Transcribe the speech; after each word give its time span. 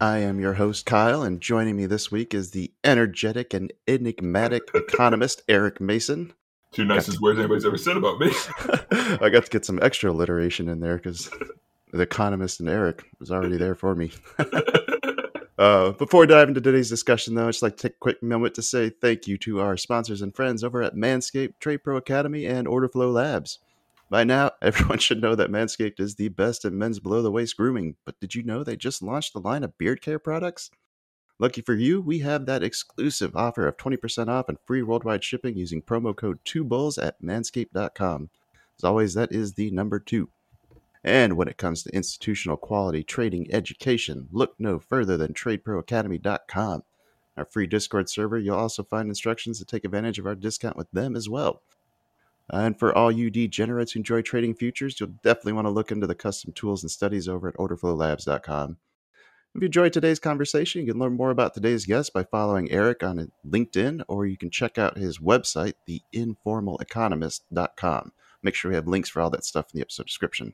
I 0.00 0.18
am 0.18 0.40
your 0.40 0.54
host, 0.54 0.84
Kyle, 0.84 1.22
and 1.22 1.40
joining 1.40 1.76
me 1.76 1.86
this 1.86 2.10
week 2.10 2.34
is 2.34 2.50
the 2.50 2.70
energetic 2.84 3.54
and 3.54 3.72
enigmatic 3.88 4.68
economist, 4.74 5.40
Eric 5.48 5.80
Mason. 5.80 6.34
Two 6.72 6.84
nicest 6.84 7.22
words 7.22 7.38
anybody's 7.38 7.64
ever 7.64 7.78
said 7.78 7.96
about 7.96 8.20
me. 8.20 8.30
I 9.22 9.30
got 9.30 9.44
to 9.44 9.50
get 9.50 9.64
some 9.64 9.78
extra 9.80 10.10
alliteration 10.10 10.68
in 10.68 10.80
there 10.80 10.96
because 10.96 11.30
the 11.92 12.02
economist 12.02 12.60
and 12.60 12.68
Eric 12.68 13.06
was 13.18 13.30
already 13.30 13.56
there 13.56 13.74
for 13.74 13.94
me. 13.94 14.12
uh, 15.58 15.92
before 15.92 16.20
we 16.20 16.26
dive 16.26 16.48
into 16.48 16.60
today's 16.60 16.90
discussion, 16.90 17.34
though, 17.34 17.46
I'd 17.46 17.52
just 17.52 17.62
like 17.62 17.78
to 17.78 17.88
take 17.88 17.96
a 17.96 18.00
quick 18.00 18.22
moment 18.22 18.54
to 18.56 18.62
say 18.62 18.90
thank 18.90 19.26
you 19.26 19.38
to 19.38 19.60
our 19.60 19.78
sponsors 19.78 20.20
and 20.20 20.36
friends 20.36 20.62
over 20.62 20.82
at 20.82 20.94
Manscaped, 20.94 21.54
Trade 21.58 21.78
Pro 21.78 21.96
Academy, 21.96 22.44
and 22.44 22.66
Orderflow 22.66 23.14
Labs. 23.14 23.60
By 24.08 24.24
now, 24.24 24.52
everyone 24.62 24.98
should 24.98 25.20
know 25.20 25.34
that 25.34 25.50
Manscaped 25.50 26.00
is 26.00 26.14
the 26.14 26.28
best 26.28 26.64
in 26.64 26.78
men's 26.78 27.00
below 27.00 27.22
the 27.22 27.30
waist 27.30 27.56
grooming. 27.56 27.96
But 28.04 28.20
did 28.20 28.34
you 28.34 28.42
know 28.42 28.62
they 28.62 28.76
just 28.76 29.02
launched 29.02 29.34
a 29.34 29.40
line 29.40 29.64
of 29.64 29.76
beard 29.78 30.00
care 30.00 30.18
products? 30.18 30.70
Lucky 31.38 31.60
for 31.60 31.74
you, 31.74 32.00
we 32.00 32.20
have 32.20 32.46
that 32.46 32.62
exclusive 32.62 33.36
offer 33.36 33.66
of 33.66 33.76
20% 33.76 34.28
off 34.28 34.48
and 34.48 34.58
free 34.64 34.82
worldwide 34.82 35.22
shipping 35.22 35.56
using 35.56 35.82
promo 35.82 36.16
code 36.16 36.38
2bulls 36.46 37.02
at 37.02 37.20
manscaped.com. 37.20 38.30
As 38.78 38.84
always, 38.84 39.14
that 39.14 39.32
is 39.32 39.52
the 39.52 39.70
number 39.70 39.98
two. 39.98 40.30
And 41.04 41.36
when 41.36 41.46
it 41.46 41.58
comes 41.58 41.82
to 41.82 41.94
institutional 41.94 42.56
quality 42.56 43.02
trading 43.02 43.52
education, 43.52 44.28
look 44.32 44.54
no 44.58 44.78
further 44.78 45.16
than 45.16 45.34
tradeproacademy.com. 45.34 46.82
Our 47.36 47.44
free 47.44 47.66
Discord 47.66 48.08
server, 48.08 48.38
you'll 48.38 48.56
also 48.56 48.82
find 48.82 49.08
instructions 49.08 49.58
to 49.58 49.66
take 49.66 49.84
advantage 49.84 50.18
of 50.18 50.26
our 50.26 50.34
discount 50.34 50.76
with 50.76 50.90
them 50.90 51.14
as 51.14 51.28
well. 51.28 51.62
And 52.50 52.78
for 52.78 52.94
all 52.96 53.10
you 53.10 53.28
degenerates 53.30 53.92
who 53.92 53.98
enjoy 53.98 54.22
trading 54.22 54.54
futures, 54.54 55.00
you'll 55.00 55.10
definitely 55.22 55.54
want 55.54 55.66
to 55.66 55.70
look 55.70 55.90
into 55.90 56.06
the 56.06 56.14
custom 56.14 56.52
tools 56.52 56.82
and 56.82 56.90
studies 56.90 57.28
over 57.28 57.48
at 57.48 57.56
orderflowlabs.com. 57.56 58.76
If 59.54 59.62
you 59.62 59.66
enjoyed 59.66 59.92
today's 59.94 60.18
conversation, 60.18 60.82
you 60.82 60.92
can 60.92 61.00
learn 61.00 61.16
more 61.16 61.30
about 61.30 61.54
today's 61.54 61.86
guest 61.86 62.12
by 62.12 62.24
following 62.24 62.70
Eric 62.70 63.02
on 63.02 63.32
LinkedIn, 63.46 64.02
or 64.06 64.26
you 64.26 64.36
can 64.36 64.50
check 64.50 64.76
out 64.76 64.98
his 64.98 65.18
website, 65.18 65.72
theinformaleconomist.com. 65.88 68.12
Make 68.42 68.54
sure 68.54 68.70
we 68.70 68.74
have 68.74 68.86
links 68.86 69.08
for 69.08 69.22
all 69.22 69.30
that 69.30 69.46
stuff 69.46 69.68
in 69.72 69.78
the 69.78 69.82
episode 69.82 70.06
description. 70.06 70.52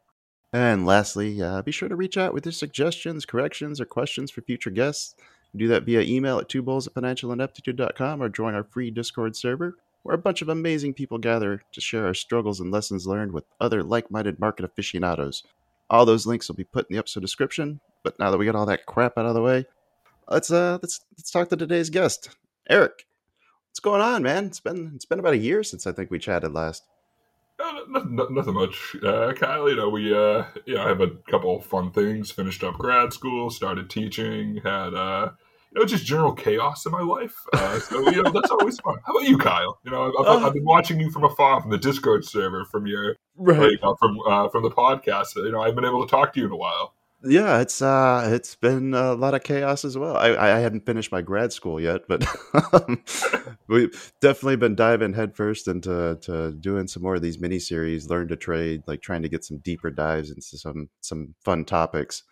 And 0.53 0.87
lastly, 0.87 1.43
uh, 1.43 1.63
be 1.63 1.73
sure 1.73 1.89
to 1.89 1.97
reach 1.97 2.17
out 2.17 2.33
with 2.33 2.47
your 2.47 2.53
suggestions, 2.53 3.27
corrections, 3.27 3.81
or 3.81 3.87
questions 3.87 4.31
for 4.31 4.43
future 4.43 4.71
guests. 4.71 5.17
Do 5.57 5.67
that 5.69 5.85
via 5.85 6.03
email 6.03 6.39
at 6.39 6.49
twobulls 6.49 6.87
at 6.87 6.95
financialineptitude.com 6.95 8.23
or 8.23 8.29
join 8.29 8.55
our 8.55 8.65
free 8.65 8.91
Discord 8.91 9.37
server 9.37 9.77
where 10.03 10.15
a 10.15 10.19
bunch 10.19 10.43
of 10.43 10.49
amazing 10.49 10.95
people 10.95 11.19
gather 11.19 11.63
to 11.73 11.81
share 11.81 12.07
our 12.07 12.15
struggles 12.15 12.61
and 12.61 12.71
lessons 12.71 13.07
learned 13.07 13.33
with 13.33 13.45
other 13.61 13.83
like-minded 13.83 14.41
market 14.41 14.65
aficionados. 14.65 15.45
All 15.89 16.05
those 16.05 16.27
links 16.27 16.49
will 16.49 16.57
be 16.57 16.65
put 16.65 16.89
in 16.89 16.95
the 16.95 16.99
episode 16.99 17.21
description. 17.21 17.81
But 18.03 18.19
now 18.19 18.31
that 18.31 18.39
we 18.39 18.47
got 18.47 18.57
all 18.57 18.67
that 18.67 18.87
crap 18.87 19.17
out 19.17 19.27
of 19.27 19.35
the 19.35 19.43
way, 19.43 19.65
let's 20.29 20.51
uh 20.51 20.79
let's 20.83 21.01
let's 21.17 21.31
talk 21.31 21.49
to 21.51 21.57
today's 21.57 21.91
guest, 21.91 22.31
Eric. 22.69 23.07
What's 23.71 23.81
going 23.81 24.01
on, 24.01 24.23
man? 24.23 24.47
It's 24.47 24.61
been 24.61 24.93
it's 24.95 25.05
been 25.05 25.21
about 25.21 25.35
a 25.35 25.39
year 25.39 25.63
since 25.63 25.87
I 25.87 25.93
think 25.93 26.11
we 26.11 26.19
chatted 26.19 26.53
last. 26.53 26.85
Uh, 27.61 27.81
nothing, 27.89 28.17
nothing 28.31 28.55
much, 28.55 28.97
uh, 29.05 29.33
Kyle. 29.35 29.69
You 29.69 29.77
know, 29.77 29.89
we 29.89 30.13
uh, 30.13 30.45
you 30.67 30.75
know, 30.75 30.83
I 30.83 30.89
have 30.89 31.01
a 31.01 31.11
couple 31.31 31.61
fun 31.61 31.93
things. 31.93 32.31
Finished 32.33 32.65
up 32.65 32.75
grad 32.77 33.13
school, 33.13 33.51
started 33.51 33.89
teaching, 33.89 34.61
had 34.65 34.95
uh, 34.95 35.31
you 35.75 35.81
know, 35.81 35.87
just 35.87 36.05
general 36.05 36.33
chaos 36.33 36.85
in 36.85 36.93
my 36.93 37.01
life. 37.01 37.35
Uh, 37.53 37.79
so 37.79 38.11
you 38.11 38.23
know, 38.23 38.31
that's 38.31 38.51
always 38.51 38.79
fun. 38.81 38.97
How 39.07 39.15
about 39.15 39.29
you, 39.29 39.39
Kyle? 39.39 39.79
You 39.85 39.91
know, 39.91 40.13
I've, 40.19 40.27
I've, 40.27 40.45
I've 40.45 40.53
been 40.53 40.65
watching 40.65 41.01
you 41.01 41.11
from 41.11 41.25
afar 41.25 41.61
from 41.63 41.71
the 41.71 41.79
Discord 41.79 42.25
server, 42.25 42.65
from 42.65 42.87
your 42.87 43.17
right, 43.37 43.79
uh, 43.83 43.95
from 43.99 44.19
uh, 44.27 44.49
from 44.49 44.63
the 44.63 44.71
podcast. 44.71 45.37
You 45.37 45.51
know, 45.51 45.63
I've 45.63 45.75
been 45.75 45.85
able 45.85 46.07
to 46.07 46.11
talk 46.11 46.35
to 46.35 46.41
you 46.41 46.47
in 46.47 46.53
a 46.53 46.57
while. 46.57 46.95
Yeah, 47.25 47.61
it's 47.61 47.81
uh, 47.81 48.29
it's 48.33 48.57
been 48.57 48.95
a 48.95 49.15
lot 49.15 49.35
of 49.35 49.45
chaos 49.45 49.85
as 49.85 49.97
well. 49.97 50.17
I, 50.17 50.37
I 50.37 50.59
hadn't 50.59 50.85
finished 50.85 51.13
my 51.13 51.23
grad 51.23 51.53
school 51.53 51.81
yet, 51.81 52.03
but 52.09 52.27
um, 52.73 53.03
we've 53.69 54.13
definitely 54.21 54.57
been 54.57 54.75
diving 54.75 55.15
headfirst 55.15 55.69
into 55.69 56.19
to 56.23 56.53
doing 56.53 56.89
some 56.89 57.03
more 57.03 57.15
of 57.15 57.23
these 57.23 57.39
mini 57.39 57.61
series, 57.61 58.11
learn 58.11 58.29
to 58.29 58.37
trade, 58.37 58.83
like 58.87 59.03
trying 59.03 59.23
to 59.23 59.29
get 59.29 59.45
some 59.45 59.59
deeper 59.59 59.91
dives 59.91 60.31
into 60.31 60.59
some 60.59 60.89
some 61.01 61.35
fun 61.45 61.65
topics. 61.65 62.25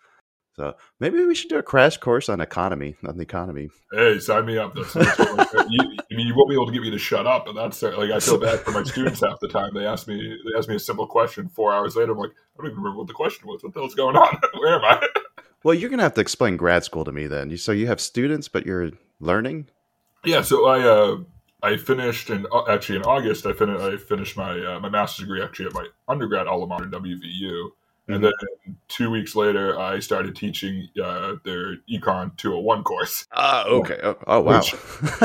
So 0.61 0.75
maybe 0.99 1.25
we 1.25 1.33
should 1.33 1.49
do 1.49 1.57
a 1.57 1.63
crash 1.63 1.97
course 1.97 2.29
on 2.29 2.39
economy, 2.39 2.95
on 3.03 3.17
the 3.17 3.23
economy. 3.23 3.69
Hey, 3.91 4.19
sign 4.19 4.45
me 4.45 4.59
up. 4.59 4.75
That's, 4.75 4.93
that's 4.93 5.17
you, 5.17 5.79
I 5.81 6.15
mean, 6.15 6.27
you 6.27 6.35
won't 6.35 6.49
be 6.49 6.53
able 6.53 6.67
to 6.67 6.71
get 6.71 6.83
me 6.83 6.91
to 6.91 6.99
shut 6.99 7.25
up, 7.25 7.47
but 7.47 7.53
that's 7.53 7.81
like 7.81 8.11
I 8.11 8.19
feel 8.19 8.37
bad 8.37 8.59
for 8.59 8.69
my 8.69 8.83
students 8.83 9.21
half 9.21 9.39
the 9.39 9.47
time. 9.47 9.71
They 9.73 9.87
ask 9.87 10.07
me, 10.07 10.17
they 10.19 10.55
ask 10.55 10.69
me 10.69 10.75
a 10.75 10.79
simple 10.79 11.07
question. 11.07 11.49
Four 11.49 11.73
hours 11.73 11.95
later, 11.95 12.11
I'm 12.11 12.19
like, 12.19 12.29
I 12.29 12.61
don't 12.61 12.67
even 12.67 12.77
remember 12.77 12.99
what 12.99 13.07
the 13.07 13.13
question 13.13 13.47
was. 13.47 13.63
What 13.63 13.73
the 13.73 13.79
hell's 13.79 13.95
going 13.95 14.15
on? 14.15 14.39
Where 14.59 14.75
am 14.75 14.83
I? 14.83 15.07
Well, 15.63 15.73
you're 15.73 15.89
gonna 15.89 16.03
have 16.03 16.13
to 16.13 16.21
explain 16.21 16.57
grad 16.57 16.83
school 16.83 17.05
to 17.05 17.11
me 17.11 17.25
then. 17.25 17.57
So 17.57 17.71
you 17.71 17.87
have 17.87 17.99
students, 17.99 18.47
but 18.47 18.63
you're 18.63 18.91
learning. 19.19 19.67
Yeah. 20.23 20.43
So 20.43 20.67
I 20.67 20.81
uh, 20.81 21.17
I 21.63 21.77
finished 21.77 22.29
in 22.29 22.45
uh, 22.51 22.65
actually 22.69 22.97
in 22.97 23.03
August. 23.05 23.47
I 23.47 23.53
finished 23.53 23.81
I 23.81 23.97
finished 23.97 24.37
my 24.37 24.59
uh, 24.63 24.79
my 24.79 24.89
master's 24.89 25.25
degree 25.25 25.41
actually 25.41 25.65
at 25.65 25.73
my 25.73 25.87
undergrad 26.07 26.45
alma 26.45 26.67
mater 26.67 26.85
WVU. 26.85 27.71
And 28.07 28.23
then 28.23 28.33
two 28.87 29.09
weeks 29.09 29.35
later, 29.35 29.79
I 29.79 29.99
started 29.99 30.35
teaching 30.35 30.89
uh, 31.01 31.35
their 31.45 31.77
Econ 31.89 32.35
201 32.37 32.83
course. 32.83 33.27
Ah, 33.31 33.63
uh, 33.63 33.69
okay. 33.69 33.99
Oh, 34.03 34.17
oh 34.27 34.41
wow. 34.41 34.61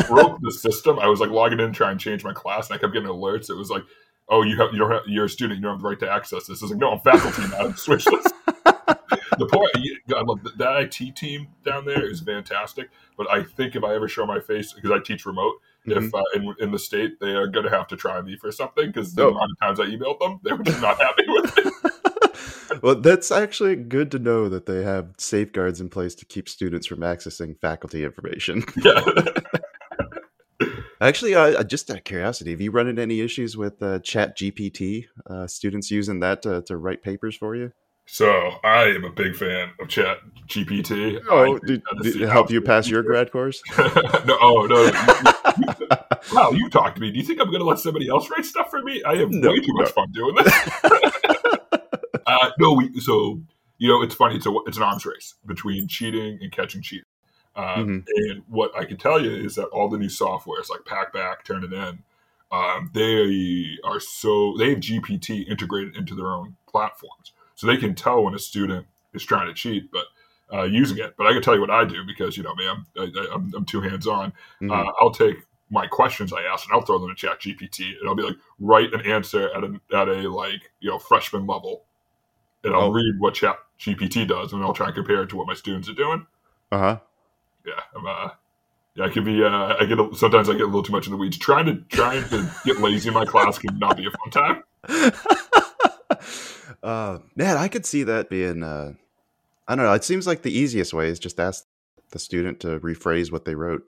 broke 0.08 0.38
the 0.40 0.52
system. 0.52 0.98
I 0.98 1.06
was 1.06 1.20
like 1.20 1.30
logging 1.30 1.60
in, 1.60 1.72
trying 1.72 1.98
to 1.98 2.04
change 2.04 2.22
my 2.22 2.32
class, 2.32 2.68
and 2.68 2.76
I 2.76 2.80
kept 2.80 2.92
getting 2.92 3.08
alerts. 3.08 3.50
It 3.50 3.56
was 3.56 3.70
like, 3.70 3.82
oh, 4.28 4.42
you 4.42 4.56
have 4.58 4.72
you 4.72 4.78
don't 4.78 4.90
have 4.90 5.02
you're 5.06 5.24
a 5.24 5.28
student, 5.28 5.58
you 5.58 5.62
don't 5.62 5.74
have 5.74 5.82
the 5.82 5.88
right 5.88 6.00
to 6.00 6.10
access 6.10 6.46
this. 6.46 6.62
I 6.62 6.66
was 6.66 6.72
like, 6.72 6.80
no, 6.80 6.92
I'm 6.92 7.00
faculty 7.00 7.42
now. 7.50 7.72
Switch 7.72 8.04
this. 8.04 8.24
the 9.38 9.46
point, 9.50 9.70
I 10.14 10.22
love 10.22 10.40
that 10.56 10.82
IT 10.82 11.16
team 11.16 11.48
down 11.64 11.84
there 11.86 12.08
is 12.08 12.20
fantastic. 12.20 12.90
But 13.16 13.30
I 13.30 13.42
think 13.42 13.74
if 13.74 13.84
I 13.84 13.94
ever 13.94 14.06
show 14.06 14.26
my 14.26 14.40
face, 14.40 14.72
because 14.72 14.90
I 14.90 14.98
teach 14.98 15.26
remote, 15.26 15.54
mm-hmm. 15.86 16.04
if 16.04 16.14
uh, 16.14 16.22
in, 16.34 16.54
in 16.60 16.70
the 16.70 16.78
state 16.78 17.18
they 17.20 17.34
are 17.34 17.46
going 17.46 17.64
to 17.64 17.70
have 17.70 17.88
to 17.88 17.96
try 17.96 18.20
me 18.20 18.36
for 18.36 18.52
something 18.52 18.86
because 18.86 19.14
the 19.14 19.24
oh. 19.24 19.30
amount 19.30 19.50
of 19.52 19.58
times 19.60 19.80
I 19.80 19.86
emailed 19.86 20.20
them, 20.20 20.40
they 20.42 20.52
were 20.52 20.62
just 20.62 20.80
not 20.80 21.00
happy 21.00 21.24
with 21.26 21.58
it 21.58 21.72
well, 22.86 22.94
that's 22.94 23.32
actually 23.32 23.74
good 23.74 24.12
to 24.12 24.20
know 24.20 24.48
that 24.48 24.66
they 24.66 24.84
have 24.84 25.08
safeguards 25.18 25.80
in 25.80 25.88
place 25.88 26.14
to 26.14 26.24
keep 26.24 26.48
students 26.48 26.86
from 26.86 27.00
accessing 27.00 27.58
faculty 27.58 28.04
information. 28.04 28.64
Yeah. 28.84 30.68
Actually, 30.98 31.34
uh, 31.34 31.62
just 31.64 31.90
out 31.90 31.98
of 31.98 32.04
curiosity, 32.04 32.52
have 32.52 32.60
you 32.60 32.70
run 32.70 32.88
into 32.88 33.02
any 33.02 33.20
issues 33.20 33.54
with 33.56 33.82
uh, 33.82 33.98
Chat 33.98 34.38
GPT? 34.38 35.04
Uh, 35.28 35.46
students 35.46 35.90
using 35.90 36.20
that 36.20 36.40
to, 36.42 36.62
to, 36.62 36.78
write 36.78 37.02
papers 37.02 37.36
for 37.36 37.54
you? 37.54 37.72
So 38.06 38.52
I 38.64 38.84
am 38.84 39.04
a 39.04 39.10
big 39.10 39.36
fan 39.36 39.72
of 39.78 39.88
Chat 39.88 40.18
GPT. 40.46 41.20
Oh, 41.28 41.58
did, 41.58 41.82
did 42.00 42.22
it 42.22 42.28
help 42.30 42.50
you 42.50 42.62
pass 42.62 42.88
your 42.88 43.02
grad 43.10 43.30
course? 43.30 43.60
no, 43.76 44.38
oh 44.40 44.66
no. 44.66 44.84
You, 44.84 44.92
you, 45.58 45.88
wow, 46.32 46.50
you 46.52 46.70
talked 46.70 46.94
to 46.94 47.02
me. 47.02 47.10
Do 47.10 47.18
you 47.18 47.24
think 47.24 47.40
I'm 47.40 47.48
going 47.48 47.60
to 47.60 47.66
let 47.66 47.80
somebody 47.80 48.08
else 48.08 48.30
write 48.30 48.46
stuff 48.46 48.70
for 48.70 48.80
me? 48.80 49.02
I 49.04 49.16
have 49.16 49.30
no, 49.30 49.50
way 49.50 49.60
too 49.60 49.74
no. 49.74 49.82
much 49.82 49.92
fun 49.92 50.10
doing 50.12 50.36
this. 50.36 51.12
Uh, 52.40 52.50
no, 52.58 52.72
we 52.72 53.00
so 53.00 53.40
you 53.78 53.88
know 53.88 54.02
it's 54.02 54.14
funny. 54.14 54.36
It's 54.36 54.46
a 54.46 54.54
it's 54.66 54.76
an 54.76 54.82
arms 54.82 55.06
race 55.06 55.34
between 55.44 55.88
cheating 55.88 56.38
and 56.40 56.52
catching 56.52 56.82
cheaters. 56.82 57.06
Um, 57.54 57.64
mm-hmm. 57.64 58.30
And 58.30 58.42
what 58.48 58.76
I 58.76 58.84
can 58.84 58.98
tell 58.98 59.20
you 59.20 59.30
is 59.30 59.54
that 59.54 59.66
all 59.66 59.88
the 59.88 59.98
new 59.98 60.08
softwares 60.08 60.68
like 60.68 60.80
PackBack, 60.84 61.36
Turnitin, 61.46 61.98
um, 62.52 62.90
they 62.92 63.78
are 63.82 63.98
so 63.98 64.54
they 64.58 64.70
have 64.70 64.78
GPT 64.78 65.48
integrated 65.48 65.96
into 65.96 66.14
their 66.14 66.28
own 66.28 66.56
platforms, 66.68 67.32
so 67.54 67.66
they 67.66 67.76
can 67.76 67.94
tell 67.94 68.22
when 68.22 68.34
a 68.34 68.38
student 68.38 68.86
is 69.14 69.24
trying 69.24 69.46
to 69.46 69.54
cheat, 69.54 69.90
but 69.90 70.04
uh, 70.52 70.64
using 70.64 70.98
it. 70.98 71.14
But 71.16 71.26
I 71.26 71.32
can 71.32 71.42
tell 71.42 71.54
you 71.54 71.60
what 71.60 71.70
I 71.70 71.84
do 71.84 72.04
because 72.06 72.36
you 72.36 72.42
know 72.42 72.54
me, 72.54 72.68
I'm 72.68 72.86
I, 72.96 73.34
am 73.34 73.50
i 73.54 73.56
am 73.56 73.64
too 73.64 73.80
hands 73.80 74.06
on. 74.06 74.30
Mm-hmm. 74.60 74.70
Uh, 74.70 74.92
I'll 75.00 75.10
take 75.10 75.36
my 75.70 75.86
questions 75.86 76.32
I 76.32 76.42
ask 76.42 76.66
and 76.66 76.74
I'll 76.74 76.84
throw 76.84 76.98
them 76.98 77.10
in 77.10 77.16
Chat 77.16 77.40
GPT, 77.40 77.98
and 77.98 78.08
I'll 78.08 78.14
be 78.14 78.22
like, 78.22 78.36
write 78.60 78.92
an 78.92 79.00
answer 79.00 79.50
at 79.56 79.64
a 79.64 79.80
at 79.94 80.08
a 80.08 80.28
like 80.30 80.70
you 80.80 80.90
know 80.90 80.98
freshman 80.98 81.46
level 81.46 81.84
and 82.66 82.74
I'll 82.74 82.88
Oh. 82.90 82.92
read 82.92 83.14
what 83.18 83.34
Chat 83.34 83.56
GPT 83.78 84.26
does, 84.26 84.52
and 84.52 84.62
I'll 84.62 84.74
try 84.74 84.86
and 84.86 84.94
compare 84.94 85.22
it 85.22 85.28
to 85.30 85.36
what 85.36 85.46
my 85.46 85.54
students 85.54 85.88
are 85.88 85.94
doing. 85.94 86.26
Uh 86.72 86.78
huh. 86.78 86.98
Yeah, 87.64 87.80
I'm 87.94 88.06
uh, 88.06 88.28
yeah, 88.94 89.04
I 89.04 89.08
can 89.08 89.24
be. 89.24 89.42
Uh, 89.42 89.74
I 89.80 89.84
get 89.86 89.98
a, 89.98 90.08
sometimes 90.14 90.48
I 90.48 90.52
get 90.52 90.62
a 90.62 90.66
little 90.66 90.82
too 90.82 90.92
much 90.92 91.06
in 91.06 91.12
the 91.12 91.16
weeds. 91.18 91.38
Trying 91.38 91.66
to 91.66 91.76
trying 91.88 92.28
to 92.30 92.50
get 92.64 92.80
lazy 92.80 93.08
in 93.08 93.14
my 93.14 93.24
class 93.24 93.58
can 93.58 93.78
not 93.78 93.96
be 93.96 94.06
a 94.06 94.10
fun 94.10 94.30
time. 94.30 94.62
uh, 96.82 97.18
man, 97.34 97.56
I 97.56 97.68
could 97.68 97.86
see 97.86 98.02
that 98.04 98.28
being. 98.30 98.62
Uh, 98.62 98.94
I 99.68 99.74
don't 99.74 99.84
know. 99.84 99.92
It 99.92 100.04
seems 100.04 100.26
like 100.26 100.42
the 100.42 100.56
easiest 100.56 100.94
way 100.94 101.08
is 101.08 101.18
just 101.18 101.40
ask 101.40 101.64
the 102.10 102.18
student 102.18 102.60
to 102.60 102.78
rephrase 102.80 103.32
what 103.32 103.44
they 103.44 103.54
wrote. 103.54 103.82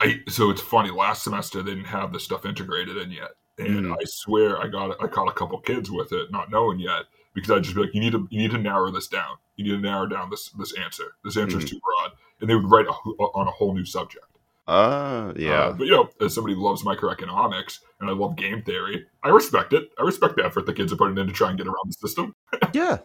I 0.00 0.20
so 0.28 0.50
it's 0.50 0.60
funny. 0.62 0.90
Last 0.90 1.22
semester 1.24 1.62
they 1.62 1.72
didn't 1.72 1.86
have 1.86 2.12
this 2.12 2.24
stuff 2.24 2.46
integrated 2.46 2.96
in 2.96 3.10
yet, 3.10 3.32
and 3.58 3.86
Mhm. 3.86 3.92
I 3.92 3.98
swear 4.06 4.60
I 4.60 4.68
got 4.68 4.96
I 5.02 5.06
caught 5.08 5.28
a 5.28 5.32
couple 5.32 5.58
kids 5.60 5.90
with 5.90 6.12
it, 6.12 6.30
not 6.30 6.50
knowing 6.50 6.78
yet, 6.78 7.04
because 7.40 7.56
I'd 7.56 7.62
just 7.64 7.74
be 7.74 7.82
like, 7.82 7.94
you 7.94 8.00
need 8.00 8.12
to 8.12 8.26
you 8.30 8.38
need 8.40 8.50
to 8.52 8.58
narrow 8.58 8.90
this 8.90 9.08
down. 9.08 9.36
You 9.56 9.64
need 9.64 9.70
to 9.70 9.78
narrow 9.78 10.06
down 10.06 10.30
this 10.30 10.50
this 10.50 10.72
answer. 10.78 11.14
This 11.24 11.36
answer 11.36 11.58
is 11.58 11.64
Mhm. 11.64 11.68
too 11.70 11.80
broad, 11.80 12.12
and 12.40 12.48
they 12.50 12.54
would 12.54 12.70
write 12.70 12.86
a, 12.86 12.90
on 12.90 13.46
a 13.46 13.50
whole 13.50 13.74
new 13.74 13.84
subject. 13.84 14.24
Uh, 14.66 15.32
yeah. 15.36 15.50
Uh, 15.52 15.72
but 15.72 15.86
you 15.86 15.92
know, 15.92 16.10
as 16.20 16.34
somebody 16.34 16.54
who 16.54 16.62
loves 16.62 16.82
microeconomics 16.82 17.78
and 18.00 18.10
I 18.10 18.12
love 18.12 18.36
game 18.36 18.62
theory, 18.62 19.06
I 19.22 19.30
respect 19.30 19.72
it. 19.72 19.90
I 19.98 20.02
respect 20.02 20.36
the 20.36 20.44
effort 20.44 20.66
the 20.66 20.74
kids 20.74 20.92
are 20.92 20.96
putting 20.96 21.16
in 21.16 21.26
to 21.26 21.32
try 21.32 21.48
and 21.48 21.56
get 21.56 21.66
around 21.66 21.86
the 21.86 21.94
system. 21.94 22.34
yeah. 22.74 22.98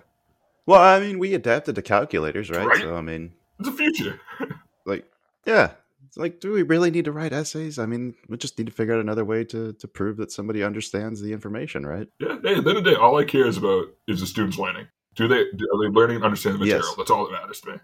Well, 0.66 0.82
I 0.82 1.00
mean, 1.00 1.20
we 1.20 1.34
adapted 1.34 1.76
to 1.76 1.82
calculators, 1.82 2.50
right? 2.50 2.66
Right. 2.68 2.82
So, 2.82 2.96
I 2.96 3.02
mean, 3.02 3.34
It's 3.60 3.70
a 3.70 3.72
future. 3.72 4.20
like, 4.86 5.10
yeah. 5.46 5.72
It's 6.14 6.18
like, 6.20 6.40
do 6.40 6.52
we 6.52 6.62
really 6.62 6.92
need 6.92 7.06
to 7.06 7.12
write 7.12 7.34
essays? 7.34 7.80
I 7.80 7.88
mean, 7.88 8.14
we 8.30 8.38
just 8.38 8.56
need 8.60 8.68
to 8.68 8.72
figure 8.72 8.94
out 8.94 9.00
another 9.00 9.26
way 9.26 9.44
to, 9.46 9.74
to 9.74 9.88
prove 9.88 10.18
that 10.18 10.32
somebody 10.32 10.64
understands 10.64 11.20
the 11.20 11.34
information, 11.34 11.88
right? 11.88 12.08
Yeah. 12.20 12.38
Hey, 12.44 12.54
at 12.54 12.64
the 12.64 12.70
end 12.70 12.78
of 12.78 12.84
the 12.84 12.92
day, 12.92 12.96
all 12.96 13.18
I 13.18 13.24
care 13.24 13.48
is 13.48 13.58
about 13.58 13.88
is 14.08 14.20
the 14.20 14.28
students 14.28 14.60
learning. 14.60 14.86
Do 15.16 15.28
they 15.28 15.40
are 15.40 15.80
they 15.82 15.90
learning 15.92 16.18
and 16.18 16.26
understanding 16.26 16.60
the 16.60 16.66
material? 16.68 16.86
Yes. 16.88 16.96
That's 16.98 17.10
all 17.10 17.26
that 17.26 17.32
matters 17.32 17.62
to 17.62 17.72
me. 17.72 17.78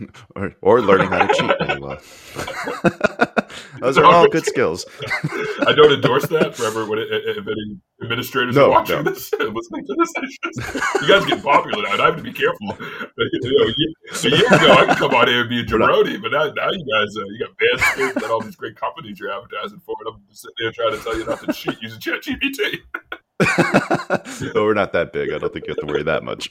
Or, 0.34 0.54
or 0.62 0.80
learning 0.80 1.08
how 1.08 1.26
to 1.26 1.34
cheat 1.34 1.50
really 1.60 1.80
well. 1.80 1.98
Those 3.80 3.98
are 3.98 4.04
all 4.04 4.26
good 4.28 4.44
skills. 4.46 4.86
I 5.66 5.72
don't 5.76 5.92
endorse 5.92 6.26
that 6.28 6.54
for 6.56 6.64
ever. 6.64 6.86
When 6.86 6.98
it, 6.98 7.08
if 7.10 7.46
any 7.46 7.78
administrators 8.02 8.56
No, 8.56 8.66
are 8.66 8.70
watching 8.70 8.96
no. 9.04 9.10
this 9.10 9.32
and 9.34 9.54
listening 9.54 9.86
to 9.86 9.94
this, 9.98 10.12
just- 10.44 11.02
you 11.02 11.08
guys 11.08 11.24
get 11.26 11.42
popular 11.42 11.82
now, 11.84 11.92
and 11.92 12.02
I 12.02 12.06
have 12.06 12.16
to 12.16 12.22
be 12.22 12.32
careful. 12.32 12.76
You 12.78 13.40
know, 13.42 13.72
a 14.24 14.28
year 14.30 14.46
ago, 14.46 14.72
I 14.72 14.86
could 14.86 14.96
come 14.96 15.14
on 15.14 15.28
here 15.28 15.40
and 15.42 15.48
be 15.50 15.60
a 15.60 15.64
We're 15.64 15.78
jabroni, 15.78 16.20
but 16.22 16.32
now, 16.32 16.44
now 16.52 16.70
you 16.72 16.86
guys, 16.92 17.16
uh, 17.16 17.26
you 17.26 17.38
got 17.38 17.56
band 17.58 18.16
and 18.22 18.30
all 18.30 18.40
these 18.40 18.56
great 18.56 18.76
companies 18.76 19.20
you're 19.20 19.30
advertising 19.32 19.80
for, 19.84 19.94
and 20.04 20.14
I'm 20.14 20.22
just 20.28 20.42
sitting 20.42 20.54
there 20.58 20.72
trying 20.72 20.96
to 20.98 21.02
tell 21.04 21.16
you 21.18 21.24
not 21.26 21.40
to 21.44 21.52
cheat 21.52 21.80
using 21.82 22.00
ChatGPT. 22.00 22.78
oh, 24.56 24.64
we're 24.64 24.74
not 24.74 24.92
that 24.94 25.12
big. 25.12 25.32
I 25.32 25.38
don't 25.38 25.52
think 25.52 25.66
you 25.66 25.74
have 25.74 25.86
to 25.86 25.92
worry 25.92 26.02
that 26.04 26.24
much. 26.24 26.50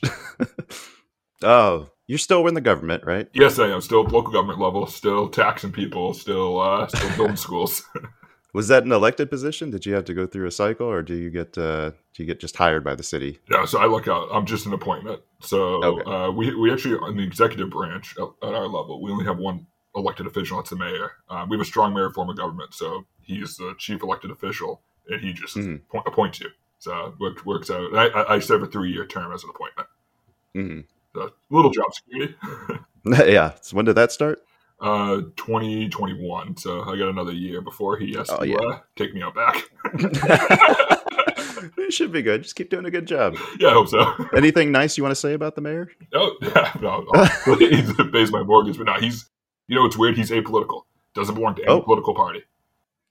oh, 1.43 1.89
you're 2.07 2.17
still 2.17 2.47
in 2.47 2.53
the 2.53 2.61
government, 2.61 3.03
right? 3.05 3.27
Yes, 3.33 3.59
I 3.59 3.67
am 3.69 3.81
still 3.81 4.03
local 4.03 4.31
government 4.31 4.59
level, 4.59 4.85
still 4.87 5.29
taxing 5.29 5.71
people, 5.71 6.13
still 6.13 6.59
uh, 6.59 6.87
still 6.87 7.09
building 7.17 7.35
schools. 7.35 7.83
Was 8.53 8.67
that 8.67 8.83
an 8.83 8.91
elected 8.91 9.29
position? 9.29 9.69
Did 9.71 9.85
you 9.85 9.93
have 9.93 10.03
to 10.05 10.13
go 10.13 10.27
through 10.27 10.45
a 10.45 10.51
cycle, 10.51 10.85
or 10.85 11.01
do 11.01 11.15
you 11.15 11.29
get 11.29 11.57
uh, 11.57 11.91
do 12.13 12.23
you 12.23 12.25
get 12.25 12.39
just 12.41 12.57
hired 12.57 12.83
by 12.83 12.95
the 12.95 13.03
city? 13.03 13.39
Yeah, 13.49 13.63
so 13.63 13.79
I 13.79 13.85
look 13.85 14.09
out. 14.09 14.27
I'm 14.31 14.45
just 14.45 14.65
an 14.65 14.73
appointment. 14.73 15.21
So 15.39 15.81
Okay. 15.83 16.11
uh, 16.11 16.31
we 16.31 16.53
we 16.55 16.71
actually 16.71 16.99
in 17.09 17.15
the 17.17 17.23
executive 17.23 17.69
branch 17.69 18.13
at, 18.17 18.27
at 18.47 18.53
our 18.53 18.67
level, 18.67 19.01
we 19.01 19.09
only 19.11 19.23
have 19.23 19.37
one 19.37 19.67
elected 19.95 20.27
official. 20.27 20.57
That's 20.57 20.69
the 20.69 20.75
mayor. 20.75 21.13
Um, 21.29 21.47
we 21.47 21.55
have 21.55 21.61
a 21.61 21.65
strong 21.65 21.93
mayor 21.93 22.09
form 22.09 22.29
of 22.29 22.35
government, 22.37 22.73
so 22.73 23.05
he's 23.21 23.55
the 23.55 23.73
chief 23.77 24.03
elected 24.03 24.31
official, 24.31 24.81
and 25.09 25.21
he 25.21 25.31
just 25.31 25.55
Mhm. 25.55 25.81
appoint, 25.89 26.07
appoints 26.07 26.39
you. 26.41 26.49
So 26.79 27.13
it 27.21 27.45
works, 27.45 27.69
out. 27.69 27.95
I, 27.95 28.35
I, 28.35 28.39
serve 28.39 28.63
a 28.63 28.65
three 28.65 28.91
year 28.91 29.05
term 29.05 29.31
as 29.31 29.43
an 29.43 29.51
appointment. 29.51 29.87
hmm 30.53 30.79
So 31.15 31.29
little 31.49 31.71
job 31.71 31.93
security. 31.93 32.35
yeah. 33.31 33.53
So 33.61 33.75
when 33.75 33.85
did 33.85 33.95
that 33.95 34.11
start? 34.11 34.39
Uh, 34.79 35.21
2021. 35.37 36.57
So 36.57 36.81
I 36.81 36.97
got 36.97 37.09
another 37.09 37.33
year 37.33 37.61
before 37.61 37.97
he 37.97 38.13
has 38.15 38.29
Oh, 38.29 38.39
to 38.39 38.47
yeah. 38.47 38.57
uh, 38.57 38.79
take 38.95 39.13
me 39.13 39.21
out 39.21 39.35
back. 39.35 39.69
it 41.77 41.93
should 41.93 42.11
be 42.11 42.21
good. 42.21 42.43
Just 42.43 42.55
keep 42.55 42.69
doing 42.69 42.85
a 42.85 42.91
good 42.91 43.05
job. 43.05 43.35
yeah, 43.59 43.69
I 43.69 43.73
hope 43.73 43.87
so. 43.89 44.13
Anything 44.35 44.71
nice 44.71 44.97
you 44.97 45.03
want 45.03 45.11
to 45.11 45.19
say 45.19 45.33
about 45.33 45.55
the 45.55 45.61
mayor? 45.61 45.89
No, 46.13 46.35
yeah, 46.41 46.71
no, 46.81 47.05
no. 47.13 47.55
he 47.55 47.81
pays 48.11 48.31
my 48.31 48.43
mortgage, 48.43 48.77
but 48.77 48.85
no, 48.87 48.93
he's, 48.95 49.29
you 49.67 49.75
know, 49.75 49.85
it's 49.85 49.97
weird. 49.97 50.17
He's 50.17 50.31
apolitical. 50.31 50.83
Doesn't 51.13 51.35
belong 51.35 51.55
to 51.55 51.63
any 51.63 51.71
Oh. 51.71 51.81
political 51.81 52.15
party. 52.15 52.43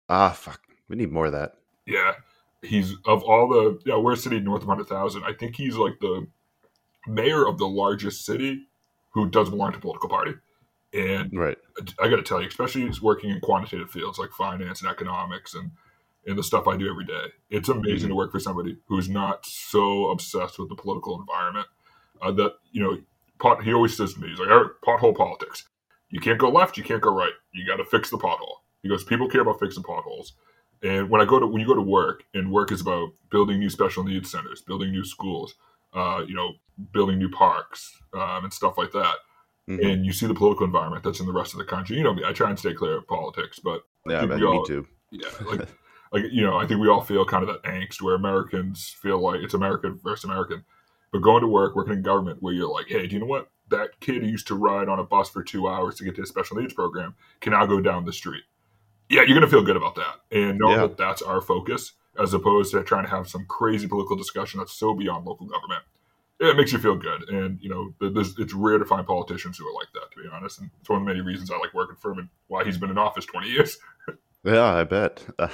Ah, 0.09 0.31
fuck. 0.31 0.61
We 0.89 0.97
need 0.97 1.13
more 1.13 1.27
of 1.27 1.33
that. 1.33 1.55
Yeah, 1.87 2.15
he's 2.63 2.95
of 3.05 3.23
all 3.23 3.49
the. 3.49 3.79
Yeah, 3.87 3.97
we're 3.99 4.13
a 4.15 4.17
city 4.17 4.41
north 4.41 4.63
of 4.63 4.69
hundred 4.69 4.89
thousand. 4.89 5.23
I 5.25 5.33
think 5.35 5.55
he's 5.55 5.77
like 5.77 6.01
the 6.01 6.27
mayor 7.07 7.47
of 7.47 7.59
the 7.59 7.69
largest 7.69 8.25
city 8.25 8.67
who 9.11 9.29
doesn't 9.29 9.51
belong 9.53 9.73
to 9.73 9.79
a 9.79 9.81
political 9.81 10.09
party. 10.09 10.35
And 10.93 11.31
Right. 11.33 11.59
I 12.01 12.09
got 12.09 12.17
to 12.17 12.23
tell 12.23 12.41
you, 12.41 12.49
especially 12.49 12.91
working 13.01 13.31
in 13.31 13.41
quantitative 13.41 13.91
fields 13.91 14.19
like 14.19 14.31
finance 14.33 14.83
and 14.83 14.91
economics 14.91 15.55
and 15.55 15.71
and 16.27 16.37
the 16.37 16.43
stuff 16.43 16.69
I 16.69 16.77
do 16.77 16.91
every 16.91 17.07
day. 17.07 17.33
It's 17.49 17.71
amazing 17.71 18.11
to 18.11 18.15
work 18.15 18.31
for 18.31 18.39
somebody 18.39 18.77
who's 18.89 19.09
not 19.09 19.47
so 19.47 20.11
obsessed 20.11 20.59
with 20.59 20.69
the 20.69 20.75
political 20.75 21.19
environment 21.19 21.67
uh, 22.21 22.33
that 22.33 22.55
you 22.73 22.83
know. 22.83 22.99
Pot. 23.39 23.63
He 23.63 23.73
always 23.73 23.97
says 23.97 24.13
to 24.13 24.21
me, 24.21 24.29
he's 24.29 24.39
like, 24.39 24.51
"Eric, 24.51 24.83
pothole 24.83 25.17
politics. 25.17 25.67
You 26.11 26.21
can't 26.21 26.39
go 26.39 26.51
left, 26.51 26.77
you 26.77 26.85
can't 26.85 27.01
go 27.01 27.11
right. 27.11 27.33
You 27.55 27.67
got 27.67 27.77
to 27.77 27.87
fix 27.87 28.11
the 28.11 28.19
pothole." 28.19 28.57
He 28.83 28.89
goes, 28.91 29.03
"People 29.03 29.31
care 29.31 29.41
about 29.41 29.59
fixing 29.59 29.83
potholes." 29.83 30.35
And 30.83 31.09
when 31.09 31.23
I 31.23 31.25
go 31.25 31.39
to 31.39 31.47
when 31.47 31.61
you 31.61 31.67
go 31.67 31.75
to 31.75 31.81
work, 31.81 32.25
and 32.35 32.53
work 32.53 32.71
is 32.71 32.83
about 32.83 33.11
building 33.31 33.59
new 33.59 33.71
special 33.71 34.05
needs 34.05 34.31
centers, 34.31 34.61
building 34.61 34.91
new 34.91 35.05
schools, 35.05 35.55
uh, 35.95 36.25
you 36.27 36.35
know, 36.35 36.55
building 36.93 37.19
new 37.19 37.31
parks 37.31 37.93
um, 38.15 38.45
and 38.45 38.53
stuff 38.53 38.79
like 38.79 38.93
that 38.93 39.17
Mhm. 39.69 39.93
and 39.93 40.07
you 40.07 40.13
see 40.13 40.27
the 40.27 40.35
political 40.35 40.65
environment 40.67 41.05
that's 41.05 41.21
in 41.21 41.27
the 41.27 41.33
rest 41.33 41.53
of 41.53 41.59
the 41.59 41.65
country. 41.65 41.97
You 41.97 42.03
know 42.03 42.17
I 42.27 42.33
try 42.33 42.49
and 42.49 42.59
stay 42.59 42.73
clear 42.75 42.97
of 42.97 43.07
politics, 43.07 43.59
but 43.61 43.83
Yeah, 44.07 44.17
I 44.17 44.21
think 44.21 44.31
bet 44.33 44.41
we 44.41 44.51
me 44.51 44.65
too. 44.67 44.87
yeah, 45.11 45.29
like, 45.47 45.69
like 46.13 46.25
you 46.33 46.43
know, 46.43 46.57
I 46.57 46.67
think 46.67 46.81
we 46.81 46.89
all 46.89 47.03
feel 47.03 47.25
kind 47.25 47.47
of 47.47 47.49
that 47.49 47.63
angst 47.71 48.01
where 48.03 48.15
Americans 48.15 48.89
feel 49.01 49.19
like 49.21 49.41
it's 49.43 49.55
American 49.55 49.99
versus 50.03 50.25
American. 50.25 50.65
But 51.13 51.21
going 51.21 51.43
to 51.43 51.47
work, 51.49 51.77
working 51.77 51.93
in 51.93 52.03
government, 52.03 52.39
where 52.43 52.55
you're 52.55 52.69
like, 52.73 52.87
hey, 52.89 53.07
do 53.07 53.15
you 53.15 53.21
know 53.21 53.27
what? 53.27 53.51
That 53.69 54.01
kid 54.01 54.23
who 54.23 54.29
used 54.29 54.47
to 54.49 54.55
ride 54.57 54.89
on 54.89 54.99
a 54.99 55.05
bus 55.05 55.29
for 55.29 55.43
two 55.45 55.69
hours 55.69 55.97
to 55.97 56.05
get 56.05 56.17
to 56.17 56.23
a 56.23 56.27
special 56.27 56.57
needs 56.57 56.73
program 56.73 57.15
can 57.41 57.53
now 57.53 57.67
go 57.67 57.81
down 57.81 58.05
the 58.05 58.13
street. 58.13 58.45
Yeah, 59.09 59.23
you're 59.23 59.35
gonna 59.37 59.49
feel 59.51 59.63
good 59.63 59.77
about 59.77 59.97
that, 59.97 60.21
and 60.33 60.59
know 60.59 60.71
Yeah. 60.71 60.77
that 60.87 60.97
that's 60.97 61.21
our 61.23 61.41
focus, 61.41 61.93
as 62.21 62.35
opposed 62.35 62.73
to 62.73 62.85
trying 62.85 63.05
to 63.05 63.11
have 63.11 63.29
some 63.29 63.47
crazy 63.47 63.89
political 63.89 64.17
discussion 64.17 64.59
that's 64.59 64.73
so 64.73 64.95
beyond 64.95 65.27
local 65.27 65.47
government. 65.47 65.83
It 66.39 66.57
makes 66.57 66.73
you 66.73 66.79
feel 66.79 66.97
good, 66.97 67.29
and 67.29 67.59
you 67.61 67.69
know, 67.69 67.93
it's 68.01 68.55
rare 68.55 68.79
to 68.79 68.87
find 68.87 69.07
politicians 69.07 69.59
who 69.59 69.69
are 69.69 69.75
like 69.75 69.89
that. 69.93 70.11
To 70.13 70.23
be 70.23 70.29
honest, 70.33 70.61
and 70.61 70.71
it's 70.81 70.89
one 70.89 71.03
of 71.03 71.05
the 71.05 71.13
many 71.13 71.21
reasons 71.21 71.51
I 71.51 71.59
like 71.59 71.75
working 71.75 71.97
for 71.97 72.13
him 72.13 72.21
and 72.21 72.29
why 72.47 72.65
he's 72.65 72.79
been 72.79 72.91
in 72.91 72.97
office 72.97 73.27
20 73.27 73.49
years. 73.49 73.77
Yeah, 74.43 74.75
I 74.75 74.85
bet. 74.85 75.23
all 75.39 75.49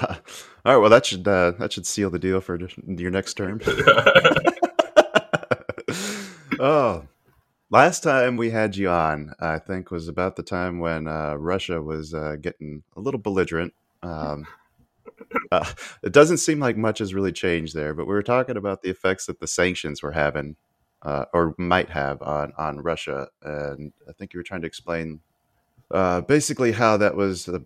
right. 0.64 0.76
Well, 0.76 0.90
that 0.90 1.06
should 1.06 1.26
uh, 1.26 1.52
that 1.58 1.72
should 1.72 1.86
seal 1.86 2.10
the 2.10 2.18
deal 2.18 2.40
for 2.40 2.58
your 2.86 3.10
next 3.10 3.34
term. 3.34 3.60
oh, 6.60 7.04
last 7.70 8.04
time 8.04 8.36
we 8.36 8.50
had 8.50 8.76
you 8.76 8.88
on, 8.88 9.32
I 9.40 9.58
think 9.58 9.90
was 9.90 10.06
about 10.06 10.36
the 10.36 10.44
time 10.44 10.78
when 10.78 11.08
uh, 11.08 11.34
Russia 11.34 11.82
was 11.82 12.14
uh, 12.14 12.36
getting 12.40 12.84
a 12.96 13.00
little 13.00 13.18
belligerent. 13.18 13.74
Um, 14.04 14.46
uh, 15.52 15.64
it 16.02 16.12
doesn't 16.12 16.38
seem 16.38 16.60
like 16.60 16.76
much 16.76 16.98
has 16.98 17.14
really 17.14 17.32
changed 17.32 17.74
there, 17.74 17.94
but 17.94 18.06
we 18.06 18.14
were 18.14 18.22
talking 18.22 18.56
about 18.56 18.82
the 18.82 18.90
effects 18.90 19.26
that 19.26 19.40
the 19.40 19.46
sanctions 19.46 20.02
were 20.02 20.12
having, 20.12 20.56
uh, 21.02 21.26
or 21.32 21.54
might 21.58 21.90
have 21.90 22.22
on 22.22 22.52
on 22.58 22.80
Russia, 22.80 23.28
and 23.42 23.92
I 24.08 24.12
think 24.12 24.32
you 24.32 24.38
were 24.38 24.44
trying 24.44 24.62
to 24.62 24.66
explain 24.66 25.20
uh, 25.90 26.20
basically 26.22 26.72
how 26.72 26.96
that 26.96 27.16
was 27.16 27.44
the 27.44 27.64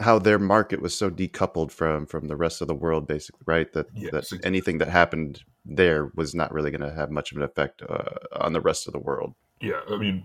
how 0.00 0.18
their 0.18 0.38
market 0.38 0.80
was 0.80 0.96
so 0.96 1.10
decoupled 1.10 1.70
from 1.70 2.06
from 2.06 2.28
the 2.28 2.36
rest 2.36 2.60
of 2.62 2.68
the 2.68 2.74
world 2.74 3.06
basically 3.06 3.42
right 3.46 3.72
that 3.74 3.86
Yes, 3.94 4.10
that 4.12 4.18
exactly. 4.18 4.46
anything 4.46 4.78
that 4.78 4.88
happened 4.88 5.42
there 5.64 6.10
was 6.14 6.34
not 6.34 6.52
really 6.52 6.70
going 6.70 6.80
to 6.80 6.94
have 6.94 7.10
much 7.10 7.32
of 7.32 7.36
an 7.36 7.44
effect 7.44 7.82
uh, 7.88 8.14
on 8.32 8.52
the 8.52 8.60
rest 8.60 8.86
of 8.86 8.92
the 8.92 8.98
world 8.98 9.34
Yeah, 9.60 9.80
I 9.90 9.96
mean 9.98 10.22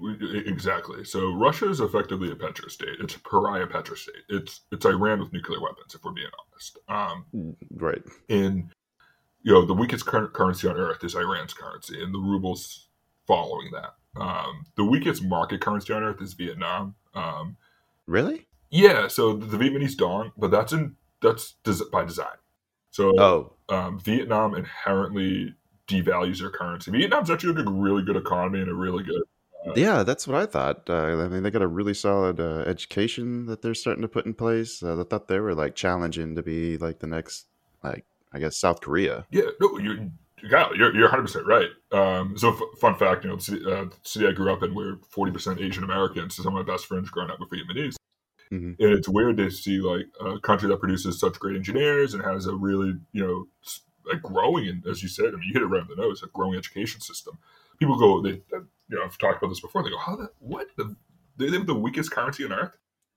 exactly. 0.47 1.03
So 1.03 1.33
Russia 1.33 1.69
is 1.69 1.81
effectively 1.81 2.31
a 2.31 2.35
petrostate. 2.35 3.01
It's 3.01 3.15
a 3.15 3.19
pariah 3.19 3.67
petrostate. 3.67 4.23
It's 4.29 4.61
it's 4.71 4.85
Iran 4.85 5.19
with 5.19 5.33
nuclear 5.33 5.59
weapons, 5.59 5.93
if 5.93 6.03
we're 6.03 6.11
being 6.11 6.27
honest. 6.51 6.77
Um, 6.87 7.55
right 7.75 8.01
And 8.29 8.69
you 9.43 9.51
know 9.51 9.65
the 9.65 9.73
weakest 9.73 10.05
currency 10.05 10.67
on 10.69 10.77
earth 10.77 11.03
is 11.03 11.15
Iran's 11.15 11.53
currency, 11.53 12.01
and 12.01 12.13
the 12.13 12.19
ruble's 12.19 12.87
following 13.27 13.71
that. 13.71 13.95
Um, 14.21 14.65
the 14.77 14.85
weakest 14.85 15.21
market 15.21 15.59
currency 15.59 15.91
on 15.91 16.03
earth 16.03 16.21
is 16.21 16.33
Vietnam. 16.33 16.95
Um, 17.13 17.57
really 18.07 18.47
yeah, 18.69 19.07
so 19.07 19.33
the 19.33 19.57
Vietnamese 19.57 19.95
dong, 19.95 20.31
but 20.37 20.51
that's 20.51 20.73
in 20.73 20.95
that's 21.21 21.55
des- 21.63 21.89
by 21.91 22.05
design. 22.05 22.37
So 22.91 23.19
oh 23.19 23.53
um, 23.69 23.99
Vietnam 23.99 24.55
inherently 24.55 25.55
devalues 25.87 26.39
their 26.39 26.49
currency. 26.49 26.91
Vietnam's 26.91 27.29
actually 27.29 27.61
a 27.61 27.69
really 27.69 28.03
good 28.03 28.15
economy 28.15 28.59
and 28.59 28.69
a 28.69 28.73
really 28.73 29.03
good 29.03 29.23
yeah 29.75 30.03
that's 30.03 30.27
what 30.27 30.37
i 30.37 30.45
thought 30.45 30.87
uh, 30.89 31.23
i 31.23 31.27
mean 31.27 31.41
they 31.41 31.49
got 31.49 31.61
a 31.61 31.67
really 31.67 31.93
solid 31.93 32.39
uh, 32.39 32.59
education 32.67 33.45
that 33.47 33.61
they're 33.61 33.73
starting 33.73 34.01
to 34.01 34.07
put 34.07 34.25
in 34.25 34.33
place 34.33 34.83
uh, 34.83 34.99
i 34.99 35.03
thought 35.03 35.27
they 35.27 35.39
were 35.39 35.55
like 35.55 35.75
challenging 35.75 36.35
to 36.35 36.43
be 36.43 36.77
like 36.77 36.99
the 36.99 37.07
next 37.07 37.47
like 37.83 38.05
i 38.31 38.39
guess 38.39 38.57
south 38.57 38.81
korea 38.81 39.25
Yeah, 39.31 39.49
no, 39.59 39.77
you're 39.79 39.97
you're, 40.75 40.95
you're 40.95 41.09
100% 41.09 41.45
right. 41.45 41.69
Um, 41.91 42.37
so, 42.37 42.53
f- 42.53 42.79
fun 42.79 42.95
fact, 42.95 43.23
you 43.23 43.29
know, 43.29 43.37
the 43.37 43.41
city, 43.41 43.65
uh, 43.65 43.85
the 43.85 43.93
city 44.03 44.27
I 44.27 44.31
grew 44.31 44.51
up 44.53 44.61
in, 44.63 44.75
we're 44.75 44.97
40% 44.97 45.59
Asian 45.59 45.83
Americans. 45.83 46.35
So, 46.35 46.43
some 46.43 46.55
of 46.55 46.65
my 46.65 46.71
best 46.71 46.85
friends 46.85 47.09
growing 47.09 47.31
up 47.31 47.39
were 47.39 47.47
Vietnamese. 47.47 47.95
Mm-hmm. 48.51 48.81
And 48.83 48.93
it's 48.93 49.09
weird 49.09 49.37
to 49.37 49.49
see 49.49 49.79
like 49.79 50.05
a 50.21 50.39
country 50.39 50.69
that 50.69 50.79
produces 50.79 51.19
such 51.19 51.39
great 51.39 51.55
engineers 51.55 52.13
and 52.13 52.23
has 52.23 52.45
a 52.45 52.53
really, 52.53 52.93
you 53.11 53.25
know, 53.25 53.47
like 54.11 54.21
growing, 54.21 54.67
and 54.67 54.85
as 54.85 55.01
you 55.03 55.09
said, 55.09 55.27
I 55.27 55.31
mean, 55.31 55.43
you 55.43 55.53
hit 55.53 55.61
it 55.61 55.67
right 55.67 55.81
on 55.81 55.87
the 55.87 55.95
nose, 55.95 56.23
a 56.23 56.27
growing 56.27 56.57
education 56.57 57.01
system. 57.01 57.37
People 57.79 57.97
go, 57.97 58.21
they, 58.21 58.41
you 58.51 58.67
know, 58.89 59.03
I've 59.03 59.17
talked 59.17 59.41
about 59.41 59.49
this 59.49 59.59
before. 59.59 59.83
They 59.83 59.89
go, 59.89 59.97
how 59.97 60.15
the, 60.15 60.29
what? 60.39 60.67
The, 60.77 60.95
they 61.37 61.49
have 61.51 61.67
the 61.67 61.75
weakest 61.75 62.11
currency 62.11 62.45
on 62.45 62.53
earth? 62.53 62.71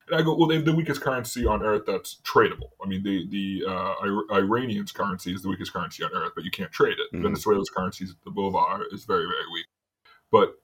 And 0.07 0.19
I 0.19 0.23
go, 0.23 0.35
well, 0.35 0.47
they 0.47 0.55
have 0.55 0.65
the 0.65 0.73
weakest 0.73 1.01
currency 1.01 1.45
on 1.45 1.61
earth 1.61 1.83
that's 1.85 2.19
tradable. 2.23 2.71
I 2.83 2.87
mean, 2.87 3.03
the 3.03 3.27
the 3.29 3.63
uh, 3.69 4.35
Iranians' 4.35 4.91
currency 4.91 5.33
is 5.33 5.43
the 5.43 5.49
weakest 5.49 5.71
currency 5.71 6.03
on 6.03 6.11
earth, 6.13 6.31
but 6.35 6.43
you 6.43 6.51
can't 6.51 6.71
trade 6.71 6.97
it. 6.97 7.15
Mm-hmm. 7.15 7.23
Venezuela's 7.23 7.69
currency, 7.69 8.07
the 8.25 8.31
bolivar, 8.31 8.83
is 8.91 9.05
very 9.05 9.25
very 9.25 9.45
weak. 9.53 9.67
But 10.31 10.55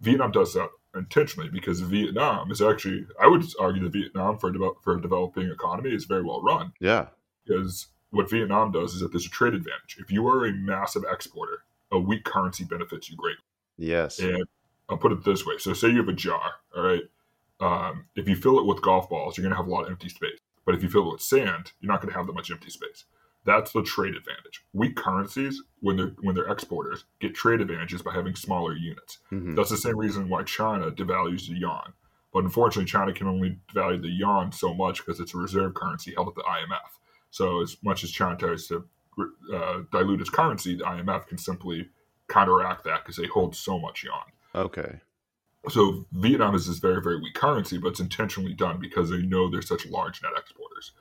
Vietnam 0.00 0.30
does 0.30 0.54
that 0.54 0.70
intentionally 0.94 1.48
because 1.48 1.80
Vietnam 1.80 2.50
is 2.50 2.60
actually, 2.60 3.06
I 3.20 3.26
would 3.26 3.44
argue 3.58 3.82
that 3.82 3.92
Vietnam 3.92 4.38
for 4.38 4.50
a, 4.50 4.70
for 4.82 4.96
a 4.96 5.02
developing 5.02 5.50
economy 5.50 5.94
is 5.94 6.04
very 6.04 6.22
well 6.22 6.42
run. 6.42 6.72
Yeah, 6.80 7.06
because 7.44 7.88
what 8.12 8.30
Vietnam 8.30 8.72
does 8.72 8.94
is 8.94 9.00
that 9.00 9.12
there's 9.12 9.26
a 9.26 9.30
trade 9.30 9.54
advantage. 9.54 9.98
If 9.98 10.10
you 10.10 10.26
are 10.28 10.46
a 10.46 10.52
massive 10.52 11.04
exporter, 11.10 11.64
a 11.90 11.98
weak 11.98 12.24
currency 12.24 12.64
benefits 12.64 13.10
you 13.10 13.16
greatly. 13.16 13.44
Yes, 13.76 14.18
and 14.20 14.44
I'll 14.88 14.98
put 14.98 15.12
it 15.12 15.24
this 15.24 15.44
way: 15.44 15.58
so 15.58 15.72
say 15.72 15.88
you 15.88 15.98
have 15.98 16.08
a 16.08 16.12
jar, 16.12 16.52
all 16.76 16.82
right 16.82 17.02
um, 17.62 18.06
if 18.16 18.28
you 18.28 18.34
fill 18.34 18.58
it 18.58 18.66
with 18.66 18.82
golf 18.82 19.08
balls, 19.08 19.36
you're 19.36 19.42
going 19.42 19.52
to 19.52 19.56
have 19.56 19.68
a 19.68 19.70
lot 19.70 19.84
of 19.84 19.90
empty 19.90 20.08
space. 20.08 20.38
But 20.66 20.74
if 20.74 20.82
you 20.82 20.88
fill 20.88 21.08
it 21.08 21.12
with 21.12 21.22
sand, 21.22 21.72
you're 21.80 21.90
not 21.90 22.02
going 22.02 22.12
to 22.12 22.18
have 22.18 22.26
that 22.26 22.34
much 22.34 22.50
empty 22.50 22.70
space. 22.70 23.04
That's 23.44 23.72
the 23.72 23.82
trade 23.82 24.14
advantage. 24.14 24.64
Weak 24.72 24.96
currencies, 24.96 25.62
when 25.80 25.96
they're 25.96 26.12
when 26.20 26.34
they're 26.34 26.50
exporters, 26.50 27.04
get 27.20 27.34
trade 27.34 27.60
advantages 27.60 28.02
by 28.02 28.12
having 28.12 28.36
smaller 28.36 28.74
units. 28.74 29.18
Mm-hmm. 29.32 29.54
That's 29.54 29.70
the 29.70 29.76
same 29.76 29.96
reason 29.96 30.28
why 30.28 30.44
China 30.44 30.90
devalues 30.92 31.48
the 31.48 31.54
yuan. 31.54 31.92
But 32.32 32.44
unfortunately, 32.44 32.88
China 32.88 33.12
can 33.12 33.26
only 33.26 33.58
devalue 33.74 34.00
the 34.00 34.08
yuan 34.08 34.52
so 34.52 34.72
much 34.72 34.98
because 34.98 35.18
it's 35.18 35.34
a 35.34 35.38
reserve 35.38 35.74
currency 35.74 36.14
held 36.14 36.28
at 36.28 36.34
the 36.36 36.42
IMF. 36.42 36.98
So 37.32 37.62
as 37.62 37.76
much 37.82 38.04
as 38.04 38.10
China 38.10 38.36
tries 38.36 38.66
to 38.68 38.84
uh, 39.52 39.80
dilute 39.90 40.20
its 40.20 40.30
currency, 40.30 40.76
the 40.76 40.84
IMF 40.84 41.26
can 41.26 41.38
simply 41.38 41.88
counteract 42.28 42.84
that 42.84 43.02
because 43.02 43.16
they 43.16 43.26
hold 43.26 43.56
so 43.56 43.78
much 43.78 44.04
yuan. 44.04 44.20
Okay. 44.54 45.00
So 45.70 46.04
Vietnam 46.12 46.54
is 46.54 46.66
this 46.66 46.78
very, 46.78 47.00
very 47.00 47.18
weak 47.18 47.34
currency, 47.34 47.78
but 47.78 47.88
it's 47.88 48.00
intentionally 48.00 48.52
done 48.52 48.78
because 48.78 49.08
they 49.08 49.22
know 49.22 49.48
they're 49.48 49.62
such 49.62 49.86
large 49.86 50.22
net 50.22 50.32
exporters. 50.36 50.92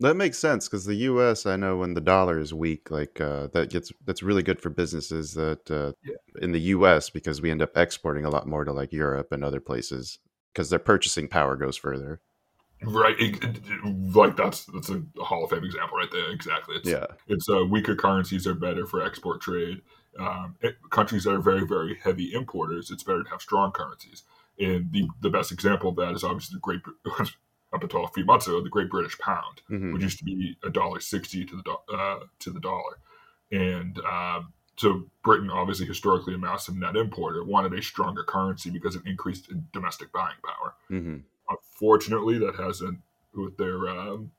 That 0.00 0.14
makes 0.14 0.38
sense 0.38 0.68
because 0.68 0.84
the 0.84 0.94
U.S. 0.94 1.46
I 1.46 1.56
know 1.56 1.78
when 1.78 1.94
the 1.94 2.00
dollar 2.02 2.38
is 2.38 2.52
weak, 2.52 2.90
like 2.90 3.20
uh, 3.20 3.48
that 3.48 3.70
gets 3.70 3.90
that's 4.04 4.22
really 4.22 4.42
good 4.42 4.60
for 4.60 4.70
businesses 4.70 5.34
that 5.34 5.70
uh, 5.70 5.92
yeah. 6.04 6.14
in 6.42 6.52
the 6.52 6.60
U.S. 6.60 7.10
because 7.10 7.40
we 7.40 7.50
end 7.50 7.62
up 7.62 7.76
exporting 7.76 8.24
a 8.24 8.30
lot 8.30 8.46
more 8.46 8.64
to 8.64 8.72
like 8.72 8.92
Europe 8.92 9.32
and 9.32 9.42
other 9.42 9.60
places 9.60 10.18
because 10.52 10.70
their 10.70 10.78
purchasing 10.78 11.28
power 11.28 11.56
goes 11.56 11.76
further. 11.76 12.20
Right, 12.82 13.18
it, 13.18 13.42
it, 13.42 13.60
like 14.14 14.36
that's 14.36 14.64
that's 14.66 14.90
a 14.90 15.02
Hall 15.18 15.44
of 15.44 15.50
Fame 15.50 15.64
example 15.64 15.98
right 15.98 16.10
there. 16.12 16.30
Exactly. 16.30 16.76
It's, 16.76 16.88
yeah, 16.88 17.06
it's 17.26 17.48
uh, 17.48 17.64
weaker 17.64 17.96
currencies 17.96 18.46
are 18.46 18.54
better 18.54 18.86
for 18.86 19.02
export 19.02 19.40
trade 19.40 19.82
um, 20.18 20.56
countries 20.90 21.24
that 21.24 21.34
are 21.34 21.40
very, 21.40 21.66
very 21.66 21.96
heavy 22.02 22.32
importers, 22.34 22.90
it's 22.90 23.02
better 23.02 23.22
to 23.22 23.30
have 23.30 23.40
strong 23.40 23.72
currencies. 23.72 24.24
And 24.58 24.90
the, 24.92 25.08
the 25.20 25.30
best 25.30 25.52
example 25.52 25.90
of 25.90 25.96
that 25.96 26.14
is 26.14 26.24
obviously 26.24 26.56
the 26.56 26.60
Great 26.60 26.80
up 27.72 27.82
until 27.82 28.04
a 28.04 28.08
few 28.08 28.24
months 28.24 28.46
ago, 28.46 28.62
the 28.62 28.68
Great 28.68 28.90
British 28.90 29.18
Pound, 29.18 29.62
mm-hmm. 29.70 29.92
which 29.92 30.02
used 30.02 30.18
to 30.18 30.24
be 30.24 30.56
a 30.64 30.70
dollar 30.70 31.00
sixty 31.00 31.44
to 31.44 31.62
the 31.62 31.94
uh, 31.94 32.20
to 32.40 32.50
the 32.50 32.60
dollar, 32.60 32.98
and 33.52 34.00
um, 34.00 34.52
so 34.76 35.04
Britain, 35.22 35.50
obviously 35.50 35.86
historically 35.86 36.34
a 36.34 36.38
massive 36.38 36.76
net 36.76 36.96
importer, 36.96 37.44
wanted 37.44 37.74
a 37.74 37.82
stronger 37.82 38.24
currency 38.24 38.70
because 38.70 38.96
it 38.96 39.02
increased 39.06 39.52
domestic 39.72 40.12
buying 40.12 40.36
power. 40.44 40.74
Mm-hmm. 40.90 41.16
Unfortunately, 41.48 42.38
that 42.38 42.56
hasn't 42.56 42.98
with 43.34 43.56
their 43.56 43.88
um, 43.88 44.30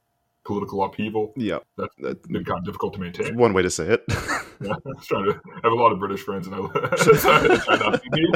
political 0.44 0.84
upheaval. 0.84 1.34
Yeah, 1.36 1.60
that's 1.78 1.96
that, 2.00 2.24
been 2.28 2.44
kind 2.44 2.60
of 2.60 2.66
difficult 2.66 2.94
to 2.96 3.00
maintain. 3.00 3.38
One 3.38 3.54
way 3.54 3.62
to 3.62 3.70
say 3.70 3.88
it. 3.88 4.04
yeah, 4.10 4.74
I 4.74 4.78
was 4.86 5.06
trying 5.06 5.26
to 5.26 5.42
I 5.48 5.60
have 5.64 5.72
a 5.72 5.76
lot 5.76 5.92
of 5.92 6.00
British 6.00 6.22
friends, 6.22 6.48
and 6.48 6.56
I 6.56 6.60
try 6.98 7.78
not 7.78 8.04
to 8.04 8.10
be 8.12 8.32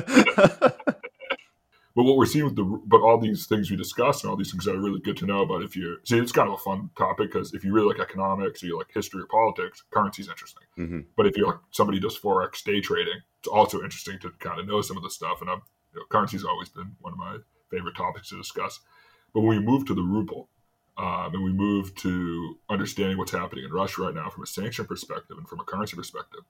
But 1.96 2.04
what 2.04 2.18
we're 2.18 2.26
seeing 2.26 2.46
with 2.46 2.56
the 2.56 2.64
but 2.64 3.02
all 3.02 3.20
these 3.20 3.46
things 3.46 3.70
we 3.70 3.78
discussed 3.78 4.24
and 4.24 4.32
all 4.32 4.38
these 4.38 4.52
things 4.52 4.66
that 4.66 4.76
are 4.76 4.82
really 4.82 5.00
good 5.00 5.18
to 5.18 5.28
know 5.28 5.42
about 5.42 5.62
if 5.62 5.76
you 5.76 5.98
see 6.04 6.18
it's 6.18 6.32
kind 6.32 6.48
of 6.50 6.56
a 6.56 6.58
fun 6.58 6.90
topic 6.98 7.32
because 7.32 7.54
if 7.54 7.64
you 7.64 7.72
really 7.72 7.94
like 7.94 8.00
economics 8.00 8.64
or 8.64 8.68
you 8.68 8.78
like 8.78 8.92
history 8.92 9.22
or 9.22 9.28
politics, 9.28 9.84
currency 9.92 10.24
is 10.24 10.30
interesting. 10.30 10.64
Mm-hmm. 10.78 11.00
But 11.16 11.28
if 11.28 11.38
you're 11.38 11.48
like 11.48 11.60
somebody 11.70 12.00
does 12.00 12.18
forex 12.18 12.64
day 12.64 12.82
trading, 12.82 13.22
it's 13.40 13.48
also 13.48 13.84
interesting 13.84 14.18
to 14.20 14.32
kind 14.40 14.60
of 14.60 14.68
know 14.68 14.82
some 14.82 14.98
of 14.98 15.04
the 15.04 15.10
stuff. 15.12 15.42
And 15.42 15.50
I'm, 15.52 15.62
you 15.94 16.00
know, 16.00 16.06
currency's 16.10 16.44
always 16.44 16.70
been 16.70 16.96
one 17.00 17.14
of 17.14 17.20
my 17.20 17.38
favorite 17.74 17.96
topics 17.96 18.30
to 18.30 18.38
discuss. 18.38 18.80
But 19.34 19.42
when 19.42 19.58
we 19.58 19.66
move 19.66 19.86
to 19.88 19.96
the 19.96 20.02
ruble, 20.02 20.50
um, 20.98 21.34
and 21.34 21.44
we 21.44 21.52
move 21.52 21.96
to 21.96 22.58
understanding 22.70 23.18
what's 23.18 23.32
happening 23.32 23.66
in 23.66 23.72
Russia 23.72 24.04
right 24.04 24.14
now 24.14 24.30
from 24.30 24.44
a 24.44 24.48
sanction 24.48 24.86
perspective 24.86 25.38
and 25.38 25.48
from 25.48 25.60
a 25.60 25.64
currency 25.64 25.96
perspective, 25.96 26.42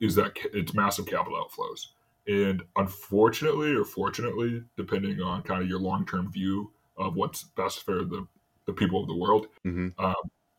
is 0.00 0.14
that 0.14 0.36
it's 0.52 0.74
massive 0.74 1.06
capital 1.06 1.44
outflows. 1.44 1.86
And 2.26 2.62
unfortunately, 2.76 3.74
or 3.74 3.84
fortunately, 3.84 4.62
depending 4.76 5.20
on 5.20 5.42
kind 5.42 5.62
of 5.62 5.68
your 5.68 5.80
long 5.80 6.06
term 6.06 6.30
view 6.30 6.70
of 6.96 7.16
what's 7.16 7.42
best 7.42 7.82
for 7.82 8.04
the, 8.04 8.26
the 8.66 8.72
people 8.72 9.00
of 9.00 9.08
the 9.08 9.16
world, 9.16 9.48
mm-hmm. 9.66 9.88
um, 10.02 10.14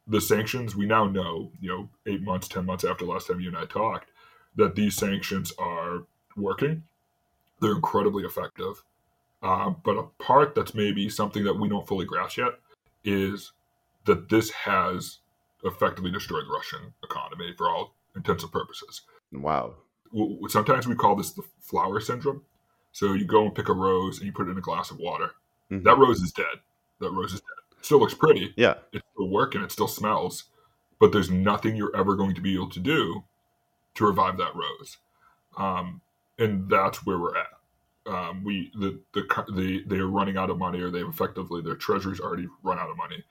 the 0.08 0.20
sanctions, 0.20 0.76
we 0.76 0.86
now 0.86 1.06
know, 1.06 1.52
you 1.62 1.70
know, 1.70 1.90
eight 2.06 2.22
months, 2.22 2.48
10 2.48 2.66
months 2.66 2.84
after 2.84 3.06
last 3.06 3.28
time 3.28 3.40
you 3.40 3.48
and 3.48 3.58
I 3.58 3.66
talked, 3.66 4.10
that 4.56 4.76
these 4.76 4.96
sanctions 4.96 5.54
are 5.58 6.04
working. 6.36 6.84
They're 7.62 7.72
incredibly 7.72 8.24
effective. 8.24 8.84
Uh, 9.42 9.72
but 9.84 9.98
a 9.98 10.04
part 10.24 10.54
that's 10.54 10.76
maybe 10.76 11.10
something 11.10 11.44
that 11.44 11.60
we 11.60 11.68
don't 11.68 11.88
fully 11.88 12.06
grasp 12.06 12.38
yet 12.38 12.54
is 13.04 13.52
that 14.06 14.30
this 14.30 14.52
has 14.52 15.20
effectively 15.64 16.12
destroyed 16.12 16.44
the 16.48 16.54
Russian 16.54 16.94
economy 17.04 17.54
for 17.58 17.70
all 17.70 17.94
intents 18.16 18.44
and 18.44 18.52
purposes. 18.52 19.02
Wow. 19.32 19.76
Sometimes 20.48 20.88
we 20.88 20.96
call 20.96 21.16
this 21.16 21.32
the 21.32 21.44
flower 21.60 22.00
syndrome. 22.00 22.44
So 22.92 23.14
you 23.14 23.26
go 23.26 23.46
and 23.46 23.56
pick 23.56 23.70
a 23.70 23.74
rose 23.74 24.18
and 24.18 24.28
you 24.28 24.34
put 24.34 24.48
it 24.48 24.52
in 24.52 24.58
a 24.58 24.62
glass 24.62 24.92
of 24.92 25.00
water. 25.00 25.32
Mm-hmm. 25.72 25.84
That 25.86 25.98
rose 25.98 26.22
is 26.22 26.32
dead. 26.32 26.46
That 27.00 27.12
rose 27.12 27.34
is 27.34 27.40
dead. 27.40 27.80
It 27.80 27.86
still 27.86 28.00
looks 28.00 28.14
pretty. 28.14 28.54
Yeah. 28.58 28.76
It's 28.92 29.06
still 29.14 29.30
working. 29.30 29.62
It 29.62 29.72
still 29.72 29.88
smells. 29.88 30.46
But 31.00 31.12
there's 31.12 31.32
nothing 31.32 31.76
you're 31.76 31.96
ever 31.96 32.16
going 32.16 32.36
to 32.36 32.42
be 32.42 32.54
able 32.54 32.70
to 32.70 32.80
do 32.80 33.24
to 33.96 34.06
revive 34.06 34.38
that 34.38 34.56
rose. 34.56 34.98
Um, 35.58 36.02
and 36.38 36.70
that's 36.70 37.06
where 37.06 37.18
we're 37.18 37.38
at 37.38 37.48
um, 38.12 38.44
we 38.44 38.72
the, 38.76 39.00
the 39.14 39.24
the 39.54 39.84
they 39.88 39.98
are 39.98 40.08
running 40.08 40.38
out 40.38 40.50
of 40.50 40.58
money, 40.58 40.82
or 40.82 40.92
they've 40.92 41.08
effectively 41.08 41.62
their 41.62 41.76
treasury's 41.76 42.20
already 42.20 42.48
run 42.62 42.78
out 42.78 42.90
of 42.90 42.98
money. 42.98 43.24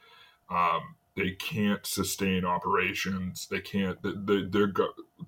Um, 0.48 0.96
they 1.16 1.32
can't 1.32 1.84
sustain 1.86 2.44
operations. 2.44 3.46
They 3.50 3.60
can't. 3.60 4.00
The, 4.02 4.48
their 4.50 4.72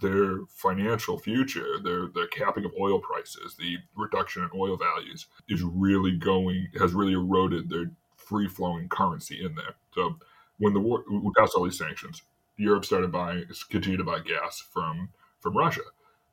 their 0.01 0.47
financial 0.49 1.19
future, 1.19 1.79
their 1.83 2.09
their 2.09 2.29
capping 2.29 2.65
of 2.65 2.73
oil 2.81 2.99
prices, 2.99 3.57
the 3.59 3.77
reduction 3.95 4.43
in 4.43 4.51
oil 4.59 4.77
values 4.77 5.27
is 5.49 5.63
really 5.63 6.17
going 6.17 6.69
has 6.79 6.95
really 6.95 7.13
eroded 7.13 7.69
their 7.69 7.91
free 8.17 8.49
flowing 8.49 8.89
currency 8.89 9.45
in 9.45 9.55
there. 9.55 9.75
So 9.95 10.17
when 10.59 10.73
the 10.73 10.81
war 10.81 11.05
we 11.11 11.31
passed 11.37 11.55
all 11.55 11.65
these 11.65 11.79
sanctions, 11.79 12.23
Europe 12.57 12.87
started 12.87 13.13
buying 13.13 13.45
continued 13.71 13.99
to 13.99 14.05
buy 14.05 14.21
gas 14.21 14.65
from 14.73 15.11
from 15.41 15.59
Russia 15.59 15.83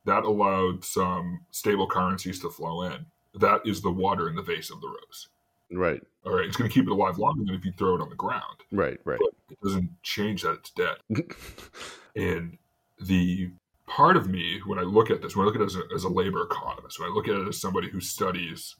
that 0.04 0.24
allowed 0.24 0.84
some 0.84 1.40
stable 1.50 1.86
currencies 1.86 2.40
to 2.40 2.50
flow 2.50 2.82
in. 2.82 3.06
That 3.34 3.60
is 3.64 3.80
the 3.80 3.90
water 3.90 4.28
in 4.28 4.34
the 4.34 4.42
vase 4.42 4.70
of 4.70 4.80
the 4.80 4.88
rose. 4.88 5.28
Right. 5.72 6.02
All 6.26 6.34
right. 6.34 6.46
It's 6.46 6.56
going 6.56 6.68
to 6.68 6.74
keep 6.74 6.86
it 6.86 6.92
alive 6.92 7.18
longer 7.18 7.44
than 7.44 7.54
if 7.54 7.64
you 7.64 7.72
throw 7.72 7.94
it 7.94 8.00
on 8.00 8.08
the 8.08 8.16
ground. 8.16 8.64
Right. 8.72 8.98
Right. 9.04 9.20
But 9.20 9.34
it 9.50 9.60
doesn't 9.62 10.02
change 10.02 10.42
that 10.42 10.52
it's 10.54 10.70
dead. 10.70 10.96
and 12.16 12.58
the 13.00 13.50
part 13.86 14.16
of 14.16 14.28
me, 14.28 14.60
when 14.66 14.78
I 14.78 14.82
look 14.82 15.10
at 15.10 15.22
this, 15.22 15.36
when 15.36 15.44
I 15.44 15.46
look 15.46 15.56
at 15.56 15.62
it 15.62 15.66
as 15.66 15.76
a, 15.76 15.82
as 15.94 16.04
a 16.04 16.08
labor 16.08 16.42
economist, 16.42 16.98
when 16.98 17.10
I 17.10 17.12
look 17.12 17.28
at 17.28 17.34
it 17.34 17.48
as 17.48 17.60
somebody 17.60 17.88
who 17.88 18.00
studies, 18.00 18.76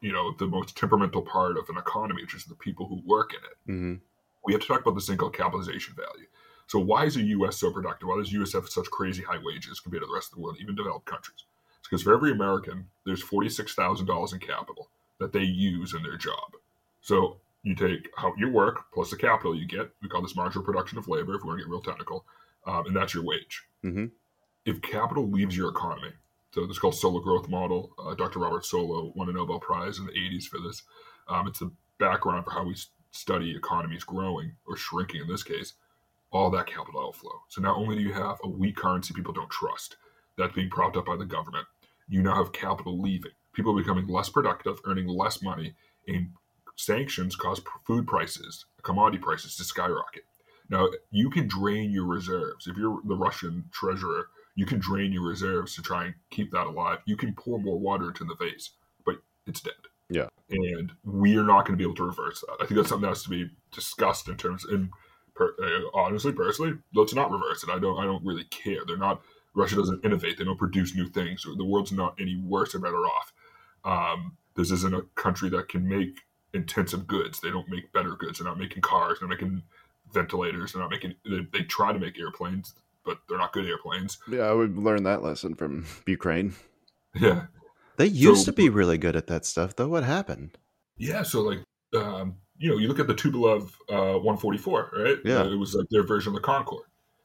you 0.00 0.12
know, 0.12 0.34
the 0.38 0.46
most 0.46 0.76
temperamental 0.76 1.22
part 1.22 1.58
of 1.58 1.68
an 1.68 1.76
economy, 1.76 2.22
which 2.22 2.34
is 2.34 2.44
the 2.44 2.54
people 2.54 2.86
who 2.86 3.02
work 3.04 3.32
in 3.32 3.40
it, 3.40 3.72
mm-hmm. 3.72 3.94
we 4.44 4.52
have 4.52 4.62
to 4.62 4.68
talk 4.68 4.80
about 4.80 4.94
this 4.94 5.06
thing 5.06 5.18
called 5.18 5.36
capitalization 5.36 5.94
value. 5.94 6.26
So 6.70 6.78
why 6.78 7.04
is 7.04 7.16
the 7.16 7.22
U.S. 7.22 7.56
so 7.56 7.72
productive? 7.72 8.06
Why 8.06 8.16
does 8.18 8.28
the 8.28 8.34
U.S. 8.34 8.52
have 8.52 8.68
such 8.68 8.88
crazy 8.92 9.24
high 9.24 9.40
wages 9.42 9.80
compared 9.80 10.04
to 10.04 10.06
the 10.06 10.14
rest 10.14 10.30
of 10.30 10.36
the 10.36 10.40
world, 10.40 10.56
even 10.60 10.76
developed 10.76 11.04
countries? 11.04 11.42
It's 11.80 11.88
because 11.88 12.02
for 12.02 12.14
every 12.14 12.30
American, 12.30 12.86
there's 13.04 13.20
forty-six 13.20 13.74
thousand 13.74 14.06
dollars 14.06 14.32
in 14.32 14.38
capital 14.38 14.88
that 15.18 15.32
they 15.32 15.42
use 15.42 15.94
in 15.94 16.04
their 16.04 16.16
job. 16.16 16.52
So 17.00 17.38
you 17.64 17.74
take 17.74 18.08
how 18.16 18.32
you 18.38 18.48
work 18.50 18.84
plus 18.94 19.10
the 19.10 19.16
capital 19.16 19.52
you 19.52 19.66
get. 19.66 19.90
We 20.00 20.08
call 20.08 20.22
this 20.22 20.36
marginal 20.36 20.64
production 20.64 20.96
of 20.96 21.08
labor, 21.08 21.34
if 21.34 21.42
we 21.42 21.48
want 21.48 21.58
to 21.58 21.64
get 21.64 21.70
real 21.72 21.82
technical, 21.82 22.24
um, 22.68 22.86
and 22.86 22.94
that's 22.94 23.14
your 23.14 23.24
wage. 23.24 23.64
Mm-hmm. 23.84 24.06
If 24.64 24.80
capital 24.80 25.28
leaves 25.28 25.56
your 25.56 25.70
economy, 25.70 26.12
so 26.52 26.60
this 26.60 26.76
is 26.76 26.78
called 26.78 26.94
Solow 26.94 27.20
growth 27.20 27.48
model. 27.48 27.90
Uh, 27.98 28.14
Dr. 28.14 28.38
Robert 28.38 28.62
Solow 28.62 29.12
won 29.16 29.28
a 29.28 29.32
Nobel 29.32 29.58
Prize 29.58 29.98
in 29.98 30.06
the 30.06 30.12
80s 30.12 30.44
for 30.44 30.60
this. 30.60 30.84
Um, 31.26 31.48
it's 31.48 31.58
the 31.58 31.72
background 31.98 32.44
for 32.44 32.52
how 32.52 32.64
we 32.64 32.76
study 33.10 33.56
economies 33.56 34.04
growing 34.04 34.52
or 34.68 34.76
shrinking 34.76 35.22
in 35.22 35.26
this 35.26 35.42
case 35.42 35.72
all 36.32 36.50
that 36.50 36.66
capital 36.66 37.00
outflow. 37.06 37.42
So 37.48 37.60
not 37.60 37.76
only 37.76 37.96
do 37.96 38.02
you 38.02 38.12
have 38.12 38.38
a 38.44 38.48
weak 38.48 38.76
currency 38.76 39.14
people 39.14 39.32
don't 39.32 39.50
trust, 39.50 39.96
that's 40.38 40.54
being 40.54 40.70
propped 40.70 40.96
up 40.96 41.06
by 41.06 41.16
the 41.16 41.24
government. 41.24 41.66
You 42.08 42.22
now 42.22 42.36
have 42.36 42.52
capital 42.52 43.00
leaving. 43.00 43.32
People 43.52 43.72
are 43.72 43.82
becoming 43.82 44.06
less 44.06 44.28
productive, 44.28 44.80
earning 44.84 45.08
less 45.08 45.42
money, 45.42 45.74
and 46.06 46.30
sanctions 46.76 47.36
cause 47.36 47.60
food 47.86 48.06
prices, 48.06 48.64
commodity 48.82 49.18
prices 49.18 49.56
to 49.56 49.64
skyrocket. 49.64 50.22
Now, 50.70 50.88
you 51.10 51.30
can 51.30 51.48
drain 51.48 51.90
your 51.90 52.06
reserves. 52.06 52.68
If 52.68 52.76
you're 52.76 53.00
the 53.04 53.16
Russian 53.16 53.64
treasurer, 53.72 54.28
you 54.54 54.66
can 54.66 54.78
drain 54.78 55.12
your 55.12 55.26
reserves 55.26 55.74
to 55.74 55.82
try 55.82 56.06
and 56.06 56.14
keep 56.30 56.52
that 56.52 56.66
alive. 56.66 56.98
You 57.06 57.16
can 57.16 57.34
pour 57.34 57.58
more 57.58 57.78
water 57.78 58.08
into 58.08 58.24
the 58.24 58.36
vase, 58.36 58.70
but 59.04 59.16
it's 59.46 59.60
dead. 59.60 59.74
Yeah. 60.08 60.28
And 60.50 60.92
we 61.04 61.36
are 61.36 61.44
not 61.44 61.66
going 61.66 61.76
to 61.76 61.76
be 61.76 61.84
able 61.84 61.96
to 61.96 62.04
reverse 62.04 62.40
that. 62.40 62.56
I 62.60 62.66
think 62.66 62.76
that's 62.76 62.88
something 62.88 63.02
that 63.02 63.08
has 63.08 63.24
to 63.24 63.30
be 63.30 63.50
discussed 63.72 64.28
in 64.28 64.36
terms, 64.36 64.64
and 64.64 64.90
per, 65.40 65.54
uh, 65.62 65.98
honestly, 65.98 66.32
personally, 66.32 66.74
let's 66.94 67.14
not 67.14 67.30
reverse 67.30 67.62
it. 67.62 67.70
I 67.70 67.78
don't, 67.78 67.98
I 67.98 68.04
don't 68.04 68.24
really 68.24 68.44
care. 68.44 68.80
They're 68.86 68.98
not, 68.98 69.22
Russia 69.54 69.76
doesn't 69.76 70.04
innovate. 70.04 70.36
They 70.36 70.44
don't 70.44 70.58
produce 70.58 70.94
new 70.94 71.08
things. 71.08 71.44
The 71.44 71.64
world's 71.64 71.92
not 71.92 72.14
any 72.20 72.36
worse 72.36 72.74
or 72.74 72.78
better 72.78 72.98
off. 72.98 73.32
Um, 73.84 74.36
this 74.54 74.70
isn't 74.70 74.94
a 74.94 75.02
country 75.14 75.48
that 75.50 75.68
can 75.68 75.88
make 75.88 76.20
intensive 76.52 77.06
goods. 77.06 77.40
They 77.40 77.50
don't 77.50 77.68
make 77.68 77.90
better 77.92 78.10
goods. 78.10 78.38
They're 78.38 78.48
not 78.48 78.58
making 78.58 78.82
cars. 78.82 79.18
They're 79.18 79.28
making 79.28 79.62
ventilators. 80.12 80.72
They're 80.72 80.82
not 80.82 80.90
making. 80.90 81.14
They, 81.24 81.46
they 81.52 81.64
try 81.64 81.92
to 81.92 81.98
make 81.98 82.18
airplanes, 82.18 82.74
but 83.04 83.18
they're 83.28 83.38
not 83.38 83.52
good 83.52 83.66
airplanes. 83.66 84.18
Yeah, 84.30 84.42
I 84.42 84.52
would 84.52 84.76
learn 84.76 85.04
that 85.04 85.22
lesson 85.22 85.54
from 85.54 85.86
Ukraine. 86.06 86.54
Yeah, 87.20 87.46
they 87.96 88.06
used 88.06 88.44
so, 88.44 88.52
to 88.52 88.56
be 88.56 88.68
really 88.68 88.96
good 88.96 89.16
at 89.16 89.26
that 89.26 89.44
stuff, 89.44 89.74
though. 89.74 89.88
What 89.88 90.04
happened? 90.04 90.56
Yeah, 90.96 91.24
so 91.24 91.40
like, 91.40 91.58
um, 91.92 92.36
you 92.60 92.70
know, 92.70 92.76
you 92.76 92.88
look 92.88 93.00
at 93.00 93.06
the 93.06 93.14
Tupolev 93.14 93.62
uh, 93.88 94.18
144, 94.18 94.90
right? 94.96 95.16
Yeah, 95.24 95.40
uh, 95.40 95.50
it 95.50 95.56
was 95.56 95.74
like 95.74 95.86
their 95.90 96.02
version 96.02 96.30
of 96.30 96.34
the 96.34 96.46
Concorde. 96.46 96.84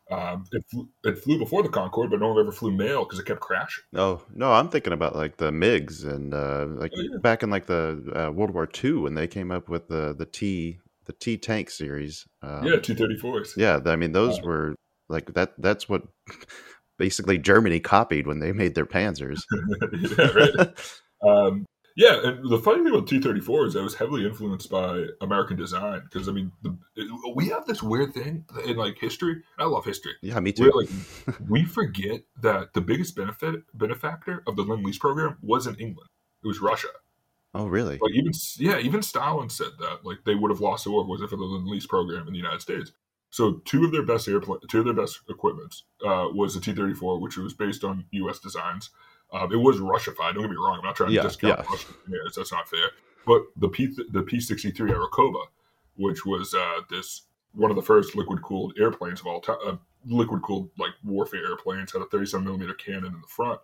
Um, 0.10 0.46
it, 0.52 0.64
flew, 0.70 0.88
it 1.04 1.18
flew 1.18 1.40
before 1.40 1.62
the 1.62 1.70
Concorde, 1.70 2.12
but 2.12 2.20
no 2.20 2.30
one 2.30 2.40
ever 2.40 2.52
flew 2.52 2.72
mail 2.72 3.04
because 3.04 3.20
it 3.20 3.26
kept 3.26 3.42
crashing. 3.42 3.84
Oh 3.96 4.22
no, 4.34 4.52
I'm 4.54 4.70
thinking 4.70 4.94
about 4.94 5.16
like 5.16 5.38
the 5.38 5.52
MIGs 5.52 6.06
and 6.06 6.34
uh, 6.34 6.68
like 6.80 6.92
oh, 6.96 7.02
yeah. 7.02 7.18
back 7.22 7.44
in 7.44 7.50
like 7.50 7.66
the 7.66 8.12
uh, 8.16 8.32
World 8.32 8.52
War 8.52 8.70
II 8.84 8.94
when 8.94 9.16
they 9.16 9.28
came 9.28 9.52
up 9.52 9.68
with 9.68 9.88
the 9.88 10.16
the 10.18 10.26
T 10.26 10.80
the 11.06 11.14
T 11.14 11.38
tank 11.38 11.70
series. 11.70 12.26
Um, 12.42 12.66
yeah, 12.66 12.80
T 12.80 12.94
thirty 12.94 13.18
fours. 13.18 13.56
Yeah, 13.58 13.80
I 13.86 13.96
mean 13.96 14.14
those 14.14 14.42
were 14.42 14.76
like 15.10 15.34
that. 15.34 15.54
That's 15.58 15.90
what 15.90 16.04
basically 16.98 17.38
Germany 17.38 17.80
copied 17.80 18.28
when 18.28 18.40
they 18.40 18.52
made 18.52 18.76
their 18.76 18.86
Panzers. 18.86 19.42
yeah, 20.18 20.32
right. 20.32 20.78
um, 21.28 21.66
yeah, 21.96 22.20
and 22.24 22.50
the 22.50 22.60
funny 22.60 22.84
thing 22.84 22.94
about 22.94 23.08
T 23.08 23.20
thirty 23.20 23.40
four 23.40 23.66
is 23.66 23.76
it 23.76 23.82
was 23.82 23.96
heavily 23.96 24.26
influenced 24.26 24.70
by 24.70 25.06
American 25.22 25.56
design 25.56 26.02
because 26.04 26.28
I 26.28 26.34
mean 26.34 26.52
the, 26.62 26.78
we 27.34 27.48
have 27.50 27.66
this 27.66 27.82
weird 27.82 28.14
thing 28.14 28.46
in 28.66 28.76
like 28.76 28.98
history. 29.00 29.44
I 29.58 29.66
love 29.66 29.86
history. 29.86 30.14
Yeah, 30.22 30.40
me 30.42 30.52
too. 30.52 30.72
Like, 30.76 31.40
we 31.48 31.64
forget 31.64 32.24
that 32.42 32.74
the 32.74 32.82
biggest 32.82 33.16
benefit 33.16 33.64
benefactor 33.74 34.44
of 34.46 34.58
the 34.58 34.64
Lend 34.64 34.84
Lease 34.84 34.98
program 34.98 35.38
was 35.42 35.68
in 35.68 35.76
England. 35.76 36.10
It 36.44 36.48
was 36.48 36.60
Russia. 36.60 36.90
Oh, 37.54 37.68
really? 37.68 37.98
Like 38.02 38.14
even 38.14 38.34
yeah, 38.58 38.80
even 38.80 39.02
Stalin 39.02 39.50
said 39.50 39.72
that 39.80 40.00
like 40.04 40.18
they 40.26 40.36
would 40.36 40.52
have 40.52 40.60
lost 40.60 40.84
the 40.84 40.92
war 40.92 41.06
was 41.06 41.22
it 41.22 41.30
for 41.30 41.38
the 41.38 41.44
Lend 41.44 41.68
Lease 41.68 41.88
program 41.88 42.28
in 42.28 42.34
the 42.34 42.40
United 42.40 42.62
States. 42.62 42.92
So 43.30 43.62
two 43.64 43.86
of 43.86 43.94
their 43.94 44.04
best 44.06 44.28
airplane, 44.28 44.60
two 44.70 44.80
of 44.80 44.86
their 44.86 44.94
best 44.94 45.20
equipments 45.30 45.84
uh, 46.06 46.28
was 46.34 46.54
the 46.54 46.60
T 46.60 46.74
thirty 46.74 46.94
four, 46.94 47.22
which 47.22 47.38
was 47.38 47.54
based 47.54 47.86
on 47.86 48.06
U.S. 48.12 48.40
designs. 48.40 48.90
Um, 49.36 49.52
it 49.52 49.58
was 49.58 49.80
Russified. 49.80 50.36
Don't 50.36 50.44
get 50.44 50.52
me 50.52 50.58
wrong. 50.58 50.78
I'm 50.78 50.86
not 50.86 50.96
trying 50.96 51.10
to 51.10 51.16
yeah, 51.16 51.24
discount 51.24 51.60
yeah. 51.60 51.66
Russian 51.70 51.96
engineers. 52.06 52.36
That's 52.36 52.52
not 52.52 52.70
fair. 52.70 52.92
But 53.26 53.44
the 53.58 53.68
P 53.68 53.94
the 54.12 54.22
P 54.22 54.40
sixty 54.40 54.72
three 54.72 54.92
Airacobra, 54.92 55.46
which 55.96 56.26
was 56.26 56.54
uh, 56.54 56.82
this 56.90 57.24
one 57.54 57.70
of 57.70 57.76
the 57.76 57.84
first 57.84 58.16
liquid 58.16 58.42
cooled 58.42 58.74
airplanes 58.80 59.20
of 59.20 59.28
all 59.28 59.42
time, 59.42 59.58
uh, 59.66 59.76
liquid 60.06 60.42
cooled 60.42 60.70
like 60.78 60.92
warfare 61.04 61.46
airplanes, 61.46 61.92
had 61.92 62.02
a 62.02 62.06
37 62.06 62.46
millimeter 62.46 62.74
cannon 62.74 63.06
in 63.06 63.22
the 63.22 63.28
front. 63.28 63.60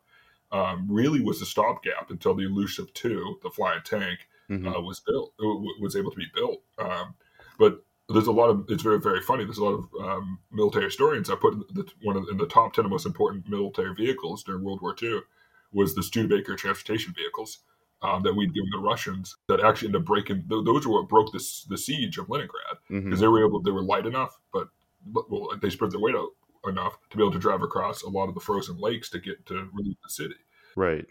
Um, 0.51 0.88
really 0.90 1.22
was 1.22 1.42
a 1.42 1.46
stopgap 1.46 2.10
until 2.10 2.34
the 2.34 2.44
Ilyushin 2.44 2.94
two, 2.94 3.40
the 3.44 3.50
flying 3.50 3.82
tank, 3.86 4.28
mm-hmm. 4.50 4.68
uh, 4.68 4.82
was 4.82 5.00
built. 5.00 5.34
Was 5.80 5.96
able 5.96 6.12
to 6.12 6.17
be 6.17 6.28
built. 6.34 6.62
Um, 6.78 7.15
but 7.58 7.84
there's 8.10 8.28
a 8.28 8.32
lot 8.32 8.50
of 8.50 8.65
it's 8.67 8.84
very 8.84 9.00
very 9.00 9.22
funny. 9.22 9.45
There's 9.45 9.60
a 9.60 9.63
lot 9.63 9.80
of 9.80 9.88
um, 10.04 10.39
military 10.52 10.86
historians 10.86 11.30
that 11.30 11.39
put 11.39 11.54
the, 11.74 11.88
one 12.02 12.17
of, 12.17 12.28
in 12.30 12.38
the 12.38 12.48
top 12.48 12.74
ten 12.74 12.89
most 12.89 13.06
important 13.06 13.48
military 13.48 13.93
vehicles 13.93 14.43
during 14.43 14.63
World 14.63 14.82
War 14.82 14.95
II 15.02 15.22
was 15.71 15.95
the 15.95 16.03
Studebaker 16.03 16.55
transportation 16.55 17.13
vehicles 17.15 17.60
um, 18.01 18.23
that 18.23 18.36
we'd 18.36 18.53
given 18.53 18.69
the 18.71 18.79
Russians 18.79 19.38
that 19.47 19.62
actually 19.62 19.89
ended 19.89 20.01
up 20.01 20.07
breaking. 20.07 20.43
Those 20.47 20.86
were 20.86 20.93
what 20.93 21.10
broke 21.10 21.31
the 21.31 21.43
the 21.69 21.77
siege 21.77 22.17
of 22.17 22.29
Leningrad 22.29 22.77
because 22.88 23.03
mm-hmm. 23.03 23.15
they 23.15 23.27
were 23.27 23.45
able. 23.45 23.62
They 23.62 23.71
were 23.71 23.84
light 23.84 24.05
enough, 24.05 24.38
but 24.53 24.67
well, 25.13 25.49
they 25.62 25.69
spread 25.69 25.91
their 25.91 25.99
weight 25.99 26.15
out 26.15 26.29
enough 26.67 26.97
to 27.10 27.17
be 27.17 27.23
able 27.23 27.31
to 27.31 27.39
drive 27.39 27.62
across 27.62 28.03
a 28.03 28.10
lot 28.10 28.27
of 28.27 28.36
the 28.36 28.39
frozen 28.39 28.77
lakes 28.77 29.10
to 29.10 29.19
get 29.19 29.45
to 29.47 29.69
relieve 29.73 29.97
the 30.03 30.10
city. 30.10 30.36
Right. 30.75 31.05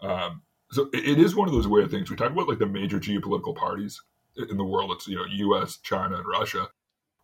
Um, 0.00 0.42
so 0.70 0.88
it, 0.92 1.06
it 1.06 1.18
is 1.18 1.34
one 1.34 1.48
of 1.48 1.54
those 1.54 1.68
weird 1.68 1.90
things. 1.90 2.10
We 2.10 2.16
talk 2.16 2.30
about 2.30 2.48
like 2.48 2.58
the 2.58 2.66
major 2.66 2.98
geopolitical 2.98 3.56
parties 3.56 4.00
in 4.36 4.56
the 4.56 4.64
world. 4.64 4.92
It's 4.92 5.08
you 5.08 5.16
know 5.16 5.24
U.S., 5.26 5.78
China, 5.78 6.16
and 6.16 6.26
Russia. 6.26 6.68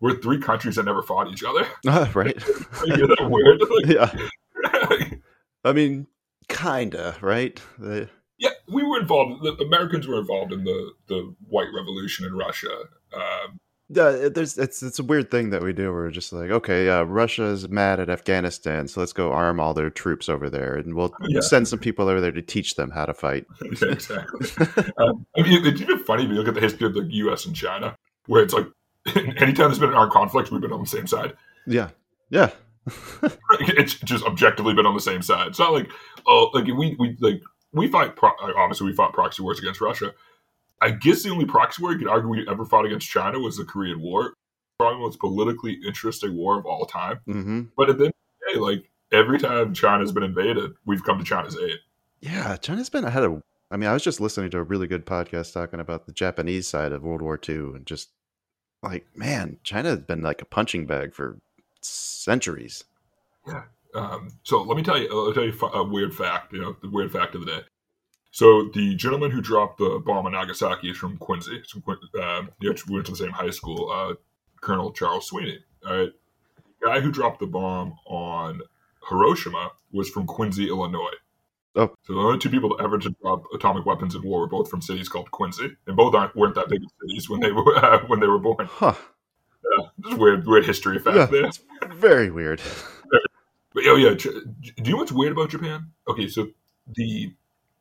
We're 0.01 0.17
three 0.17 0.41
countries 0.41 0.77
that 0.77 0.85
never 0.85 1.03
fought 1.03 1.31
each 1.31 1.45
other. 1.45 1.67
Uh, 1.87 2.09
right. 2.15 2.37
that 2.37 3.29
weird? 3.31 3.61
Like, 3.61 5.11
yeah. 5.11 5.19
I 5.65 5.73
mean, 5.73 6.09
kinda 6.49 7.17
right. 7.21 7.61
The... 7.79 8.09
Yeah, 8.39 8.51
we 8.69 8.83
were 8.83 9.01
involved. 9.01 9.43
The 9.43 9.55
Americans 9.65 10.07
were 10.07 10.19
involved 10.19 10.53
in 10.53 10.65
the 10.65 10.93
the 11.07 11.35
White 11.49 11.69
Revolution 11.75 12.27
in 12.27 12.35
Russia. 12.35 12.85
Um, 13.15 13.61
yeah, 13.95 14.29
there's 14.33 14.57
it's 14.57 14.83
it's 14.83 14.99
a 14.99 15.03
weird 15.03 15.31
thing 15.31 15.51
that 15.51 15.63
we 15.63 15.75
do. 15.75 15.93
We're 15.93 16.11
just 16.11 16.33
like, 16.33 16.51
okay, 16.51 16.89
uh, 16.89 17.03
Russia's 17.03 17.69
mad 17.69 18.01
at 18.01 18.09
Afghanistan, 18.09 18.89
so 18.89 19.01
let's 19.01 19.13
go 19.13 19.33
arm 19.33 19.61
all 19.61 19.75
their 19.75 19.91
troops 19.91 20.31
over 20.31 20.49
there, 20.49 20.77
and 20.77 20.95
we'll 20.95 21.13
yeah. 21.29 21.41
send 21.41 21.69
some 21.69 21.79
people 21.79 22.09
over 22.09 22.21
there 22.21 22.33
to 22.33 22.41
teach 22.41 22.75
them 22.77 22.91
how 22.91 23.05
to 23.05 23.13
fight. 23.13 23.45
exactly. 23.63 24.49
um, 24.97 25.27
I 25.37 25.43
mean, 25.43 25.67
it's 25.67 25.81
even 25.83 25.99
funny 25.99 26.25
if 26.25 26.31
you 26.31 26.37
look 26.37 26.49
at 26.49 26.55
the 26.55 26.61
history 26.61 26.87
of 26.87 26.95
the 26.95 27.03
U.S. 27.03 27.45
and 27.45 27.55
China, 27.55 27.95
where 28.27 28.43
it's 28.43 28.55
like, 28.55 28.67
anytime 29.15 29.69
there's 29.69 29.79
been 29.79 29.91
an 29.91 29.97
armed 29.97 30.13
conflict, 30.13 30.51
we've 30.51 30.63
been 30.63 30.73
on 30.73 30.81
the 30.81 30.87
same 30.87 31.07
side. 31.07 31.35
Yeah, 31.67 31.91
yeah. 32.31 32.51
It's 33.61 33.95
just 33.95 34.25
objectively 34.25 34.75
been 34.75 34.87
on 34.87 34.95
the 34.95 35.01
same 35.01 35.23
side. 35.23 35.49
It's 35.49 35.59
not 35.59 35.73
like 35.73 35.91
oh, 36.27 36.51
like 36.53 36.67
we 36.67 36.97
we 36.99 37.17
like 37.21 37.41
we 37.73 37.89
fight. 37.89 38.17
Pro- 38.17 38.33
obviously, 38.57 38.87
we 38.87 38.95
fought 38.95 39.13
proxy 39.13 39.43
wars 39.43 39.59
against 39.59 39.81
Russia. 39.81 40.13
I 40.81 40.91
guess 40.91 41.23
the 41.23 41.31
only 41.31 41.45
proxy 41.45 41.81
war 41.81 41.93
you 41.93 41.99
could 41.99 42.09
argue 42.09 42.29
we 42.29 42.47
ever 42.49 42.65
fought 42.65 42.85
against 42.85 43.09
China 43.09 43.39
was 43.39 43.57
the 43.57 43.65
Korean 43.65 44.01
War. 44.01 44.35
Probably 44.79 44.97
the 44.97 45.05
most 45.05 45.21
politically 45.21 45.79
interesting 45.87 46.37
war 46.37 46.59
of 46.59 46.67
all 46.67 46.87
time. 46.87 47.21
Mm-hmm. 47.29 47.63
But 47.77 47.89
at 47.89 47.99
the 47.99 48.07
end 48.07 48.15
of 48.15 48.39
the 48.41 48.53
day, 48.55 48.59
like 48.59 48.91
every 49.13 49.39
time 49.39 49.75
China's 49.75 50.11
been 50.11 50.25
invaded, 50.25 50.73
we've 50.85 51.05
come 51.05 51.19
to 51.19 51.25
China's 51.25 51.57
aid. 51.57 51.79
Yeah, 52.21 52.57
China's 52.57 52.91
been 52.91 53.05
ahead 53.05 53.23
of. 53.23 53.43
I 53.71 53.77
mean, 53.77 53.89
I 53.89 53.93
was 53.93 54.03
just 54.03 54.21
listening 54.21 54.51
to 54.51 54.59
a 54.59 54.63
really 54.63 54.87
good 54.87 55.07
podcast 55.07 55.53
talking 55.53 55.81
about 55.81 56.07
the 56.07 56.13
Japanese 56.13 56.67
side 56.67 56.93
of 56.93 57.03
World 57.03 57.23
War 57.23 57.39
II, 57.49 57.55
and 57.55 57.87
just 57.87 58.11
like, 58.83 59.07
man, 59.15 59.59
China 59.63 59.91
has 59.91 60.01
been 60.01 60.23
like 60.23 60.43
a 60.43 60.47
punching 60.47 60.87
bag 60.87 61.15
for 61.15 61.39
centuries. 61.85 62.85
Yeah. 63.47 63.65
Um, 63.95 64.31
so 64.43 64.63
let 64.63 64.77
me 64.77 64.83
tell 64.83 64.99
you, 64.99 65.09
I'll 65.11 65.35
tell 65.35 65.45
you 65.45 65.59
a 65.61 65.85
weird 65.85 66.15
fact. 66.15 66.53
You 66.53 66.61
know, 66.61 66.77
the 66.81 66.89
weird 66.89 67.13
fact 67.13 67.35
of 67.35 67.45
the 67.45 67.47
day. 67.47 67.61
So 68.31 68.71
the 68.73 68.95
gentleman 68.95 69.31
who 69.31 69.43
dropped 69.43 69.79
the 69.79 70.03
bomb 70.05 70.25
on 70.25 70.33
Nagasaki 70.33 70.91
is 70.91 70.97
from 70.97 71.19
Quincy. 71.19 71.63
Uh, 72.19 72.43
we 72.61 72.69
went 72.69 73.07
to 73.07 73.13
the 73.13 73.17
same 73.17 73.31
high 73.31 73.51
school. 73.51 73.91
Uh, 73.91 74.15
Colonel 74.63 74.93
Charles 74.93 75.27
Sweeney. 75.27 75.59
All 75.87 75.99
right. 75.99 76.13
The 76.81 76.87
guy 76.87 77.01
who 77.01 77.13
dropped 77.13 77.41
the 77.41 77.47
bomb 77.47 77.99
on 78.07 78.63
Hiroshima 79.09 79.73
was 79.93 80.09
from 80.09 80.27
Quincy, 80.27 80.69
Illinois. 80.69 81.13
Oh. 81.75 81.95
So 82.03 82.15
the 82.15 82.21
only 82.21 82.39
two 82.39 82.51
people 82.51 82.77
ever 82.81 82.99
to 82.99 83.11
drop 83.23 83.45
atomic 83.55 83.87
weapons 83.87 84.15
in 84.15 84.23
war 84.23 84.41
were 84.41 84.47
both 84.47 84.71
from 84.71 84.83
cities 84.83 85.09
called 85.09 85.31
Quincy, 85.31 85.71
and 85.87 85.97
both 85.97 86.15
aren't, 86.15 86.37
weren't 86.37 86.55
that 86.55 86.69
big 86.69 86.83
of 86.83 86.91
cities 87.01 87.31
when 87.31 87.41
they 87.41 87.53
were 87.53 87.77
uh, 87.77 88.01
when 88.07 88.21
they 88.21 88.27
were 88.27 88.39
born. 88.39 88.67
Huh. 88.67 88.95
Yeah, 89.79 89.87
just 90.03 90.19
weird, 90.19 90.47
weird 90.47 90.67
history 90.67 90.99
fact 90.99 91.17
yeah, 91.17 91.27
there. 91.27 91.51
very 91.95 92.31
weird. 92.31 92.61
But 93.75 93.85
oh 93.87 93.97
yeah, 93.97 94.15
do 94.15 94.43
you 94.77 94.93
know 94.93 94.99
what's 94.99 95.13
weird 95.13 95.33
about 95.33 95.51
Japan? 95.51 95.91
Okay, 96.09 96.29
so 96.29 96.49
the 96.95 97.35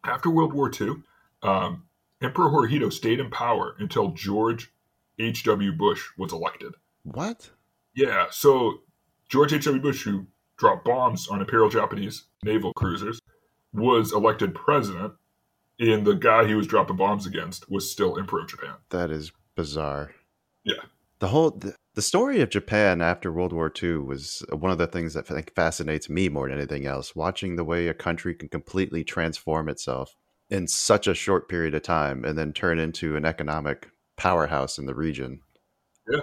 after 0.04 0.30
World 0.30 0.54
War 0.54 0.72
II, 0.80 0.96
um, 1.44 1.84
Emperor 2.22 2.50
Hirohito 2.50 2.92
stayed 2.92 3.20
in 3.20 3.30
power 3.30 3.76
until 3.80 4.12
George 4.12 4.72
H. 5.20 5.44
W. 5.44 5.72
Bush 5.72 6.08
was 6.18 6.32
elected. 6.32 6.74
What? 7.04 7.50
Yeah, 7.94 8.28
so 8.32 8.80
George 9.28 9.54
H. 9.54 9.66
W. 9.66 9.82
Bush, 9.82 10.04
who 10.04 10.26
dropped 10.58 10.86
bombs 10.86 11.28
on 11.28 11.42
Imperial 11.42 11.70
Japanese 11.70 12.24
naval 12.44 12.74
cruisers, 12.74 13.20
was 13.74 14.14
elected 14.14 14.56
president, 14.56 15.14
and 15.80 16.06
the 16.06 16.14
guy 16.14 16.46
he 16.46 16.54
was 16.54 16.68
dropping 16.68 16.96
bombs 16.96 17.26
against 17.26 17.70
was 17.70 17.92
still 17.92 18.18
Emperor 18.18 18.42
of 18.42 18.48
Japan. 18.48 18.76
That 18.90 19.12
is 19.12 19.32
bizarre. 19.56 20.12
Yeah 20.64 20.84
the 21.22 21.28
whole 21.28 21.52
the, 21.52 21.76
the 21.94 22.02
story 22.02 22.42
of 22.42 22.50
Japan 22.50 23.00
after 23.00 23.32
World 23.32 23.54
War 23.54 23.72
II 23.82 23.98
was 23.98 24.44
uh, 24.52 24.58
one 24.58 24.72
of 24.72 24.80
the 24.80 24.88
things 24.88 25.14
that 25.14 25.30
I 25.30 25.36
think 25.36 25.54
fascinates 25.56 26.10
me 26.10 26.28
more 26.30 26.50
than 26.50 26.58
anything 26.58 26.88
else. 26.88 27.16
Watching 27.16 27.56
the 27.56 27.64
way 27.64 27.88
a 27.88 27.94
country 27.94 28.34
can 28.34 28.50
completely 28.50 29.04
transform 29.04 29.70
itself 29.70 30.16
in 30.50 30.68
such 30.68 31.08
a 31.08 31.14
short 31.14 31.48
period 31.48 31.76
of 31.76 31.84
time 31.84 32.26
and 32.26 32.38
then 32.38 32.52
turn 32.52 32.80
into 32.80 33.16
an 33.16 33.24
economic 33.24 33.90
powerhouse 34.18 34.80
in 34.80 34.88
the 34.88 34.96
region. 34.96 35.42
Yeah. 36.10 36.22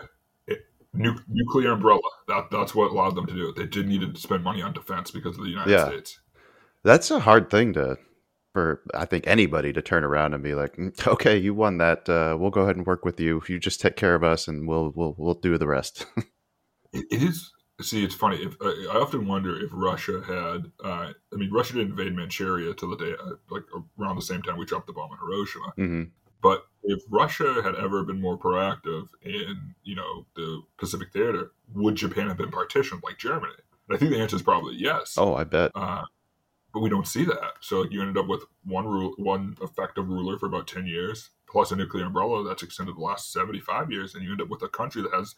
It, 0.49 0.59
nu- 0.93 1.23
nuclear 1.29 1.73
umbrella. 1.73 2.01
That, 2.27 2.49
that's 2.51 2.75
what 2.75 2.91
allowed 2.91 3.15
them 3.15 3.27
to 3.27 3.35
do 3.35 3.49
it. 3.51 3.57
They 3.57 3.67
didn't 3.67 3.91
need 3.91 4.15
to 4.15 4.21
spend 4.21 4.43
money 4.43 4.63
on 4.63 4.73
defense 4.73 5.13
because 5.13 5.39
of 5.39 5.45
the 5.45 5.51
United 5.51 5.71
yeah. 5.71 5.87
States. 5.87 6.19
That's 6.83 7.11
a 7.13 7.21
hard 7.21 7.51
thing 7.51 7.73
to 7.75 7.99
for 8.59 8.83
I 8.93 9.05
think 9.05 9.25
anybody 9.27 9.73
to 9.73 9.81
turn 9.81 10.03
around 10.03 10.35
and 10.35 10.43
be 10.43 10.55
like, 10.55 10.77
"Mm, 10.77 11.07
"Okay, 11.07 11.37
you 11.37 11.55
won 11.55 11.79
that. 11.79 12.09
Uh, 12.09 12.37
we'll 12.39 12.51
go 12.51 12.63
ahead 12.63 12.77
and 12.77 12.87
work 12.87 13.05
with 13.05 13.21
you. 13.21 13.39
If 13.39 13.49
you 13.49 13.61
just 13.61 13.81
take 13.81 13.97
care 13.97 14.17
of 14.17 14.25
us, 14.25 14.49
and 14.49 14.67
we'll 14.67 14.93
we'll 14.97 15.15
we'll 15.17 15.35
do 15.35 15.57
the 15.59 15.69
rest." 15.69 16.07
it, 16.93 17.07
it 17.11 17.23
is. 17.23 17.53
See, 17.81 18.05
it's 18.05 18.17
funny. 18.17 18.39
If 18.39 18.57
uh, 18.61 18.91
I 18.93 19.01
often 19.01 19.29
wonder 19.29 19.57
if 19.57 19.71
Russia 19.73 20.21
had, 20.27 20.73
uh, 20.85 21.13
I 21.33 21.37
mean, 21.37 21.53
Russia 21.53 21.75
didn't 21.75 21.93
invade 21.93 22.17
Manchuria 22.17 22.75
till 22.75 22.91
the 22.91 22.97
day, 22.97 23.13
uh, 23.23 23.37
like 23.51 23.63
around 24.01 24.17
the 24.17 24.23
same 24.23 24.43
time 24.43 24.59
we 24.59 24.65
dropped 24.65 24.89
the 24.89 24.93
bomb 24.93 25.13
on 25.13 25.19
Hiroshima. 25.19 25.73
hmm 25.77 26.03
But 26.43 26.67
if 26.83 27.01
Russia 27.09 27.63
had 27.63 27.77
ever 27.77 28.03
been 28.03 28.21
more 28.21 28.37
proactive 28.37 29.07
in, 29.23 29.77
you 29.85 29.95
know, 29.95 30.27
the 30.35 30.63
Pacific 30.79 31.13
Theater, 31.13 31.53
would 31.75 31.95
Japan 31.95 32.27
have 32.27 32.37
been 32.37 32.51
partitioned 32.51 33.03
like 33.05 33.19
Germany? 33.19 33.55
And 33.89 33.97
I 33.97 33.99
think 33.99 34.11
the 34.11 34.19
answer 34.19 34.35
is 34.35 34.43
probably 34.43 34.75
yes. 34.75 35.15
Oh, 35.17 35.37
I 35.37 35.45
bet. 35.45 35.71
Uh, 35.77 36.03
but 36.79 36.85
we 36.85 36.91
don't 36.91 37.09
see 37.09 37.25
that. 37.25 37.55
So 37.61 37.85
you 37.91 38.01
ended 38.01 38.17
up 38.17 38.29
with 38.29 38.45
one 38.65 38.87
rule, 38.87 39.13
one 39.17 39.57
effective 39.61 40.09
ruler 40.09 40.39
for 40.39 40.47
about 40.47 40.69
ten 40.69 40.87
years, 40.87 41.31
plus 41.51 41.73
a 41.73 41.77
nuclear 41.77 42.07
umbrella 42.07 42.45
that's 42.45 42.63
extended 42.63 42.95
the 42.95 43.01
last 43.01 43.33
seventy-five 43.33 43.91
years, 43.91 44.15
and 44.15 44.23
you 44.23 44.31
end 44.31 44.41
up 44.41 44.49
with 44.49 44.63
a 44.63 44.69
country 44.69 45.03
that 45.03 45.13
has 45.13 45.35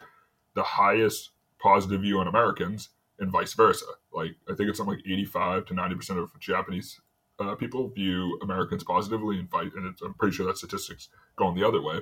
the 0.55 0.63
highest 0.63 1.31
positive 1.59 2.03
view 2.03 2.21
on 2.21 2.29
Americans, 2.29 2.91
and 3.19 3.31
vice 3.31 3.55
versa. 3.55 3.87
Like 4.13 4.37
I 4.51 4.55
think 4.55 4.69
it's 4.69 4.77
something 4.77 4.97
like 4.97 5.07
eighty-five 5.07 5.65
to 5.67 5.75
ninety 5.75 5.95
percent 5.95 6.19
of 6.19 6.39
Japanese 6.39 7.01
uh, 7.39 7.55
people 7.55 7.89
view 7.89 8.39
Americans 8.43 8.85
positively, 8.85 9.39
and 9.39 9.51
fight. 9.51 9.73
And 9.75 9.97
I'm 10.05 10.15
pretty 10.15 10.37
sure 10.37 10.45
that 10.45 10.59
statistics 10.59 11.09
going 11.37 11.55
the 11.55 11.67
other 11.67 11.81
way 11.81 12.01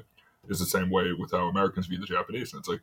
is 0.48 0.58
the 0.58 0.66
same 0.66 0.90
way 0.90 1.12
with 1.12 1.30
how 1.30 1.46
Americans 1.46 1.86
view 1.86 2.00
the 2.00 2.06
Japanese. 2.06 2.52
And 2.52 2.58
it's 2.58 2.68
like 2.68 2.80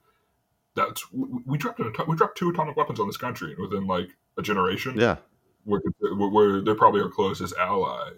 that's 0.74 1.12
we, 1.12 1.28
we 1.46 1.58
dropped 1.58 1.82
an, 1.82 1.92
we 2.08 2.16
dropped 2.16 2.38
two 2.38 2.50
atomic 2.50 2.78
weapons 2.78 3.02
on 3.02 3.08
this 3.08 3.18
country 3.18 3.56
within 3.60 3.88
like 3.88 4.10
a 4.38 4.42
generation 4.42 4.98
Yeah. 4.98 5.18
We're, 5.66 5.82
we're, 6.02 6.62
they're 6.62 6.76
probably 6.76 7.02
our 7.02 7.10
closest 7.10 7.56
ally, 7.58 8.12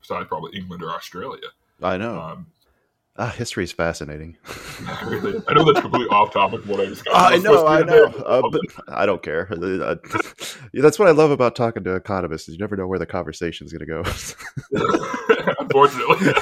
besides 0.00 0.28
probably 0.28 0.56
England 0.56 0.82
or 0.82 0.90
Australia. 0.90 1.48
I 1.82 1.96
know. 1.96 2.20
Um, 2.20 2.46
ah, 3.16 3.30
history 3.30 3.64
is 3.64 3.72
fascinating. 3.72 4.36
really, 5.06 5.42
I 5.48 5.54
know 5.54 5.64
that's 5.64 5.80
completely 5.80 6.08
off 6.08 6.32
topic. 6.32 6.64
What 6.66 6.80
I 6.80 6.86
discussed. 6.86 7.16
I 7.16 7.30
Let's- 7.30 7.44
know, 7.44 7.66
I 7.66 7.82
know, 7.82 8.04
uh, 8.04 8.42
but 8.50 8.60
I 8.88 9.06
don't 9.06 9.22
care. 9.22 9.48
Uh, 9.50 9.96
That's 10.74 10.98
what 10.98 11.08
I 11.08 11.12
love 11.12 11.30
about 11.30 11.56
talking 11.56 11.84
to 11.84 11.94
economists. 11.94 12.48
Is 12.48 12.54
you 12.56 12.60
never 12.60 12.76
know 12.76 12.86
where 12.86 12.98
the 12.98 13.06
conversation 13.06 13.66
is 13.66 13.72
going 13.72 13.86
to 13.86 13.86
go. 13.86 14.04
Unfortunately, 15.58 16.32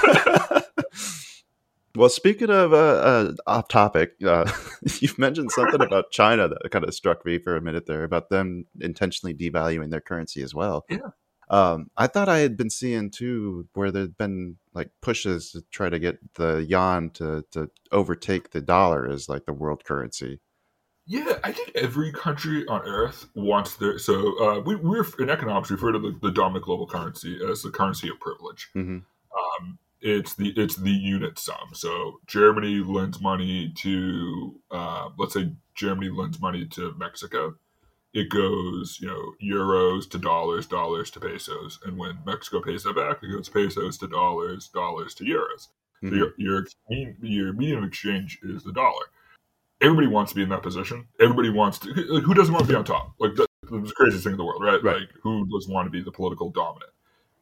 well, 1.94 2.08
speaking 2.08 2.50
of 2.50 2.72
uh, 2.72 2.76
uh, 2.76 3.32
off 3.46 3.68
topic, 3.68 4.12
uh, 4.24 4.50
you've 5.00 5.18
mentioned 5.18 5.50
something 5.52 5.80
about 5.80 6.10
China 6.12 6.48
that 6.48 6.70
kind 6.70 6.84
of 6.84 6.94
struck 6.94 7.24
me 7.24 7.38
for 7.38 7.56
a 7.56 7.60
minute 7.60 7.86
there 7.86 8.04
about 8.04 8.30
them 8.30 8.66
intentionally 8.80 9.34
devaluing 9.34 9.90
their 9.90 10.00
currency 10.00 10.42
as 10.42 10.54
well. 10.54 10.84
Yeah. 10.88 11.10
Um, 11.50 11.90
I 11.96 12.08
thought 12.08 12.28
I 12.28 12.40
had 12.40 12.58
been 12.58 12.68
seeing 12.68 13.10
too 13.10 13.66
where 13.72 13.90
there'd 13.90 14.18
been 14.18 14.58
like 14.74 14.90
pushes 15.00 15.52
to 15.52 15.62
try 15.70 15.88
to 15.88 15.98
get 15.98 16.18
the 16.34 16.64
yuan 16.68 17.10
to, 17.14 17.42
to 17.52 17.70
overtake 17.90 18.50
the 18.50 18.60
dollar 18.60 19.08
as 19.08 19.30
like 19.30 19.46
the 19.46 19.54
world 19.54 19.82
currency. 19.84 20.40
yeah, 21.06 21.38
I 21.42 21.52
think 21.52 21.72
every 21.74 22.12
country 22.12 22.66
on 22.68 22.82
Earth 22.82 23.28
wants 23.34 23.76
their. 23.76 23.98
So 23.98 24.38
uh, 24.44 24.60
we, 24.60 24.76
we're 24.76 25.06
in 25.18 25.30
economics 25.30 25.70
we 25.70 25.76
refer 25.76 25.92
to 25.92 25.98
the, 25.98 26.18
the 26.20 26.30
dominant 26.30 26.66
global 26.66 26.86
currency 26.86 27.40
as 27.50 27.62
the 27.62 27.70
currency 27.70 28.10
of 28.10 28.20
privilege. 28.20 28.68
hmm 28.74 28.98
um, 29.36 29.78
it's 30.00 30.34
the 30.34 30.50
it's 30.56 30.76
the 30.76 30.90
unit 30.90 31.38
sum. 31.38 31.74
So 31.74 32.20
Germany 32.26 32.80
lends 32.80 33.20
money 33.20 33.72
to 33.78 34.60
uh, 34.70 35.08
let's 35.18 35.34
say 35.34 35.52
Germany 35.74 36.10
lends 36.10 36.40
money 36.40 36.66
to 36.66 36.94
Mexico. 36.98 37.54
It 38.14 38.30
goes, 38.30 38.98
you 39.00 39.06
know, 39.08 39.34
euros 39.42 40.08
to 40.10 40.18
dollars, 40.18 40.66
dollars 40.66 41.10
to 41.12 41.20
pesos, 41.20 41.78
and 41.84 41.98
when 41.98 42.18
Mexico 42.24 42.62
pays 42.62 42.84
that 42.84 42.96
back, 42.96 43.18
it 43.22 43.30
goes 43.30 43.48
pesos 43.48 43.98
to 43.98 44.08
dollars, 44.08 44.68
dollars 44.68 45.14
to 45.16 45.24
euros. 45.24 45.68
So 46.00 46.06
Mhm. 46.10 46.16
your 46.16 46.32
your 46.38 46.66
mean- 46.88 47.16
your 47.20 47.52
medium 47.52 47.82
of 47.82 47.88
exchange 47.88 48.38
is 48.42 48.62
the 48.64 48.72
dollar. 48.72 49.06
Everybody 49.80 50.06
wants 50.08 50.32
to 50.32 50.36
be 50.36 50.42
in 50.42 50.48
that 50.48 50.62
position. 50.62 51.06
Everybody 51.20 51.50
wants 51.50 51.78
to. 51.80 51.92
Like, 51.92 52.24
who 52.24 52.34
doesn't 52.34 52.52
want 52.52 52.66
to 52.66 52.72
be 52.72 52.76
on 52.76 52.84
top? 52.84 53.14
Like 53.18 53.34
that, 53.34 53.46
that's 53.62 53.88
the 53.88 53.94
craziest 53.94 54.24
thing 54.24 54.32
in 54.32 54.38
the 54.38 54.44
world, 54.44 54.62
right? 54.62 54.82
Right. 54.82 55.00
Like 55.00 55.10
who 55.22 55.46
doesn't 55.46 55.72
want 55.72 55.86
to 55.86 55.90
be 55.90 56.02
the 56.02 56.12
political 56.12 56.50
dominant? 56.50 56.90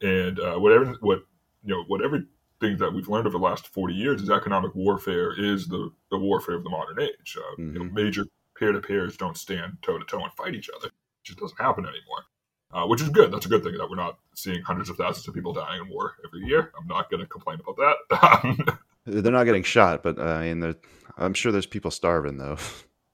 And 0.01 0.39
uh, 0.39 0.57
whatever 0.59 0.85
what 1.01 1.23
you 1.63 1.73
know, 1.75 1.83
whatever 1.83 2.23
things 2.59 2.79
that 2.79 2.93
we've 2.93 3.07
learned 3.07 3.27
over 3.27 3.37
the 3.37 3.43
last 3.43 3.67
40 3.67 3.93
years 3.93 4.21
is 4.21 4.29
economic 4.29 4.73
warfare 4.75 5.31
is 5.37 5.67
the, 5.67 5.91
the 6.11 6.17
warfare 6.17 6.55
of 6.55 6.63
the 6.63 6.69
modern 6.69 6.99
age. 7.01 7.37
Uh, 7.37 7.55
you 7.57 7.65
know, 7.73 7.81
Mhm. 7.81 7.93
major 7.93 8.25
peer 8.57 8.71
to 8.71 8.79
peers 8.81 9.17
don't 9.17 9.37
stand 9.37 9.77
toe 9.81 9.97
to 9.99 10.05
toe 10.05 10.23
and 10.23 10.33
fight 10.33 10.55
each 10.55 10.69
other. 10.75 10.87
It 10.87 10.93
just 11.23 11.39
doesn't 11.39 11.59
happen 11.61 11.85
anymore, 11.85 12.23
uh, 12.71 12.87
which 12.87 13.01
is 13.01 13.09
good. 13.09 13.31
That's 13.31 13.45
a 13.45 13.49
good 13.49 13.63
thing 13.63 13.77
that 13.77 13.87
we're 13.89 13.95
not 13.95 14.17
seeing 14.33 14.61
hundreds 14.63 14.89
of 14.89 14.97
thousands 14.97 15.27
of 15.27 15.33
people 15.35 15.53
dying 15.53 15.81
in 15.83 15.89
war 15.89 16.15
every 16.25 16.47
year. 16.47 16.71
I'm 16.79 16.87
not 16.87 17.09
going 17.11 17.21
to 17.21 17.27
complain 17.27 17.59
about 17.59 17.97
that. 18.09 18.77
They're 19.05 19.31
not 19.31 19.45
getting 19.45 19.63
shot, 19.63 20.01
but 20.03 20.17
uh, 20.17 20.23
I 20.23 20.53
mean, 20.53 20.75
I'm 21.17 21.33
sure 21.33 21.51
there's 21.51 21.65
people 21.67 21.91
starving 21.91 22.37
though. 22.37 22.57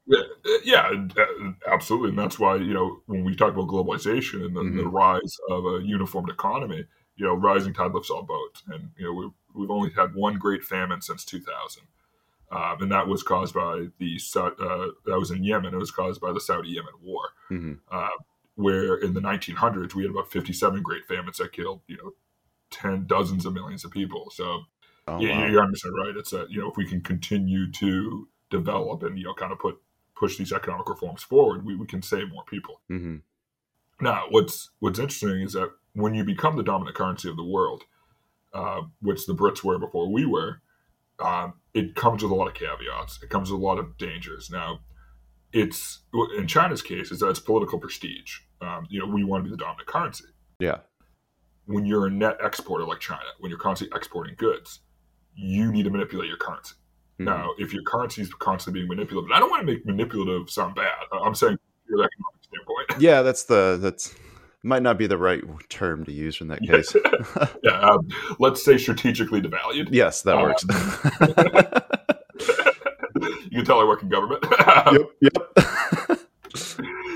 Yeah, 0.06 0.24
yeah, 0.66 0.90
uh, 1.18 1.52
absolutely, 1.68 2.10
and 2.10 2.20
that's 2.20 2.38
why 2.38 2.56
you 2.58 2.74
know 2.74 3.00
when 3.06 3.24
we 3.24 3.36
talk 3.38 3.54
about 3.54 3.68
globalization 3.70 4.44
and 4.46 4.54
the, 4.56 4.82
the 4.82 4.88
rise 4.88 5.38
of 5.50 5.66
a 5.66 5.80
uniformed 5.82 6.30
economy, 6.30 6.84
you 7.16 7.26
know, 7.26 7.34
rising 7.34 7.74
tide 7.74 7.94
lifts 7.94 8.10
all 8.10 8.24
boats, 8.24 8.64
and 8.68 8.92
you 8.98 9.06
know 9.06 9.14
we've 9.14 9.32
we've 9.54 9.72
only 9.72 9.92
had 9.92 10.16
one 10.16 10.38
great 10.38 10.64
famine 10.64 11.02
since 11.02 11.24
2000, 11.26 11.84
um, 12.52 12.82
and 12.82 12.92
that 12.92 13.08
was 13.08 13.24
caused 13.24 13.54
by 13.54 13.88
the 14.00 14.20
uh, 14.36 14.88
that 15.06 15.20
was 15.20 15.32
in 15.32 15.44
Yemen. 15.44 15.74
It 15.74 15.78
was 15.78 15.92
caused 15.92 16.22
by 16.22 16.32
the 16.32 16.42
Saudi 16.42 16.70
Yemen 16.70 16.94
War, 17.02 17.30
hmm 17.50 17.74
uh, 17.92 18.08
where 18.56 18.96
in 18.96 19.14
the 19.14 19.22
1900s 19.22 19.96
we 19.96 20.04
had 20.04 20.12
about 20.12 20.32
57 20.32 20.82
great 20.84 21.06
famines 21.08 21.38
that 21.38 21.52
killed 21.52 21.82
you 21.88 21.98
know 21.98 22.14
ten 22.70 23.06
dozens 23.06 23.46
of 23.46 23.54
millions 23.54 23.86
of 23.86 23.92
people. 23.92 24.30
So 24.32 24.62
Oh, 25.08 25.20
yeah, 25.20 25.32
wow. 25.32 25.46
you're 25.48 25.60
100 25.62 25.72
percent 25.72 25.94
right. 25.98 26.16
It's 26.18 26.32
that 26.32 26.50
you 26.50 26.62
know 26.62 26.70
if 26.70 26.78
we 26.78 26.88
can 26.88 27.02
continue 27.02 27.70
to 27.74 28.28
develop 28.50 29.04
and 29.04 29.18
you 29.18 29.26
know 29.26 29.34
kind 29.34 29.52
of 29.52 29.60
put 29.60 29.82
push 30.16 30.38
these 30.38 30.54
economic 30.54 30.88
reforms 30.88 31.24
forward, 31.24 31.66
we, 31.66 31.76
we 31.76 31.86
can 31.88 32.02
save 32.02 32.30
more 32.30 32.44
people. 32.46 32.82
hmm 32.88 33.18
Now, 34.00 34.26
what's 34.30 34.72
what's 34.80 35.00
interesting 35.00 35.42
is 35.42 35.54
that 35.54 35.72
when 35.94 36.14
you 36.14 36.24
become 36.24 36.58
the 36.58 36.64
dominant 36.64 36.96
currency 36.96 37.30
of 37.30 37.38
the 37.38 37.44
world, 37.44 37.84
uh, 38.54 38.82
which 39.02 39.26
the 39.26 39.34
Brits 39.34 39.64
were 39.64 39.80
before 39.80 40.12
we 40.12 40.26
were, 40.26 40.62
um, 41.20 41.54
it 41.74 41.96
comes 41.96 42.24
with 42.24 42.32
a 42.32 42.36
lot 42.36 42.48
of 42.48 42.54
caveats. 42.54 43.22
It 43.24 43.30
comes 43.30 43.52
with 43.52 43.60
a 43.60 43.64
lot 43.64 43.80
of 43.80 43.98
dangers. 43.98 44.50
Now, 44.52 44.80
it's 45.52 46.00
in 46.38 46.48
China's 46.48 46.82
case 46.82 47.12
is 47.12 47.20
that 47.20 47.30
it's 47.30 47.40
political 47.40 47.80
prestige. 47.80 48.40
Um, 48.62 48.88
you 48.90 49.00
know, 49.00 49.08
we 49.08 49.24
want 49.24 49.44
to 49.44 49.50
be 49.50 49.56
the 49.56 49.58
dominant 49.58 49.88
currency. 49.88 50.26
Yeah. 50.60 50.78
When 51.66 51.86
you're 51.86 52.08
a 52.08 52.12
net 52.12 52.38
exporter 52.44 52.86
like 52.86 53.00
China, 53.00 53.22
when 53.40 53.50
you're 53.50 53.60
constantly 53.60 53.96
exporting 53.96 54.36
goods, 54.38 54.80
you 55.36 55.72
need 55.72 55.84
to 55.84 55.90
manipulate 55.90 56.28
your 56.28 56.38
currency. 56.38 56.76
Mhm. 57.20 57.26
Now, 57.26 57.52
if 57.58 57.74
your 57.74 57.84
currency 57.84 58.24
is 58.24 58.34
constantly 58.34 58.82
being 58.82 58.90
manipulated, 58.90 59.32
I 59.32 59.40
don't 59.40 59.50
want 59.50 59.62
to 59.62 59.72
make 59.72 59.86
manipulative 59.86 60.50
sound 60.50 60.76
bad. 60.76 60.92
I'm 61.12 61.36
saying 61.36 61.58
from 61.88 62.00
an 62.00 62.06
economic 62.06 62.44
standpoint. 62.44 63.02
Yeah, 63.02 63.22
that's 63.22 63.44
the 63.44 63.78
that's 63.82 64.16
might 64.64 64.82
not 64.82 64.98
be 64.98 65.08
the 65.08 65.18
right 65.18 65.44
term 65.70 66.06
to 66.06 66.12
use 66.12 66.42
in 66.42 66.48
that 66.48 66.62
case. 66.62 66.96
yeah, 67.64 67.80
um, 67.80 68.08
let's 68.40 68.64
say 68.64 68.78
strategically 68.78 69.42
devalued. 69.42 69.90
yes, 69.92 70.22
that 70.24 70.38
Uh, 70.38 70.42
works. 70.42 70.64
you 73.50 73.58
can 73.58 73.66
tell 73.66 73.80
I 73.80 73.84
work 73.84 74.04
in 74.04 74.10
government. 74.10 74.44
yep, 74.92 75.02
yep. 75.22 76.20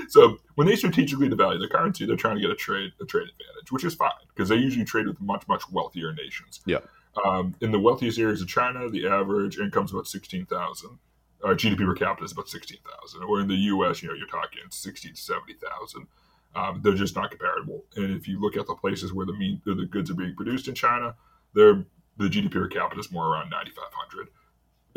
so 0.08 0.38
when 0.54 0.66
they 0.66 0.76
strategically 0.76 1.28
devalue 1.28 1.60
the 1.60 1.68
currency, 1.68 2.06
they're 2.06 2.16
trying 2.16 2.36
to 2.36 2.40
get 2.42 2.50
a 2.50 2.54
trade 2.54 2.92
a 3.00 3.04
trade 3.04 3.28
advantage, 3.28 3.70
which 3.72 3.84
is 3.84 3.94
fine 3.94 4.10
because 4.28 4.48
they 4.48 4.56
usually 4.56 4.84
trade 4.84 5.06
with 5.06 5.20
much 5.20 5.46
much 5.48 5.62
wealthier 5.70 6.12
nations. 6.12 6.60
Yeah. 6.66 6.78
Um, 7.24 7.54
in 7.60 7.72
the 7.72 7.78
wealthiest 7.80 8.18
areas 8.18 8.40
of 8.42 8.48
China, 8.48 8.88
the 8.88 9.08
average 9.08 9.58
income 9.58 9.84
is 9.86 9.92
about 9.92 10.06
sixteen 10.06 10.46
thousand. 10.46 10.98
Uh, 11.42 11.48
GDP 11.48 11.78
per 11.86 11.94
capita 11.94 12.24
is 12.24 12.32
about 12.32 12.48
sixteen 12.48 12.78
thousand. 12.88 13.22
Or 13.24 13.40
in 13.40 13.48
the 13.48 13.54
U.S., 13.54 14.02
you 14.02 14.08
know, 14.08 14.14
you're 14.14 14.26
talking 14.26 14.60
sixty 14.70 15.10
to 15.10 15.16
seventy 15.16 15.54
thousand. 15.54 16.06
Um, 16.54 16.80
they're 16.82 16.94
just 16.94 17.14
not 17.14 17.30
comparable. 17.30 17.84
And 17.96 18.16
if 18.16 18.26
you 18.26 18.40
look 18.40 18.56
at 18.56 18.66
the 18.66 18.74
places 18.74 19.12
where 19.12 19.26
the 19.26 19.34
mean 19.34 19.60
the 19.64 19.86
goods 19.90 20.10
are 20.10 20.14
being 20.14 20.34
produced 20.34 20.68
in 20.68 20.74
China, 20.74 21.14
they're 21.54 21.84
the 22.16 22.28
GDP 22.28 22.52
per 22.52 22.68
capita 22.68 23.00
is 23.00 23.12
more 23.12 23.32
around 23.32 23.50
ninety 23.50 23.70
five 23.70 23.92
hundred 23.92 24.28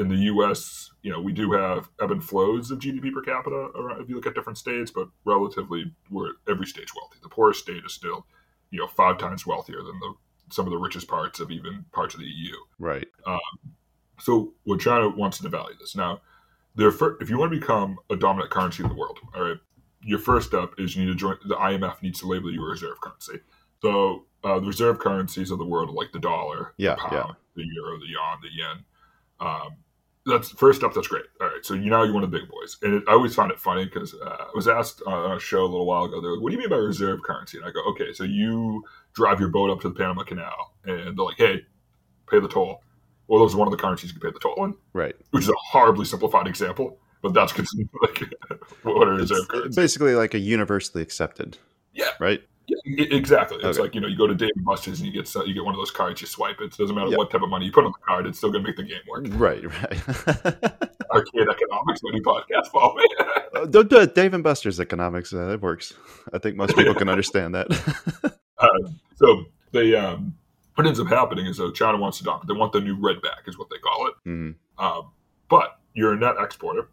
in 0.02 0.10
the 0.10 0.16
U.S., 0.16 0.92
you 1.04 1.12
know, 1.12 1.22
we 1.22 1.32
do 1.32 1.52
have 1.52 1.90
ebb 2.02 2.12
and 2.12 2.24
flows 2.24 2.72
of 2.72 2.80
GDP 2.80 3.14
per 3.14 3.22
capita 3.22 3.70
around, 3.76 4.02
if 4.02 4.10
you 4.10 4.16
look 4.16 4.26
at 4.26 4.34
different 4.34 4.58
states, 4.58 4.92
but 4.92 5.08
relatively, 5.26 5.94
we're 6.10 6.32
every 6.50 6.66
state's 6.66 6.94
wealthy. 6.96 7.18
The 7.22 7.30
poorest 7.30 7.62
state 7.62 7.84
is 7.86 7.94
still, 7.94 8.26
you 8.72 8.80
know, 8.80 8.88
five 8.88 9.18
times 9.18 9.46
wealthier 9.46 9.78
than 9.78 10.00
the 10.00 10.14
some 10.50 10.66
of 10.66 10.72
the 10.72 10.78
richest 10.78 11.08
parts 11.08 11.40
of 11.40 11.50
even 11.50 11.86
parts 11.94 12.14
of 12.14 12.20
the 12.20 12.26
EU. 12.26 12.56
right. 12.80 13.08
So, 14.20 14.54
what 14.66 14.82
China 14.82 15.10
wants 15.10 15.40
to 15.40 15.50
devalue 15.50 15.80
this 15.80 15.96
now. 15.96 16.22
Their 16.76 16.92
if 17.20 17.30
you 17.30 17.38
want 17.38 17.52
to 17.52 17.60
become 17.60 17.98
a 18.10 18.16
dominant 18.16 18.50
currency 18.50 18.84
in 18.84 18.90
the 18.90 18.96
world, 18.96 19.20
all 19.36 19.44
right, 19.44 19.58
your 20.04 20.20
first 20.20 20.48
step 20.48 20.74
is 20.78 20.96
you 20.96 21.04
need 21.06 21.12
to 21.12 21.16
join. 21.16 21.38
The 21.46 21.56
IMF 21.56 22.02
needs 22.02 22.20
to 22.22 22.28
label 22.28 22.52
you 22.52 22.64
a 22.66 22.70
reserve 22.70 23.00
currency. 23.02 23.40
So, 23.82 24.26
uh, 24.44 24.60
the 24.60 24.68
reserve 24.68 25.00
currencies 25.00 25.52
of 25.52 25.58
the 25.60 25.66
world, 25.66 25.90
are 25.90 25.94
like 25.94 26.12
the 26.12 26.20
dollar, 26.20 26.74
Yeah, 26.78 26.96
the 26.96 27.02
pound, 27.02 27.14
yeah. 27.14 27.34
the 27.56 27.64
euro, 27.74 28.00
the 28.00 28.08
yuan, 28.08 28.38
the 28.42 28.50
yen. 28.52 28.86
Um, 29.40 29.78
that's 30.26 30.50
first 30.52 30.80
step. 30.80 30.94
That's 30.94 31.08
great. 31.08 31.26
All 31.40 31.48
right, 31.48 31.64
so 31.66 31.74
you 31.74 31.90
now 31.90 32.04
you're 32.04 32.14
one 32.14 32.24
of 32.24 32.30
the 32.32 32.38
big 32.40 32.48
boys, 32.48 32.78
and 32.84 32.94
it, 32.96 33.04
I 33.08 33.14
always 33.14 33.34
find 33.34 33.52
it 33.52 33.60
funny 33.60 33.86
because 33.86 34.14
uh, 34.14 34.46
I 34.48 34.52
was 34.54 34.68
asked 34.68 35.02
on 35.08 35.36
a 35.36 35.40
show 35.40 35.64
a 35.64 35.66
little 35.66 35.86
while 35.88 36.04
ago. 36.04 36.22
They're 36.22 36.32
like, 36.34 36.42
"What 36.42 36.50
do 36.52 36.56
you 36.56 36.60
mean 36.60 36.70
by 36.70 36.76
reserve 36.76 37.24
currency?" 37.24 37.58
And 37.58 37.66
I 37.66 37.72
go, 37.72 37.82
"Okay, 37.90 38.14
so 38.14 38.24
you 38.24 38.84
drive 39.14 39.40
your 39.40 39.50
boat 39.50 39.72
up 39.72 39.82
to 39.82 39.90
the 39.90 39.96
Panama 39.96 40.24
Canal, 40.24 40.76
and 40.86 41.18
they're 41.18 41.26
like, 41.26 41.38
hey, 41.38 41.62
pay 42.30 42.40
the 42.40 42.48
toll." 42.48 42.84
Well, 43.28 43.40
those 43.40 43.56
are 43.56 43.58
one 43.58 43.68
of 43.68 43.72
the 43.72 43.78
currencies 43.78 44.14
you 44.14 44.20
can 44.20 44.30
pay 44.30 44.34
the 44.34 44.40
toll 44.40 44.64
in, 44.66 44.76
right? 44.94 45.16
Which 45.32 45.44
is 45.46 45.50
a 45.50 45.54
horribly 45.72 46.06
simplified 46.06 46.46
example, 46.48 47.00
but 47.22 47.34
that's 47.34 47.54
considered 47.54 47.90
like 48.02 48.24
what 48.84 49.08
a 49.08 49.12
reserve. 49.12 49.48
Basically, 49.76 50.16
like 50.16 50.34
a 50.34 50.40
universally 50.40 51.02
accepted. 51.02 51.58
Yeah. 51.94 52.10
Right. 52.20 52.42
Yeah, 52.68 53.06
exactly. 53.12 53.58
It's 53.58 53.66
okay. 53.66 53.82
like 53.82 53.96
you 53.96 54.02
know, 54.02 54.08
you 54.08 54.18
go 54.18 54.28
to 54.28 54.36
Dave 54.36 54.52
and 54.56 54.64
Buster's 54.64 55.02
and 55.02 55.08
you 55.08 55.14
get 55.14 55.34
you 55.46 55.54
get 55.54 55.66
one 55.66 55.74
of 55.74 55.80
those 55.80 55.92
cards. 55.92 56.22
You 56.22 56.28
swipe 56.28 56.62
it. 56.62 56.66
It 56.66 56.78
doesn't 56.78 56.96
matter 56.96 57.10
yep. 57.10 57.18
what 57.18 57.32
type 57.32 57.42
of 57.42 57.50
money 57.50 57.66
you 57.66 57.72
put 57.72 57.86
on 57.86 57.92
the 57.92 58.06
card. 58.06 58.26
It's 58.28 58.38
still 58.38 58.52
going 58.52 58.64
to 58.64 58.70
make 58.70 58.78
the 58.78 58.84
game 58.84 59.02
work. 59.10 59.26
Right. 59.32 59.64
Right. 59.64 60.08
Arcade 61.12 61.48
economics, 61.50 62.02
money 62.04 62.22
podcast, 62.22 62.72
Paul. 62.72 62.98
uh, 63.54 63.66
don't 63.66 63.90
do 63.90 64.00
it. 64.00 64.16
Dave 64.16 64.34
and 64.34 64.44
Buster's 64.44 64.80
economics. 64.80 65.34
Uh, 65.34 65.50
it 65.50 65.62
works. 65.62 65.94
I 66.32 66.38
think 66.38 66.56
most 66.56 66.76
people 66.76 66.94
can 66.94 67.10
understand 67.10 67.54
that. 67.56 67.68
uh, 68.58 68.68
so 69.16 69.46
they 69.74 69.96
um, 69.96 70.34
what 70.76 70.88
ends 70.88 71.00
up 71.00 71.08
happening 71.08 71.48
is 71.48 71.58
though 71.58 71.72
China 71.72 71.98
wants 71.98 72.20
to 72.20 72.30
it. 72.30 72.48
They 72.48 72.54
want 72.54 72.72
the 72.72 72.80
new 72.80 72.96
red 72.96 73.22
back, 73.22 73.44
is 73.48 73.58
what 73.58 73.70
they 73.70 73.78
call 73.78 74.08
it. 74.08 74.14
Mm-hmm. 74.28 74.84
Um, 74.84 75.12
but 75.50 75.80
you're 75.94 76.14
a 76.14 76.18
net 76.18 76.36
exporter, 76.40 76.88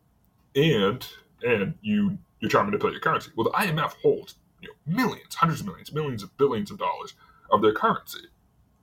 and 0.59 1.07
and 1.43 1.75
you 1.81 2.19
you're 2.41 2.51
trying 2.51 2.67
to 2.67 2.71
manipulate 2.71 2.95
your 2.95 3.01
currency. 3.01 3.31
Well, 3.37 3.45
the 3.45 3.51
IMF 3.51 3.95
holds 4.03 4.37
you 4.61 4.69
know, 4.69 4.97
millions, 5.03 5.35
hundreds 5.35 5.61
of 5.61 5.67
millions, 5.67 5.93
millions 5.93 6.23
of 6.23 6.37
billions 6.37 6.71
of 6.71 6.79
dollars 6.79 7.15
of 7.51 7.63
their 7.63 7.73
currency. 7.73 8.27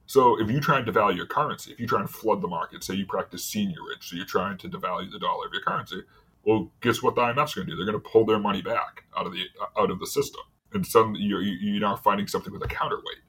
So 0.07 0.39
if 0.39 0.51
you 0.51 0.59
try 0.59 0.77
and 0.79 0.87
devalue 0.87 1.15
your 1.15 1.25
currency, 1.25 1.71
if 1.71 1.79
you 1.79 1.87
try 1.87 1.99
and 1.99 2.09
flood 2.09 2.41
the 2.41 2.47
market, 2.47 2.83
say 2.83 2.93
you 2.93 3.05
practice 3.05 3.49
seigniorage, 3.49 4.03
so 4.03 4.15
you're 4.15 4.25
trying 4.25 4.57
to 4.59 4.69
devalue 4.69 5.11
the 5.11 5.19
dollar 5.19 5.47
of 5.47 5.53
your 5.53 5.63
currency, 5.63 6.03
well, 6.45 6.71
guess 6.81 7.01
what 7.01 7.15
the 7.15 7.21
IMF's 7.21 7.55
going 7.55 7.67
to 7.67 7.71
do? 7.71 7.75
They're 7.75 7.91
going 7.91 8.01
to 8.01 8.09
pull 8.09 8.25
their 8.25 8.39
money 8.39 8.61
back 8.61 9.03
out 9.17 9.25
of 9.25 9.33
the 9.33 9.45
out 9.77 9.89
of 9.89 9.99
the 9.99 10.05
system, 10.05 10.41
and 10.73 10.85
suddenly 10.85 11.21
you're 11.21 11.41
you're 11.41 11.81
now 11.81 11.95
finding 11.95 12.27
something 12.27 12.53
with 12.53 12.63
a 12.63 12.67
counterweight, 12.67 13.23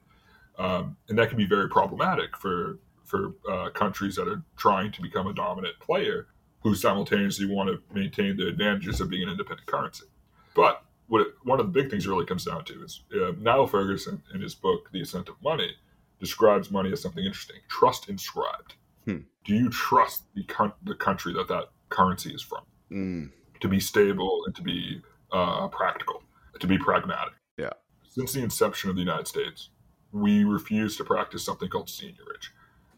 um, 0.59 0.97
and 1.09 1.17
that 1.17 1.29
can 1.29 1.37
be 1.37 1.47
very 1.47 1.67
problematic 1.67 2.37
for 2.37 2.77
for 3.03 3.33
uh, 3.49 3.69
countries 3.71 4.15
that 4.17 4.27
are 4.27 4.43
trying 4.55 4.91
to 4.91 5.01
become 5.01 5.25
a 5.25 5.33
dominant 5.33 5.79
player 5.79 6.27
who 6.67 6.75
simultaneously 6.75 7.45
want 7.45 7.69
to 7.69 7.81
maintain 7.93 8.35
the 8.35 8.47
advantages 8.47 8.99
of 8.99 9.09
being 9.09 9.23
an 9.23 9.29
independent 9.29 9.67
currency. 9.67 10.05
But 10.53 10.83
what 11.07 11.21
it, 11.21 11.27
one 11.43 11.59
of 11.59 11.65
the 11.65 11.71
big 11.71 11.89
things 11.89 12.05
it 12.05 12.09
really 12.09 12.25
comes 12.25 12.45
down 12.45 12.65
to 12.65 12.83
is 12.83 13.03
uh, 13.13 13.31
Niall 13.39 13.67
Ferguson 13.67 14.21
in 14.33 14.41
his 14.41 14.53
book 14.55 14.89
The 14.91 15.01
Ascent 15.01 15.29
of 15.29 15.41
Money 15.41 15.71
describes 16.19 16.71
money 16.71 16.91
as 16.91 17.01
something 17.01 17.23
interesting. 17.23 17.57
Trust 17.69 18.09
inscribed. 18.09 18.73
Hmm. 19.05 19.19
Do 19.45 19.55
you 19.55 19.69
trust 19.69 20.23
the 20.35 20.45
the 20.83 20.95
country 20.95 21.33
that 21.33 21.47
that 21.47 21.65
currency 21.89 22.33
is 22.33 22.41
from 22.41 22.63
mm. 22.91 23.31
to 23.61 23.67
be 23.69 23.79
stable 23.79 24.43
and 24.45 24.53
to 24.55 24.61
be 24.61 25.01
uh, 25.31 25.69
practical, 25.69 26.23
to 26.59 26.67
be 26.67 26.77
pragmatic? 26.77 27.33
Yeah. 27.57 27.73
Since 28.09 28.33
the 28.33 28.41
inception 28.41 28.89
of 28.89 28.97
the 28.97 29.01
United 29.01 29.27
States, 29.27 29.69
we 30.11 30.43
refuse 30.43 30.97
to 30.97 31.05
practice 31.05 31.45
something 31.45 31.69
called 31.69 31.87
seigniorage. 31.87 32.49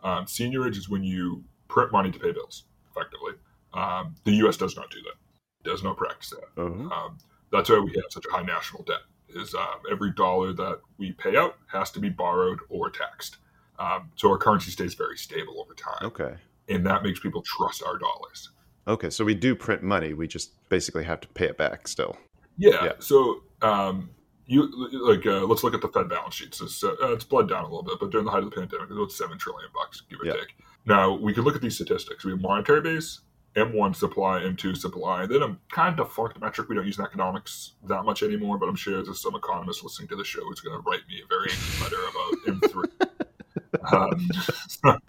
Um, 0.03 0.25
seigniorage 0.25 0.77
is 0.77 0.89
when 0.89 1.03
you 1.03 1.43
print 1.67 1.91
money 1.91 2.09
to 2.09 2.17
pay 2.17 2.31
bills, 2.31 2.63
effectively. 2.89 3.33
Um, 3.73 4.15
the 4.23 4.31
U.S. 4.33 4.57
does 4.57 4.75
not 4.75 4.89
do 4.91 4.97
that. 5.01 5.69
does 5.69 5.83
not 5.83 5.97
practice 5.97 6.31
that. 6.31 6.61
Uh-huh. 6.61 6.95
Um, 6.95 7.17
that's 7.51 7.69
why 7.69 7.79
we 7.79 7.91
have 7.95 8.05
such 8.09 8.25
a 8.25 8.35
high 8.35 8.43
national 8.43 8.83
debt. 8.83 9.01
Is 9.35 9.53
um, 9.53 9.81
every 9.91 10.11
dollar 10.11 10.53
that 10.53 10.79
we 10.97 11.11
pay 11.11 11.35
out 11.35 11.57
has 11.67 11.91
to 11.91 11.99
be 11.99 12.09
borrowed 12.09 12.59
or 12.69 12.89
taxed. 12.89 13.37
Um, 13.77 14.11
so 14.15 14.29
our 14.31 14.37
currency 14.37 14.71
stays 14.71 14.95
very 14.95 15.17
stable 15.17 15.61
over 15.61 15.73
time. 15.73 16.07
Okay. 16.07 16.35
And 16.67 16.85
that 16.85 17.03
makes 17.03 17.19
people 17.19 17.43
trust 17.43 17.83
our 17.83 17.97
dollars. 17.97 18.49
Okay, 18.87 19.09
so 19.11 19.23
we 19.23 19.35
do 19.35 19.55
print 19.55 19.83
money. 19.83 20.13
We 20.13 20.27
just 20.27 20.51
basically 20.69 21.03
have 21.03 21.21
to 21.21 21.27
pay 21.29 21.45
it 21.45 21.57
back 21.57 21.87
still. 21.87 22.17
Yeah. 22.57 22.83
yeah. 22.83 22.91
So 22.99 23.43
um, 23.61 24.09
you 24.47 24.67
like 25.07 25.25
uh, 25.27 25.45
let's 25.45 25.63
look 25.63 25.75
at 25.75 25.81
the 25.81 25.87
Fed 25.89 26.09
balance 26.09 26.35
sheets. 26.35 26.59
It's, 26.59 26.83
uh, 26.83 26.95
it's 27.01 27.23
bled 27.23 27.47
down 27.47 27.63
a 27.63 27.67
little 27.67 27.83
bit, 27.83 27.95
but 27.99 28.09
during 28.09 28.25
the 28.25 28.31
height 28.31 28.43
of 28.43 28.49
the 28.49 28.55
pandemic, 28.55 28.89
it 28.89 28.93
was 28.95 29.15
seven 29.15 29.37
trillion 29.37 29.69
bucks, 29.73 30.01
give 30.09 30.19
or 30.19 30.25
yeah. 30.25 30.33
take. 30.33 30.55
Now 30.85 31.13
we 31.13 31.33
can 31.33 31.43
look 31.43 31.55
at 31.55 31.61
these 31.61 31.75
statistics. 31.75 32.25
We 32.25 32.31
have 32.31 32.41
monetary 32.41 32.81
base, 32.81 33.21
M1 33.59 33.95
supply, 33.95 34.41
M2 34.41 34.77
supply. 34.77 35.25
Then 35.25 35.43
I'm 35.43 35.59
kind 35.71 35.99
of 35.99 36.07
defunct 36.07 36.39
metric 36.39 36.69
we 36.69 36.75
don't 36.75 36.85
use 36.85 36.99
economics 36.99 37.73
that 37.87 38.03
much 38.03 38.23
anymore, 38.23 38.57
but 38.57 38.69
I'm 38.69 38.75
sure 38.75 39.03
there's 39.03 39.21
some 39.21 39.35
economist 39.35 39.83
listening 39.83 40.07
to 40.09 40.15
the 40.15 40.23
show 40.23 40.43
who's 40.43 40.61
going 40.61 40.81
to 40.81 40.89
write 40.89 41.07
me 41.07 41.21
a 41.23 41.27
very 41.27 41.51
letter 41.81 41.97
about 42.09 42.61
M3. 42.61 43.93
um, 43.93 44.29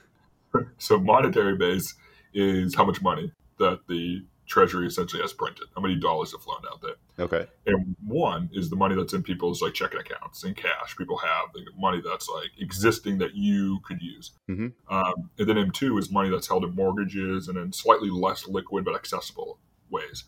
so, 0.52 0.64
so 0.78 1.00
monetary 1.00 1.56
base 1.56 1.94
is 2.34 2.74
how 2.74 2.84
much 2.84 3.00
money 3.02 3.32
that 3.58 3.80
the 3.88 4.24
treasury 4.50 4.86
essentially 4.86 5.22
has 5.22 5.32
printed, 5.32 5.68
how 5.74 5.80
many 5.80 5.94
dollars 5.94 6.32
have 6.32 6.42
flown 6.42 6.62
out 6.70 6.82
there. 6.82 6.96
Okay. 7.18 7.46
And 7.66 7.94
one 8.04 8.50
is 8.52 8.68
the 8.68 8.76
money 8.76 8.96
that's 8.96 9.14
in 9.14 9.22
people's 9.22 9.62
like 9.62 9.74
checking 9.74 10.00
accounts 10.00 10.42
and 10.42 10.56
cash. 10.56 10.96
People 10.98 11.16
have 11.18 11.52
the 11.54 11.64
money 11.78 12.02
that's 12.04 12.28
like 12.28 12.50
existing 12.58 13.18
that 13.18 13.34
you 13.34 13.78
could 13.84 14.02
use. 14.02 14.32
Mm-hmm. 14.50 14.94
Um, 14.94 15.30
and 15.38 15.48
then 15.48 15.56
M2 15.56 15.98
is 15.98 16.10
money 16.10 16.28
that's 16.28 16.48
held 16.48 16.64
in 16.64 16.74
mortgages 16.74 17.46
and 17.48 17.56
in 17.56 17.72
slightly 17.72 18.10
less 18.10 18.46
liquid 18.48 18.84
but 18.84 18.96
accessible 18.96 19.60
ways. 19.88 20.24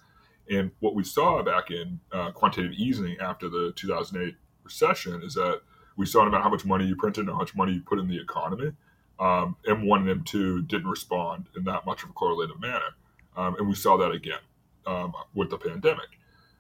And 0.49 0.71
what 0.79 0.95
we 0.95 1.03
saw 1.05 1.43
back 1.43 1.71
in 1.71 2.01
uh, 2.13 2.31
quantitative 2.31 2.73
easing 2.79 3.17
after 3.21 3.49
the 3.49 3.73
2008 3.75 4.35
recession 4.63 5.23
is 5.23 5.35
that 5.35 5.63
we 5.97 6.07
saw 6.07 6.25
matter 6.25 6.43
how 6.43 6.51
much 6.51 6.65
money 6.65 6.87
you 6.87 6.97
printed 6.97 7.23
and 7.23 7.31
how 7.31 7.39
much 7.39 7.57
money 7.57 7.73
you 7.73 7.83
put 7.83 7.99
in 7.99 8.09
the 8.09 8.21
economy, 8.21 8.73
um, 9.19 9.57
M1 9.67 10.09
and 10.09 10.25
M2 10.25 10.69
didn't 10.69 10.89
respond 10.89 11.47
in 11.57 11.65
that 11.65 11.85
much 11.85 12.03
of 12.05 12.11
a 12.11 12.13
correlative 12.13 12.61
manner. 12.61 12.95
Um, 13.37 13.57
and 13.59 13.68
we 13.68 13.75
saw 13.75 13.97
that 13.97 14.12
again 14.12 14.40
um, 14.87 15.12
with 15.35 15.51
the 15.51 15.59
pandemic. 15.59 16.09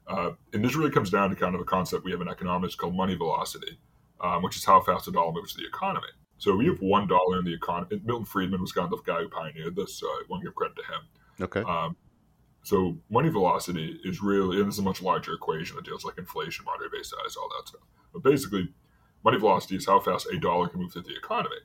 Uh, 0.06 0.32
and 0.52 0.64
this 0.64 0.74
really 0.74 0.90
comes 0.90 1.10
down 1.10 1.30
to 1.30 1.36
kind 1.36 1.54
of 1.54 1.60
a 1.60 1.64
concept 1.64 2.04
we 2.04 2.10
have 2.10 2.20
in 2.20 2.28
economics 2.28 2.74
called 2.74 2.94
money 2.94 3.14
velocity, 3.14 3.78
um, 4.20 4.42
which 4.42 4.56
is 4.56 4.64
how 4.64 4.80
fast 4.80 5.08
a 5.08 5.12
dollar 5.12 5.32
moves 5.32 5.54
to 5.54 5.60
the 5.60 5.66
economy. 5.66 6.08
So 6.38 6.56
we 6.56 6.66
have 6.66 6.80
one 6.80 7.06
dollar 7.06 7.38
in 7.38 7.44
the 7.44 7.54
economy. 7.54 8.00
Milton 8.04 8.24
Friedman 8.24 8.60
was 8.60 8.72
kind 8.72 8.84
of 8.84 8.90
the 8.90 9.12
guy 9.12 9.20
who 9.20 9.28
pioneered 9.28 9.76
this. 9.76 9.94
So 9.94 10.06
I 10.06 10.22
want 10.28 10.42
to 10.42 10.48
give 10.48 10.54
credit 10.56 10.76
to 10.76 10.82
him. 10.82 11.00
Okay. 11.40 11.62
Um, 11.62 11.96
so 12.64 12.96
money 13.10 13.28
velocity 13.28 14.00
is 14.04 14.22
really, 14.22 14.58
and 14.58 14.66
this 14.66 14.74
is 14.74 14.80
a 14.80 14.82
much 14.82 15.02
larger 15.02 15.34
equation 15.34 15.76
that 15.76 15.84
deals 15.84 16.04
like 16.04 16.18
inflation, 16.18 16.64
monetary 16.64 16.90
base 16.92 17.10
size, 17.10 17.36
all 17.36 17.48
that 17.56 17.68
stuff. 17.68 17.82
But 18.12 18.22
basically, 18.22 18.72
money 19.24 19.38
velocity 19.38 19.76
is 19.76 19.86
how 19.86 20.00
fast 20.00 20.26
a 20.32 20.38
dollar 20.38 20.68
can 20.68 20.80
move 20.80 20.92
through 20.92 21.02
the 21.02 21.16
economy. 21.16 21.56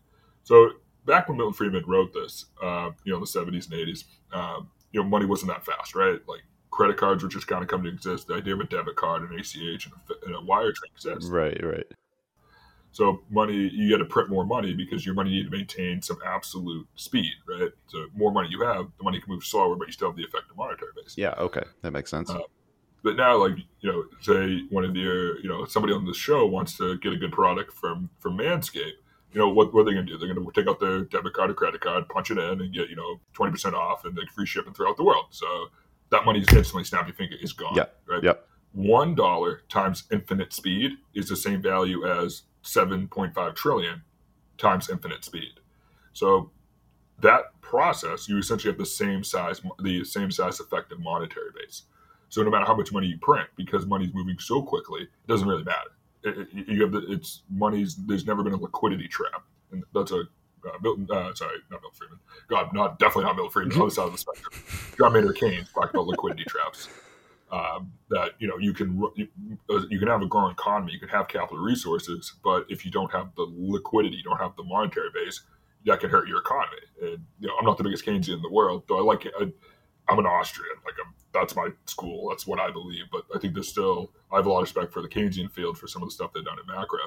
So 0.44 0.72
back 1.06 1.28
when 1.28 1.38
Milton 1.38 1.54
Friedman 1.54 1.84
wrote 1.88 2.14
this, 2.14 2.46
uh, 2.62 2.92
you 3.04 3.12
know, 3.12 3.18
in 3.18 3.22
the 3.22 3.28
70s 3.28 3.72
and 3.72 3.80
80s, 3.80 4.04
um, 4.32 4.70
you 4.92 5.02
know, 5.02 5.08
money 5.08 5.26
wasn't 5.26 5.52
that 5.52 5.66
fast, 5.66 5.96
right? 5.96 6.20
Like 6.28 6.44
credit 6.72 6.98
cards 6.98 7.24
were 7.24 7.30
just 7.30 7.48
kind 7.48 7.64
of 7.64 7.70
coming 7.70 7.86
to 7.86 7.92
exist. 7.92 8.28
The 8.28 8.36
idea 8.36 8.54
of 8.54 8.60
a 8.60 8.66
debit 8.66 8.96
card, 8.96 9.30
an 9.30 9.38
ACH, 9.38 9.56
and 9.56 9.94
a, 9.94 10.26
and 10.26 10.36
a 10.36 10.42
wire 10.42 10.74
exist. 10.96 11.32
Right, 11.32 11.60
right. 11.64 11.86
So 12.92 13.22
money, 13.30 13.70
you 13.74 13.92
got 13.92 13.98
to 13.98 14.06
print 14.06 14.30
more 14.30 14.46
money 14.46 14.74
because 14.74 15.06
your 15.06 15.14
money 15.14 15.30
need 15.30 15.44
to 15.44 15.50
maintain 15.50 16.02
some 16.02 16.18
absolute 16.26 16.88
speed, 16.96 17.32
right? 17.48 17.70
So 17.88 18.08
more 18.16 18.32
money 18.32 18.50
you 18.50 18.64
have, 18.64 18.88
the 18.98 19.04
money 19.04 19.20
can 19.20 19.34
move 19.34 19.44
slower, 19.44 19.76
but 19.76 19.88
you 19.88 19.94
still 19.94 20.10
have 20.10 20.18
the 20.18 20.24
effective 20.24 20.58
monetary 20.58 20.92
base. 20.96 21.16
Yeah, 21.16 21.36
okay, 21.38 21.64
that 21.84 21.92
makes 21.92 22.10
sense. 22.10 22.30
Uh, 22.30 22.40
but 23.04 23.16
now, 23.16 23.38
like 23.38 23.58
you 23.82 23.92
know, 23.92 24.04
say 24.22 24.64
one 24.70 24.84
of 24.84 24.96
your, 24.96 25.40
you 25.42 25.48
know, 25.48 25.66
somebody 25.66 25.94
on 25.94 26.06
the 26.06 26.14
show 26.14 26.46
wants 26.48 26.78
to 26.78 26.98
get 26.98 27.14
a 27.14 27.18
good 27.18 27.32
product 27.32 27.74
from 27.74 28.10
from 28.20 28.38
Manscaped. 28.38 28.94
You 29.34 29.40
know 29.40 29.50
what? 29.50 29.74
What 29.74 29.82
are 29.82 29.86
they 29.86 29.94
going 29.94 30.06
to 30.06 30.12
do? 30.14 30.18
They're 30.18 30.34
going 30.34 30.46
to 30.46 30.52
take 30.54 30.70
out 30.70 30.80
their 30.80 31.02
debit 31.02 31.34
card 31.34 31.50
or 31.52 31.54
credit 31.54 31.82
card, 31.82 32.08
punch 32.10 32.32
it 32.32 32.38
in, 32.38 32.62
and 32.62 32.74
get 32.74 32.90
you 32.90 32.96
know 32.96 33.20
twenty 33.34 33.52
percent 33.52 33.76
off 33.76 34.06
and 34.06 34.18
like 34.18 34.30
free 34.30 34.46
shipping 34.46 34.74
throughout 34.74 34.98
the 34.98 35.04
world. 35.04 35.26
So 35.32 35.68
that 36.10 36.26
money 36.26 36.40
is 36.40 36.48
instantly 36.54 36.84
snap 36.84 37.08
your 37.08 37.16
finger 37.16 37.36
is 37.42 37.54
gone. 37.54 37.76
Yeah. 37.76 37.86
Right. 38.08 38.24
Yep. 38.24 38.48
One 38.74 39.16
dollar 39.16 39.64
times 39.70 40.04
infinite 40.12 40.54
speed 40.54 40.92
is 41.14 41.28
the 41.28 41.36
same 41.36 41.62
value 41.62 42.08
as 42.08 42.44
seven 42.62 43.08
point 43.08 43.34
five 43.34 43.56
trillion 43.56 44.02
times 44.58 44.90
infinite 44.90 45.24
speed. 45.24 45.60
So 46.14 46.52
that 47.20 47.60
process, 47.62 48.30
you 48.30 48.38
essentially 48.38 48.72
have 48.72 48.80
the 48.80 48.86
same 48.86 49.24
size, 49.24 49.62
the 49.84 50.04
same 50.04 50.32
size 50.32 50.60
effective 50.60 51.00
monetary 51.00 51.50
base. 51.56 51.84
So 52.30 52.44
no 52.44 52.50
matter 52.50 52.66
how 52.66 52.76
much 52.76 52.92
money 52.92 53.08
you 53.08 53.18
print, 53.20 53.48
because 53.56 53.86
money's 53.86 54.14
moving 54.14 54.38
so 54.40 54.62
quickly, 54.62 55.04
it 55.04 55.28
doesn't 55.28 55.48
really 55.48 55.64
matter. 55.64 55.92
It, 56.28 56.48
you 56.54 56.82
have 56.82 56.92
the, 56.92 57.06
it's 57.12 57.44
money's. 57.50 57.96
There's 57.96 58.26
never 58.26 58.44
been 58.44 58.54
a 58.54 58.58
liquidity 58.58 59.08
trap, 59.08 59.44
and 59.72 59.84
that's 59.94 60.12
a 60.12 60.24
uh, 60.66 60.78
Milton, 60.82 61.08
uh, 61.12 61.34
sorry, 61.34 61.58
not 61.70 61.82
Milton 61.82 61.98
Friedman. 61.98 62.20
God, 62.48 62.74
not 62.74 63.00
definitely 63.00 63.26
not 63.26 63.36
Milton 63.36 63.52
Friedman. 63.52 63.82
other 63.82 63.90
side 63.90 64.08
of 64.08 64.12
the 64.12 64.18
spectrum. 64.18 64.54
John 64.98 65.14
Maynard 65.14 65.36
Keynes 65.36 65.70
talked 65.72 65.94
about 65.94 66.08
liquidity 66.08 66.44
traps. 66.48 66.90
Um, 67.50 67.94
that 68.10 68.32
you 68.40 68.48
know 68.48 68.58
you 68.58 68.74
can 68.74 69.02
you, 69.16 69.28
you 69.90 70.00
can 70.00 70.10
have 70.10 70.22
a 70.22 70.26
growing 70.26 70.52
economy, 70.52 70.92
you 70.92 71.00
can 71.00 71.08
have 71.08 71.30
capital 71.30 71.64
resources, 71.64 72.34
but 72.44 72.66
if 72.68 72.84
you 72.84 72.92
don't 72.92 73.12
have 73.14 73.34
the 73.36 73.48
liquidity, 73.58 74.18
you 74.18 74.24
don't 74.24 74.38
have 74.38 74.58
the 74.58 74.64
monetary 74.64 75.08
base, 75.14 75.44
that 75.86 76.02
can 76.02 76.10
hurt 76.10 76.28
your 76.28 76.40
economy. 76.40 76.82
And 77.02 77.26
you 77.40 77.48
know, 77.48 77.54
I'm 77.58 77.66
not 77.66 77.78
the 77.78 77.86
biggest 77.86 78.06
Keynesian 78.06 78.34
in 78.34 78.42
the 78.42 78.52
world, 78.52 78.84
though. 78.90 79.00
I 79.00 79.02
like 79.02 79.26
it. 79.26 79.34
I, 79.40 79.46
I'm 80.10 80.20
an 80.20 80.26
Austrian. 80.26 80.76
Like 80.86 80.96
I'm, 81.06 81.14
that's 81.34 81.56
my 81.56 81.70
school. 81.86 82.30
That's 82.30 82.48
what 82.48 82.60
I 82.60 82.72
believe. 82.72 83.06
But 83.12 83.24
I 83.36 83.40
think 83.40 83.54
there's 83.54 83.68
still 83.70 84.12
I 84.32 84.38
have 84.38 84.46
a 84.46 84.50
lot 84.50 84.60
of 84.60 84.64
respect 84.64 84.94
for 84.94 85.02
the 85.02 85.08
Keynesian 85.10 85.52
field 85.52 85.78
for 85.78 85.88
some 85.88 86.02
of 86.02 86.08
the 86.10 86.14
stuff 86.14 86.32
they've 86.34 86.46
done 86.46 86.58
at 86.60 86.68
macro. 86.68 87.00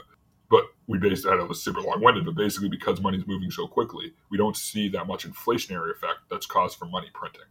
but 0.50 0.64
we 0.86 0.98
based 0.98 1.24
that. 1.24 1.38
It 1.38 1.48
was 1.48 1.62
super 1.62 1.80
long 1.80 2.00
winded, 2.02 2.24
but 2.24 2.34
basically 2.34 2.68
because 2.68 3.00
money's 3.00 3.26
moving 3.26 3.50
so 3.50 3.66
quickly, 3.66 4.12
we 4.30 4.36
don't 4.36 4.56
see 4.56 4.88
that 4.88 5.06
much 5.06 5.26
inflationary 5.28 5.92
effect 5.92 6.20
that's 6.30 6.46
caused 6.46 6.78
from 6.78 6.90
money 6.90 7.08
printing. 7.14 7.42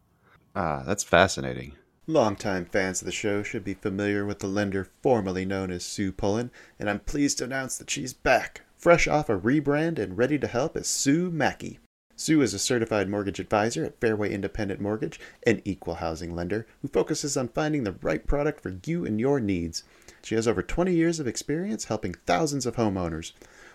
Ah, 0.55 0.83
that's 0.85 1.03
fascinating. 1.03 1.73
Longtime 2.07 2.65
fans 2.65 3.01
of 3.01 3.05
the 3.05 3.11
show 3.11 3.43
should 3.43 3.63
be 3.63 3.75
familiar 3.75 4.25
with 4.25 4.39
the 4.39 4.47
lender 4.47 4.89
formerly 5.03 5.45
known 5.45 5.69
as 5.71 5.85
Sue 5.85 6.11
Pullen, 6.11 6.49
and 6.79 6.89
I'm 6.89 6.99
pleased 6.99 7.37
to 7.37 7.43
announce 7.43 7.77
that 7.77 7.89
she's 7.89 8.13
back, 8.13 8.61
fresh 8.77 9.07
off 9.07 9.29
a 9.29 9.39
rebrand 9.39 9.99
and 9.99 10.17
ready 10.17 10.39
to 10.39 10.47
help 10.47 10.75
as 10.75 10.87
Sue 10.87 11.29
Mackey. 11.29 11.79
Sue 12.19 12.41
is 12.41 12.53
a 12.53 12.59
certified 12.59 13.07
mortgage 13.07 13.39
advisor 13.39 13.85
at 13.85 13.97
Fairway 14.01 14.33
Independent 14.33 14.81
Mortgage, 14.81 15.21
an 15.47 15.61
equal 15.63 15.95
housing 15.95 16.35
lender 16.35 16.67
who 16.81 16.89
focuses 16.89 17.37
on 17.37 17.47
finding 17.47 17.85
the 17.85 17.95
right 18.01 18.27
product 18.27 18.59
for 18.59 18.75
you 18.85 19.05
and 19.05 19.21
your 19.21 19.39
needs. 19.39 19.85
She 20.21 20.35
has 20.35 20.45
over 20.45 20.61
20 20.61 20.93
years 20.93 21.21
of 21.21 21.27
experience 21.27 21.85
helping 21.85 22.15
thousands 22.25 22.65
of 22.65 22.75
homeowners. 22.75 23.31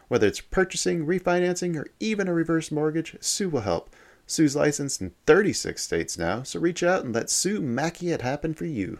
Whether 0.08 0.26
it's 0.26 0.42
purchasing, 0.42 1.06
refinancing, 1.06 1.74
or 1.74 1.86
even 2.00 2.28
a 2.28 2.34
reverse 2.34 2.70
mortgage, 2.70 3.16
Sue 3.18 3.48
will 3.48 3.62
help. 3.62 3.88
Sue's 4.26 4.54
licensed 4.54 5.00
in 5.00 5.14
36 5.24 5.82
states 5.82 6.18
now, 6.18 6.42
so 6.42 6.60
reach 6.60 6.82
out 6.82 7.02
and 7.02 7.14
let 7.14 7.30
Sue 7.30 7.62
Mackey 7.62 8.10
it 8.10 8.20
happen 8.20 8.52
for 8.52 8.66
you. 8.66 8.98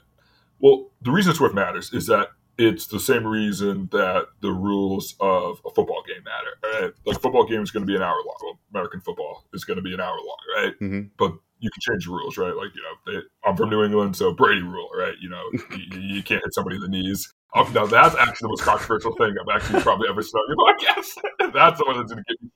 Well, 0.59 0.89
the 1.01 1.11
reason 1.11 1.35
Swift 1.35 1.53
matters 1.53 1.93
is 1.93 2.07
that 2.07 2.29
it's 2.57 2.87
the 2.87 2.99
same 2.99 3.25
reason 3.25 3.89
that 3.91 4.27
the 4.41 4.51
rules 4.51 5.15
of 5.19 5.61
a 5.65 5.69
football 5.71 6.03
game 6.07 6.23
matter. 6.23 6.81
Right? 6.81 6.93
Like 7.05 7.21
football 7.21 7.45
game 7.45 7.61
is 7.61 7.71
going 7.71 7.85
to 7.85 7.87
be 7.87 7.95
an 7.95 8.01
hour 8.01 8.15
long. 8.15 8.35
Well, 8.41 8.59
American 8.73 9.01
football 9.01 9.45
is 9.53 9.65
going 9.65 9.77
to 9.77 9.83
be 9.83 9.93
an 9.93 9.99
hour 9.99 10.15
long, 10.15 10.37
right? 10.57 10.73
Mm-hmm. 10.79 11.01
But 11.17 11.33
you 11.59 11.69
can 11.71 11.93
change 11.93 12.05
the 12.05 12.11
rules, 12.11 12.37
right? 12.37 12.55
Like 12.55 12.69
you 12.75 12.81
know, 12.81 13.13
they, 13.13 13.27
I'm 13.47 13.57
from 13.57 13.69
New 13.69 13.83
England, 13.83 14.15
so 14.15 14.33
Brady 14.33 14.61
rule, 14.61 14.89
right? 14.97 15.15
You 15.19 15.29
know, 15.29 15.43
you, 15.71 15.99
you, 15.99 16.23
can't 16.23 16.41
hit 16.43 16.53
somebody 16.53 16.77
in 16.77 16.81
the 16.81 16.89
knees. 16.89 17.33
Oh, 17.55 17.69
now 17.73 17.85
that's 17.85 18.15
actually 18.15 18.45
the 18.45 18.49
most 18.49 18.63
controversial 18.63 19.15
thing 19.15 19.33
I've 19.39 19.55
actually 19.55 19.81
probably 19.81 20.09
ever 20.09 20.21
said 20.21 20.37
on 20.37 20.45
your 20.49 20.57
podcast. 20.57 21.53
that's 21.53 21.79
the 21.79 21.85
one 21.85 21.97
that's 21.97 22.11
going 22.11 22.23
to 22.23 22.33
get 22.33 22.41
me. 22.41 22.49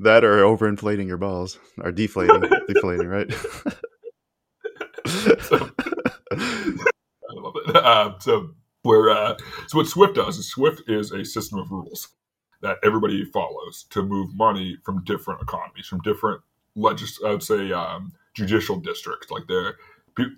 That 0.00 0.24
or 0.24 0.42
overinflating 0.42 1.06
your 1.06 1.16
balls 1.16 1.58
or 1.80 1.92
deflating, 1.92 2.42
deflating, 2.68 3.06
right? 3.06 3.32
so, 5.06 5.70
I 6.32 7.34
love 7.34 7.54
it. 7.56 7.76
Um, 7.76 8.16
so 8.18 8.50
where 8.82 9.10
uh, 9.10 9.36
so 9.66 9.78
what 9.78 9.86
Swift 9.86 10.14
does 10.14 10.38
is 10.38 10.50
Swift 10.50 10.82
is 10.88 11.12
a 11.12 11.24
system 11.24 11.58
of 11.58 11.70
rules 11.70 12.08
that 12.60 12.78
everybody 12.82 13.24
follows 13.24 13.84
to 13.90 14.02
move 14.02 14.34
money 14.34 14.76
from 14.84 15.04
different 15.04 15.42
economies, 15.42 15.86
from 15.86 16.00
different 16.00 16.40
legis. 16.74 17.18
I 17.24 17.30
would 17.30 17.42
say 17.42 17.72
um, 17.72 18.12
judicial 18.34 18.76
districts. 18.76 19.30
Like 19.30 19.46
there, 19.48 19.76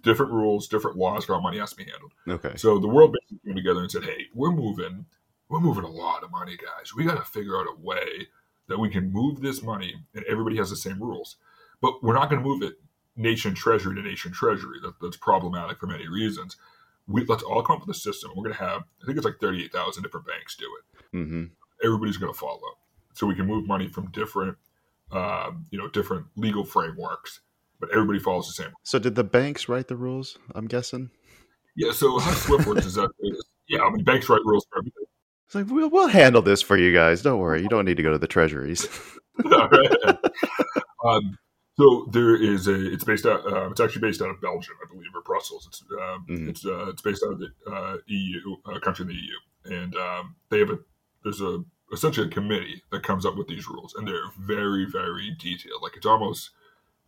different 0.02 0.32
rules, 0.32 0.68
different 0.68 0.96
laws 0.96 1.24
for 1.24 1.34
how 1.34 1.40
money 1.40 1.58
has 1.58 1.70
to 1.70 1.76
be 1.76 1.84
handled. 1.84 2.12
Okay. 2.28 2.56
So 2.56 2.78
the 2.78 2.88
world 2.88 3.14
basically 3.14 3.48
came 3.48 3.56
together 3.56 3.80
and 3.80 3.90
said, 3.90 4.04
"Hey, 4.04 4.26
we're 4.34 4.52
moving, 4.52 5.06
we're 5.48 5.60
moving 5.60 5.84
a 5.84 5.90
lot 5.90 6.22
of 6.22 6.30
money, 6.30 6.56
guys. 6.56 6.94
We 6.94 7.04
got 7.04 7.16
to 7.16 7.30
figure 7.30 7.58
out 7.58 7.66
a 7.66 7.80
way 7.80 8.28
that 8.68 8.78
we 8.78 8.88
can 8.88 9.12
move 9.12 9.40
this 9.40 9.62
money, 9.62 9.94
and 10.14 10.24
everybody 10.24 10.56
has 10.56 10.70
the 10.70 10.76
same 10.76 11.00
rules. 11.02 11.36
But 11.80 12.02
we're 12.02 12.14
not 12.14 12.30
going 12.30 12.42
to 12.42 12.48
move 12.48 12.62
it 12.62 12.74
nation 13.16 13.54
treasury 13.54 13.94
to 13.94 14.02
nation 14.02 14.32
treasury. 14.32 14.78
That, 14.82 14.94
that's 15.00 15.16
problematic 15.16 15.78
for 15.78 15.86
many 15.86 16.08
reasons." 16.08 16.56
We 17.06 17.24
let's 17.24 17.42
all 17.42 17.62
come 17.62 17.76
up 17.76 17.86
with 17.86 17.96
a 17.96 17.98
system. 17.98 18.30
We're 18.34 18.44
going 18.44 18.56
to 18.56 18.64
have, 18.64 18.82
I 19.02 19.06
think 19.06 19.18
it's 19.18 19.24
like 19.24 19.38
38,000 19.40 20.02
different 20.02 20.26
banks 20.26 20.56
do 20.56 20.64
it. 20.64 21.16
Mm-hmm. 21.16 21.44
Everybody's 21.84 22.16
going 22.16 22.32
to 22.32 22.38
follow. 22.38 22.78
So 23.12 23.26
we 23.26 23.34
can 23.34 23.46
move 23.46 23.66
money 23.66 23.88
from 23.88 24.10
different, 24.10 24.56
um, 25.12 25.66
you 25.70 25.78
know, 25.78 25.88
different 25.88 26.26
legal 26.36 26.64
frameworks, 26.64 27.40
but 27.78 27.90
everybody 27.90 28.18
follows 28.18 28.46
the 28.46 28.62
same. 28.62 28.72
So 28.82 28.98
did 28.98 29.14
the 29.14 29.24
banks 29.24 29.68
write 29.68 29.88
the 29.88 29.96
rules? 29.96 30.38
I'm 30.54 30.66
guessing. 30.66 31.10
Yeah. 31.76 31.92
So 31.92 32.18
how 32.18 32.32
Swift 32.32 32.66
works 32.66 32.86
is 32.86 32.94
that, 32.94 33.10
yeah, 33.68 33.80
I 33.80 33.90
mean, 33.90 34.04
banks 34.04 34.28
write 34.28 34.44
rules 34.44 34.66
for 34.70 34.78
everything. 34.78 35.04
It's 35.46 35.54
like 35.54 35.66
we'll 35.68 35.90
we'll 35.90 36.08
handle 36.08 36.42
this 36.42 36.62
for 36.62 36.76
you 36.76 36.92
guys. 36.92 37.22
Don't 37.22 37.38
worry. 37.38 37.62
You 37.62 37.68
don't 37.68 37.84
need 37.84 37.98
to 37.98 38.02
go 38.02 38.12
to 38.12 38.18
the 38.18 38.26
treasuries. 38.26 38.88
um, 41.04 41.38
so 41.76 42.06
there 42.10 42.36
is 42.40 42.68
a. 42.68 42.92
It's 42.92 43.04
based 43.04 43.26
out. 43.26 43.44
Uh, 43.46 43.70
it's 43.70 43.80
actually 43.80 44.02
based 44.02 44.22
out 44.22 44.30
of 44.30 44.40
Belgium, 44.40 44.76
I 44.84 44.92
believe, 44.92 45.10
or 45.14 45.22
Brussels. 45.22 45.66
It's 45.66 45.82
um, 45.92 46.26
mm-hmm. 46.28 46.48
it's 46.48 46.64
uh, 46.64 46.86
it's 46.88 47.02
based 47.02 47.24
out 47.24 47.32
of 47.32 47.40
the 47.40 47.48
uh, 47.70 47.96
EU, 48.06 48.56
a 48.66 48.80
country 48.80 49.04
in 49.04 49.08
the 49.08 49.14
EU, 49.14 49.80
and 49.82 49.96
um, 49.96 50.36
they 50.50 50.60
have 50.60 50.70
a. 50.70 50.78
There's 51.22 51.40
a 51.40 51.64
essentially 51.92 52.26
a 52.26 52.30
committee 52.30 52.82
that 52.90 53.02
comes 53.02 53.26
up 53.26 53.36
with 53.36 53.48
these 53.48 53.68
rules, 53.68 53.94
and 53.94 54.06
they're 54.06 54.30
very 54.38 54.84
very 54.84 55.34
detailed. 55.38 55.82
Like 55.82 55.96
it's 55.96 56.06
almost 56.06 56.50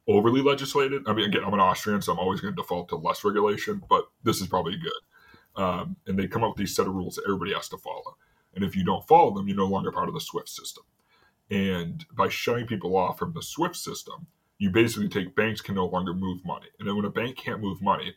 overly 0.08 0.42
legislated. 0.42 1.02
I 1.06 1.12
mean, 1.12 1.26
again, 1.26 1.44
I'm 1.44 1.54
an 1.54 1.60
Austrian, 1.60 2.02
so 2.02 2.12
I'm 2.12 2.18
always 2.18 2.40
going 2.40 2.54
to 2.54 2.62
default 2.62 2.88
to 2.90 2.96
less 2.96 3.24
regulation, 3.24 3.82
but 3.88 4.06
this 4.22 4.40
is 4.40 4.46
probably 4.46 4.76
good. 4.76 5.62
Um, 5.62 5.96
and 6.06 6.18
they 6.18 6.28
come 6.28 6.44
up 6.44 6.50
with 6.50 6.58
these 6.58 6.76
set 6.76 6.86
of 6.86 6.94
rules 6.94 7.16
that 7.16 7.24
everybody 7.24 7.54
has 7.54 7.68
to 7.70 7.78
follow. 7.78 8.16
And 8.54 8.64
if 8.64 8.76
you 8.76 8.84
don't 8.84 9.06
follow 9.06 9.34
them, 9.34 9.48
you're 9.48 9.56
no 9.56 9.66
longer 9.66 9.90
part 9.90 10.08
of 10.08 10.14
the 10.14 10.20
SWIFT 10.20 10.48
system. 10.48 10.84
And 11.50 12.04
by 12.12 12.28
shutting 12.28 12.66
people 12.66 12.96
off 12.96 13.18
from 13.18 13.32
the 13.32 13.42
SWIFT 13.42 13.76
system, 13.76 14.26
you 14.58 14.70
basically 14.70 15.08
take 15.08 15.36
banks 15.36 15.60
can 15.60 15.74
no 15.74 15.86
longer 15.86 16.14
move 16.14 16.44
money. 16.44 16.66
And 16.78 16.88
then 16.88 16.96
when 16.96 17.04
a 17.04 17.10
bank 17.10 17.36
can't 17.36 17.60
move 17.60 17.82
money, 17.82 18.14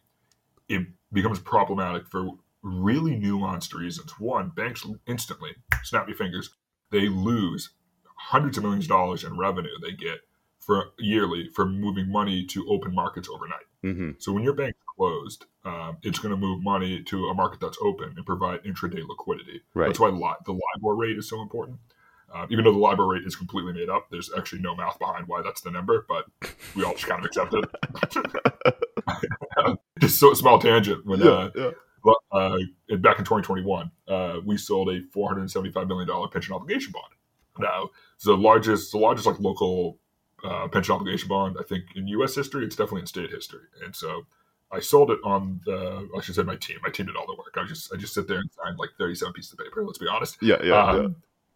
it 0.67 0.87
becomes 1.11 1.39
problematic 1.39 2.07
for 2.07 2.31
really 2.61 3.15
nuanced 3.19 3.73
reasons. 3.73 4.11
One, 4.19 4.49
banks 4.49 4.85
instantly, 5.07 5.51
snap 5.83 6.07
your 6.07 6.17
fingers, 6.17 6.51
they 6.91 7.09
lose 7.09 7.71
hundreds 8.15 8.57
of 8.57 8.63
millions 8.63 8.85
of 8.85 8.89
dollars 8.89 9.23
in 9.23 9.37
revenue 9.37 9.69
they 9.81 9.91
get 9.91 10.19
for 10.59 10.91
yearly 10.99 11.49
for 11.55 11.65
moving 11.65 12.11
money 12.11 12.45
to 12.45 12.67
open 12.69 12.93
markets 12.93 13.29
overnight. 13.29 13.65
Mm-hmm. 13.83 14.11
So 14.19 14.33
when 14.33 14.43
your 14.43 14.53
bank's 14.53 14.77
closed, 14.97 15.45
um, 15.63 15.97
it's 16.03 16.19
going 16.19 16.31
to 16.31 16.37
move 16.37 16.61
money 16.61 17.01
to 17.03 17.27
a 17.27 17.33
market 17.33 17.61
that's 17.61 17.77
open 17.81 18.13
and 18.15 18.25
provide 18.25 18.63
intraday 18.63 19.07
liquidity. 19.07 19.61
Right. 19.73 19.87
That's 19.87 19.99
why 19.99 20.09
li- 20.09 20.35
the 20.45 20.51
LIBOR 20.51 20.95
rate 20.95 21.17
is 21.17 21.29
so 21.29 21.41
important. 21.41 21.79
Uh, 22.33 22.45
even 22.49 22.63
though 22.63 22.71
the 22.71 22.77
LIBOR 22.77 23.07
rate 23.07 23.23
is 23.25 23.35
completely 23.35 23.73
made 23.73 23.89
up, 23.89 24.07
there's 24.11 24.29
actually 24.37 24.61
no 24.61 24.75
math 24.75 24.99
behind 24.99 25.27
why 25.27 25.41
that's 25.41 25.61
the 25.61 25.71
number, 25.71 26.05
but 26.07 26.25
we 26.75 26.83
all 26.83 26.93
just 26.93 27.07
kind 27.07 27.19
of 27.19 27.25
accept 27.25 27.53
it. 27.53 27.65
just 29.99 30.19
so 30.19 30.33
small 30.33 30.59
tangent. 30.59 31.05
When 31.05 31.19
yeah, 31.19 31.29
uh, 31.29 31.51
yeah. 31.55 31.71
Uh, 32.31 32.57
back 32.97 33.19
in 33.19 33.25
2021, 33.25 33.91
uh, 34.07 34.39
we 34.45 34.57
sold 34.57 34.89
a 34.89 35.01
475 35.11 35.87
million 35.87 36.07
dollar 36.07 36.27
pension 36.27 36.53
obligation 36.53 36.91
bond. 36.91 37.13
Now, 37.57 37.89
it's 38.15 38.25
the 38.25 38.37
largest, 38.37 38.91
the 38.91 38.99
largest 38.99 39.25
like 39.25 39.39
local 39.39 39.97
uh, 40.43 40.67
pension 40.69 40.95
obligation 40.95 41.27
bond 41.27 41.57
I 41.59 41.63
think 41.63 41.83
in 41.95 42.07
U.S. 42.09 42.35
history. 42.35 42.65
It's 42.65 42.75
definitely 42.75 43.01
in 43.01 43.07
state 43.07 43.31
history, 43.31 43.65
and 43.83 43.95
so. 43.95 44.25
I 44.71 44.79
sold 44.79 45.09
it 45.09 45.17
on 45.23 45.61
the. 45.65 46.07
I 46.15 46.21
should 46.21 46.35
say 46.35 46.43
my 46.43 46.55
team. 46.55 46.77
My 46.83 46.91
team 46.91 47.07
did 47.07 47.15
all 47.15 47.25
the 47.25 47.33
work. 47.33 47.55
I 47.57 47.65
just 47.65 47.91
I 47.91 47.97
just 47.97 48.13
sit 48.13 48.27
there 48.27 48.37
and 48.37 48.51
signed 48.51 48.77
like 48.77 48.91
thirty 48.99 49.15
seven 49.15 49.33
pieces 49.33 49.53
of 49.53 49.57
paper. 49.57 49.83
Let's 49.83 49.97
be 49.97 50.07
honest. 50.07 50.37
Yeah, 50.43 50.63
yeah. 50.63 50.83
Um, 50.83 51.01
yeah 51.01 51.07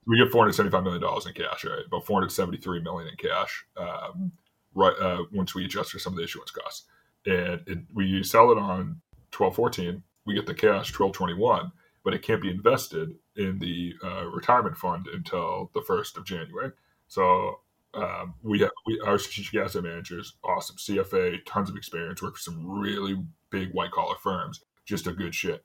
we 0.05 0.17
get 0.17 0.31
475 0.31 0.83
million 0.83 1.01
dollars 1.01 1.25
in 1.25 1.33
cash, 1.33 1.65
right? 1.65 1.85
About 1.85 2.05
473 2.05 2.81
million 2.81 3.09
in 3.09 3.15
cash, 3.15 3.65
um, 3.77 4.31
right? 4.73 4.95
Uh, 4.99 5.23
once 5.31 5.55
we 5.55 5.65
adjust 5.65 5.91
for 5.91 5.99
some 5.99 6.13
of 6.13 6.17
the 6.17 6.23
issuance 6.23 6.51
costs, 6.51 6.85
and 7.25 7.61
it, 7.67 7.79
we 7.93 8.23
sell 8.23 8.51
it 8.51 8.57
on 8.57 9.01
1214. 9.35 10.03
We 10.25 10.35
get 10.35 10.45
the 10.45 10.53
cash 10.53 10.97
1221, 10.97 11.71
but 12.03 12.13
it 12.13 12.21
can't 12.21 12.41
be 12.41 12.49
invested 12.49 13.15
in 13.35 13.59
the 13.59 13.93
uh, 14.03 14.25
retirement 14.25 14.77
fund 14.77 15.07
until 15.07 15.71
the 15.73 15.81
first 15.81 16.17
of 16.17 16.25
January. 16.25 16.71
So 17.07 17.59
um, 17.93 18.35
we 18.41 18.59
have 18.59 18.71
we 18.85 18.99
our 19.01 19.17
strategic 19.17 19.55
asset 19.55 19.83
managers, 19.83 20.33
awesome 20.43 20.77
CFA, 20.77 21.39
tons 21.45 21.69
of 21.69 21.75
experience, 21.75 22.21
work 22.21 22.35
for 22.35 22.41
some 22.41 22.79
really 22.79 23.23
big 23.49 23.71
white 23.71 23.91
collar 23.91 24.15
firms, 24.21 24.63
just 24.85 25.07
a 25.07 25.11
good 25.11 25.35
shit. 25.35 25.63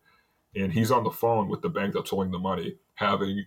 And 0.54 0.72
he's 0.72 0.90
on 0.90 1.04
the 1.04 1.10
phone 1.10 1.48
with 1.48 1.62
the 1.62 1.68
bank 1.68 1.94
that's 1.94 2.10
holding 2.10 2.32
the 2.32 2.38
money, 2.38 2.76
having 2.94 3.44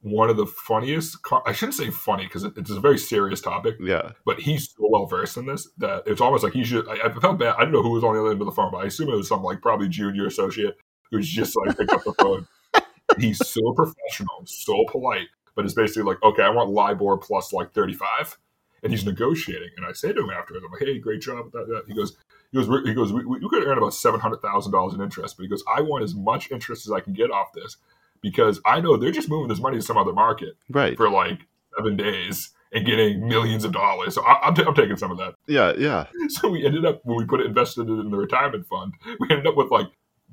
one 0.00 0.30
of 0.30 0.36
the 0.36 0.46
funniest. 0.46 1.18
I 1.44 1.52
shouldn't 1.52 1.74
say 1.74 1.90
funny 1.90 2.24
because 2.24 2.44
it's 2.44 2.70
a 2.70 2.80
very 2.80 2.98
serious 2.98 3.40
topic. 3.40 3.76
Yeah. 3.80 4.12
But 4.24 4.40
he's 4.40 4.70
so 4.70 4.88
well 4.88 5.06
versed 5.06 5.36
in 5.36 5.46
this 5.46 5.68
that 5.78 6.04
it's 6.06 6.20
almost 6.20 6.44
like 6.44 6.52
he 6.52 6.64
should. 6.64 6.88
I, 6.88 7.06
I, 7.06 7.12
felt 7.12 7.38
bad. 7.38 7.56
I 7.58 7.62
don't 7.62 7.72
know 7.72 7.82
who 7.82 7.90
was 7.90 8.04
on 8.04 8.14
the 8.14 8.20
other 8.20 8.30
end 8.30 8.40
of 8.40 8.46
the 8.46 8.52
phone, 8.52 8.70
but 8.70 8.78
I 8.78 8.86
assume 8.86 9.08
it 9.08 9.16
was 9.16 9.28
some 9.28 9.42
like 9.42 9.60
probably 9.60 9.88
junior 9.88 10.26
associate 10.26 10.76
who's 11.10 11.28
just 11.28 11.56
like 11.56 11.76
picked 11.76 11.92
up 11.92 12.04
the 12.04 12.14
phone. 12.14 12.46
he's 13.18 13.38
so 13.38 13.72
professional, 13.72 14.42
so 14.44 14.84
polite, 14.88 15.28
but 15.54 15.64
it's 15.64 15.74
basically 15.74 16.02
like, 16.02 16.22
okay, 16.22 16.42
I 16.42 16.50
want 16.50 16.70
LIBOR 16.70 17.16
plus 17.18 17.52
like 17.52 17.72
35. 17.72 18.38
And 18.82 18.92
he's 18.92 19.06
negotiating. 19.06 19.70
And 19.76 19.86
I 19.86 19.92
say 19.92 20.12
to 20.12 20.20
him 20.20 20.30
afterwards, 20.30 20.64
I'm 20.64 20.70
like, 20.70 20.82
hey, 20.82 20.98
great 21.00 21.20
job. 21.20 21.50
That, 21.52 21.66
that. 21.66 21.84
He 21.88 21.94
goes, 21.94 22.16
he 22.52 22.58
goes, 22.58 22.86
he 22.86 22.94
goes, 22.94 23.12
we, 23.12 23.24
we 23.24 23.48
could 23.48 23.64
earn 23.64 23.78
about 23.78 23.92
$700,000 23.92 24.94
in 24.94 25.00
interest, 25.00 25.36
but 25.36 25.42
he 25.42 25.48
goes, 25.48 25.64
I 25.74 25.80
want 25.80 26.04
as 26.04 26.14
much 26.14 26.52
interest 26.52 26.86
as 26.86 26.92
I 26.92 27.00
can 27.00 27.12
get 27.12 27.30
off 27.30 27.52
this 27.52 27.78
because 28.20 28.60
I 28.64 28.80
know 28.80 28.96
they're 28.96 29.10
just 29.10 29.28
moving 29.28 29.48
this 29.48 29.60
money 29.60 29.76
to 29.76 29.82
some 29.82 29.96
other 29.96 30.12
market 30.12 30.56
right. 30.70 30.96
for 30.96 31.10
like 31.10 31.40
seven 31.76 31.96
days 31.96 32.50
and 32.72 32.84
getting 32.84 33.26
millions 33.26 33.64
of 33.64 33.72
dollars. 33.72 34.14
So 34.14 34.24
I, 34.24 34.48
am 34.48 34.54
t- 34.54 34.64
I'm 34.66 34.74
taking 34.74 34.96
some 34.96 35.10
of 35.10 35.18
that. 35.18 35.34
Yeah, 35.46 35.72
yeah. 35.78 36.06
So 36.28 36.48
we 36.48 36.66
ended 36.66 36.84
up 36.84 37.00
when 37.04 37.16
we 37.16 37.24
put 37.24 37.40
it 37.40 37.46
invested 37.46 37.88
in 37.88 38.10
the 38.10 38.16
retirement 38.16 38.66
fund, 38.66 38.94
we 39.20 39.28
ended 39.30 39.46
up 39.46 39.56
with 39.56 39.70
like 39.70 39.86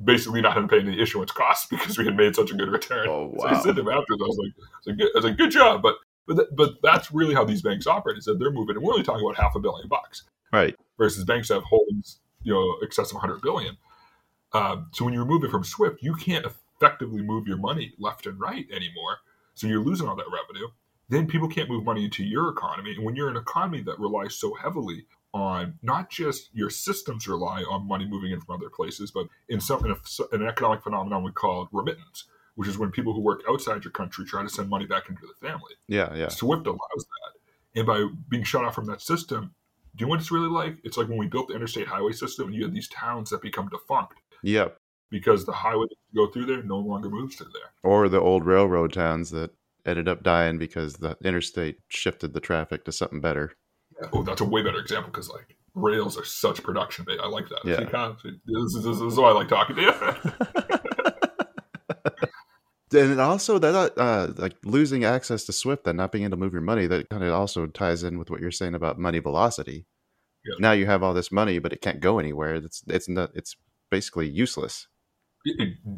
basically 0.03 0.41
not 0.41 0.53
having 0.53 0.67
to 0.67 0.75
pay 0.75 0.81
any 0.81 0.99
issuance 0.99 1.31
costs 1.31 1.67
because 1.69 1.97
we 1.97 2.05
had 2.05 2.17
made 2.17 2.35
such 2.35 2.51
a 2.51 2.55
good 2.55 2.69
return. 2.69 3.07
Oh 3.07 3.31
wow! 3.33 3.47
So 3.49 3.55
I 3.55 3.59
said 3.61 3.75
to 3.75 3.81
him 3.81 3.89
afterwards, 3.89 4.21
I 4.23 4.27
was 4.27 4.37
like, 4.37 4.53
I 4.57 4.77
was 4.77 4.87
like, 4.87 4.97
good, 4.97 5.07
I 5.07 5.17
was 5.17 5.25
like, 5.25 5.37
good 5.37 5.51
job, 5.51 5.81
but 5.81 5.95
but 6.27 6.35
th- 6.35 6.49
but 6.55 6.73
that's 6.81 7.11
really 7.11 7.33
how 7.33 7.43
these 7.43 7.61
banks 7.61 7.87
operate. 7.87 8.17
Is 8.17 8.25
that 8.25 8.39
they're 8.39 8.51
moving, 8.51 8.75
and 8.75 8.83
we're 8.83 8.93
only 8.93 9.03
talking 9.03 9.25
about 9.25 9.41
half 9.41 9.55
a 9.55 9.59
billion 9.59 9.87
bucks, 9.87 10.23
right? 10.51 10.75
Versus 10.97 11.23
banks 11.23 11.49
have 11.49 11.63
holdings, 11.63 12.19
you 12.43 12.53
know, 12.53 12.77
excess 12.83 13.11
of 13.11 13.15
100 13.15 13.41
billion. 13.41 13.77
Um, 14.53 14.87
so 14.91 15.05
when 15.05 15.13
you 15.13 15.19
remove 15.19 15.43
it 15.43 15.49
from 15.49 15.63
SWIFT, 15.63 16.03
you 16.03 16.13
can't 16.13 16.45
effectively 16.83 17.21
move 17.21 17.47
your 17.47 17.57
money 17.57 17.93
left 17.97 18.25
and 18.25 18.39
right 18.39 18.65
anymore. 18.71 19.17
So 19.55 19.67
you're 19.67 19.83
losing 19.83 20.07
all 20.07 20.15
that 20.15 20.25
revenue. 20.25 20.67
Then 21.09 21.27
people 21.27 21.47
can't 21.47 21.69
move 21.69 21.83
money 21.83 22.05
into 22.05 22.23
your 22.23 22.49
economy. 22.49 22.93
And 22.95 23.03
when 23.03 23.15
you're 23.15 23.29
an 23.29 23.37
economy 23.37 23.81
that 23.81 23.99
relies 23.99 24.35
so 24.35 24.53
heavily 24.53 25.05
on 25.33 25.77
not 25.81 26.09
just 26.09 26.49
your 26.53 26.69
systems 26.69 27.27
rely 27.27 27.63
on 27.63 27.87
money 27.87 28.05
moving 28.05 28.31
in 28.31 28.39
from 28.39 28.55
other 28.55 28.69
places, 28.69 29.11
but 29.11 29.27
in 29.49 29.59
some 29.59 29.83
in 29.85 29.91
a, 29.91 30.35
an 30.35 30.47
economic 30.47 30.83
phenomenon 30.83 31.23
we 31.23 31.31
call 31.31 31.67
remittance, 31.71 32.25
which 32.55 32.69
is 32.69 32.77
when 32.77 32.91
people 32.91 33.13
who 33.13 33.21
work 33.21 33.41
outside 33.49 33.83
your 33.83 33.91
country 33.91 34.25
try 34.25 34.43
to 34.43 34.49
send 34.49 34.69
money 34.69 34.85
back 34.85 35.09
into 35.09 35.21
the 35.21 35.47
family. 35.47 35.73
Yeah, 35.87 36.13
yeah. 36.15 36.29
SWIFT 36.29 36.67
allows 36.67 36.79
that, 36.95 37.79
and 37.79 37.87
by 37.87 38.07
being 38.29 38.43
shut 38.43 38.63
off 38.63 38.75
from 38.75 38.85
that 38.87 39.01
system, 39.01 39.53
do 39.95 40.03
you 40.03 40.05
know 40.05 40.11
what 40.11 40.19
it's 40.19 40.31
really 40.31 40.49
like? 40.49 40.77
It's 40.83 40.97
like 40.97 41.09
when 41.09 41.17
we 41.17 41.27
built 41.27 41.47
the 41.47 41.55
interstate 41.55 41.87
highway 41.87 42.13
system, 42.13 42.47
and 42.47 42.55
you 42.55 42.63
had 42.63 42.73
these 42.73 42.87
towns 42.89 43.29
that 43.31 43.41
become 43.41 43.69
defunct. 43.69 44.15
Yep. 44.43 44.77
Because 45.13 45.45
the 45.45 45.51
highway 45.51 45.85
that 45.87 46.15
go 46.15 46.25
through 46.27 46.47
there 46.47 46.63
no 46.63 46.79
longer 46.79 47.07
moves 47.07 47.35
through 47.35 47.51
there. 47.53 47.71
Or 47.83 48.09
the 48.09 48.19
old 48.19 48.45
railroad 48.45 48.93
towns 48.93 49.29
that 49.29 49.51
ended 49.85 50.07
up 50.07 50.23
dying 50.23 50.57
because 50.57 50.95
the 50.95 51.15
interstate 51.23 51.77
shifted 51.87 52.33
the 52.33 52.39
traffic 52.39 52.83
to 52.85 52.91
something 52.91 53.21
better. 53.21 53.53
Oh, 54.11 54.23
that's 54.23 54.41
a 54.41 54.45
way 54.45 54.63
better 54.63 54.79
example 54.79 55.11
because 55.11 55.29
like 55.29 55.55
rails 55.75 56.17
are 56.17 56.25
such 56.25 56.63
production. 56.63 57.05
I 57.21 57.27
like 57.27 57.47
that. 57.49 57.59
Yeah. 57.63 57.81
This 58.45 58.73
is, 58.73 58.83
this 58.83 58.99
is 58.99 59.17
why 59.17 59.29
I 59.29 59.33
like 59.33 59.49
talking 59.49 59.75
to 59.75 59.81
you. 59.83 59.93
and 62.99 63.21
also 63.21 63.59
that 63.59 63.93
uh, 63.95 64.33
like 64.37 64.55
losing 64.63 65.03
access 65.03 65.43
to 65.45 65.53
Swift 65.53 65.85
and 65.85 65.97
not 65.97 66.11
being 66.11 66.23
able 66.23 66.31
to 66.31 66.37
move 66.37 66.53
your 66.53 66.61
money 66.63 66.87
that 66.87 67.09
kind 67.09 67.23
of 67.23 67.33
also 67.33 67.67
ties 67.67 68.03
in 68.03 68.17
with 68.17 68.31
what 68.31 68.41
you're 68.41 68.49
saying 68.49 68.73
about 68.73 68.97
money 68.97 69.19
velocity. 69.19 69.85
Yeah. 70.45 70.55
Now 70.59 70.71
you 70.73 70.85
have 70.85 71.03
all 71.03 71.13
this 71.13 71.31
money, 71.31 71.59
but 71.59 71.71
it 71.71 71.81
can't 71.81 71.99
go 71.99 72.19
anywhere. 72.19 72.55
It's 72.55 72.83
it's 72.87 73.07
not 73.07 73.31
it's 73.33 73.55
basically 73.89 74.27
useless. 74.27 74.87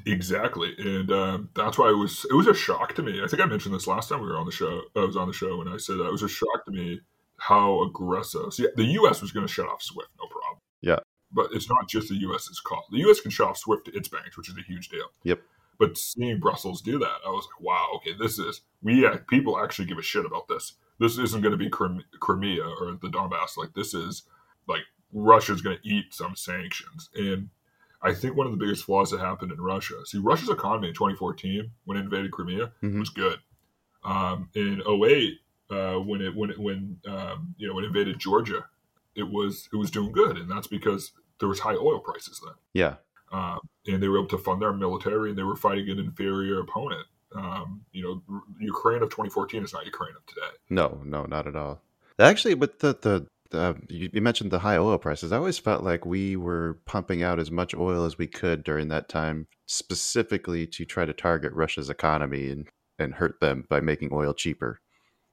Exactly, 0.08 0.74
and 0.80 1.12
um, 1.12 1.50
that's 1.56 1.78
why 1.78 1.90
it 1.90 1.98
was 1.98 2.26
it 2.30 2.34
was 2.34 2.48
a 2.48 2.54
shock 2.54 2.96
to 2.96 3.04
me. 3.04 3.22
I 3.24 3.28
think 3.28 3.42
I 3.42 3.46
mentioned 3.46 3.76
this 3.76 3.88
last 3.88 4.10
time 4.10 4.22
we 4.22 4.28
were 4.28 4.38
on 4.38 4.46
the 4.46 4.52
show. 4.52 4.82
I 4.96 5.02
was 5.02 5.16
on 5.16 5.28
the 5.28 5.34
show 5.34 5.58
when 5.58 5.68
I 5.68 5.78
said 5.78 5.98
that 5.98 6.08
it 6.08 6.12
was 6.12 6.24
a 6.24 6.30
shock 6.30 6.66
to 6.66 6.72
me 6.72 7.02
how 7.38 7.84
aggressive. 7.84 8.54
See, 8.54 8.68
the 8.76 8.86
U.S. 8.86 9.22
was 9.22 9.32
going 9.32 9.46
to 9.46 9.52
shut 9.52 9.68
off 9.68 9.84
SWIFT, 9.84 10.10
no 10.20 10.28
problem. 10.28 10.62
Yeah, 10.82 11.00
but 11.32 11.50
it's 11.52 11.70
not 11.70 11.88
just 11.88 12.10
the 12.10 12.16
U.S. 12.16 12.48
U.S.'s 12.48 12.60
call. 12.60 12.86
The 12.92 13.00
U.S. 13.00 13.22
can 13.22 13.30
shut 13.30 13.48
off 13.48 13.58
SWIFT 13.58 13.86
to 13.86 13.96
its 13.96 14.08
banks, 14.08 14.38
which 14.38 14.50
is 14.50 14.58
a 14.58 14.64
huge 14.64 14.90
deal. 14.90 15.06
Yep. 15.24 15.42
But 15.78 15.98
seeing 15.98 16.40
Brussels 16.40 16.82
do 16.82 16.98
that, 17.00 17.18
I 17.26 17.30
was 17.30 17.46
like, 17.46 17.62
wow, 17.62 17.90
okay, 17.98 18.14
this 18.18 18.40
is 18.40 18.62
we 18.82 19.08
people 19.30 19.60
actually 19.60 19.86
give 19.86 19.98
a 19.98 20.04
shit 20.04 20.26
about 20.26 20.48
this. 20.48 20.74
This 21.00 21.18
isn't 21.18 21.42
going 21.42 21.52
to 21.52 21.58
be 21.58 21.70
Crimea 21.70 22.64
or 22.64 22.98
the 23.02 23.10
Donbass. 23.10 23.58
Like 23.58 23.74
this 23.74 23.94
is 23.94 24.24
like 24.68 24.84
Russia's 25.12 25.62
going 25.62 25.78
to 25.78 25.88
eat 25.88 26.14
some 26.14 26.36
sanctions 26.36 27.10
and 27.16 27.50
I 28.06 28.14
think 28.14 28.38
one 28.38 28.46
of 28.46 28.52
the 28.52 28.64
biggest 28.64 28.84
flaws 28.84 29.10
that 29.12 29.20
happened 29.20 29.52
in 29.52 29.60
Russia. 29.60 29.96
See, 30.06 30.20
Russia's 30.20 30.50
economy 30.50 30.90
in 30.90 30.94
2014 30.94 31.72
when 31.86 31.98
it 31.98 32.02
invaded 32.02 32.32
Crimea 32.32 32.72
mm-hmm. 32.84 33.00
was 33.00 33.10
good. 33.10 33.40
Um, 34.04 34.50
in 34.54 34.84
08, 34.88 35.40
uh, 35.72 35.96
when 35.96 36.22
it 36.22 36.36
when 36.36 36.52
it 36.52 36.60
when 36.60 36.98
um, 37.08 37.56
you 37.58 37.68
know 37.68 37.74
when 37.74 37.84
it 37.84 37.88
invaded 37.88 38.20
Georgia, 38.20 38.66
it 39.16 39.24
was 39.24 39.68
it 39.74 39.78
was 39.78 39.90
doing 39.90 40.12
good, 40.12 40.38
and 40.38 40.50
that's 40.50 40.68
because 40.68 41.14
there 41.40 41.50
was 41.50 41.60
high 41.60 41.74
oil 41.74 42.00
prices 42.00 42.40
then. 42.46 42.54
Yeah, 42.74 42.96
um, 43.32 43.60
and 43.88 44.02
they 44.02 44.08
were 44.08 44.20
able 44.20 44.28
to 44.30 44.38
fund 44.38 44.62
their 44.62 44.74
military, 44.74 45.30
and 45.30 45.38
they 45.38 45.44
were 45.44 45.56
fighting 45.56 45.90
an 45.90 45.98
inferior 45.98 46.60
opponent. 46.60 47.08
Um, 47.36 47.82
you 47.92 48.04
know, 48.04 48.42
Ukraine 48.60 49.02
of 49.02 49.10
2014 49.10 49.64
is 49.64 49.74
not 49.74 49.86
Ukraine 49.86 50.14
of 50.16 50.26
today. 50.28 50.56
No, 50.70 51.02
no, 51.04 51.26
not 51.26 51.48
at 51.48 51.56
all. 51.56 51.82
Actually, 52.20 52.54
but 52.54 52.80
the 52.80 52.96
the 53.02 53.28
uh, 53.54 53.74
you, 53.90 54.10
you, 54.14 54.22
mentioned 54.22 54.52
the 54.52 54.60
high 54.60 54.78
oil 54.78 54.98
prices. 54.98 55.32
I 55.32 55.38
always 55.38 55.58
felt 55.58 55.84
like 55.84 56.06
we 56.06 56.36
were 56.36 56.80
pumping 56.86 57.24
out 57.24 57.40
as 57.40 57.52
much 57.52 57.76
oil 57.76 58.06
as 58.06 58.18
we 58.18 58.28
could 58.28 58.64
during 58.64 58.88
that 58.90 59.10
time, 59.10 59.48
specifically 59.66 60.66
to 60.68 60.86
try 60.86 61.06
to 61.06 61.14
target 61.14 61.54
Russia's 61.54 61.90
economy 61.90 62.50
and, 62.50 62.68
and 62.98 63.14
hurt 63.14 63.40
them 63.42 63.66
by 63.70 63.80
making 63.80 64.10
oil 64.12 64.34
cheaper. 64.34 64.82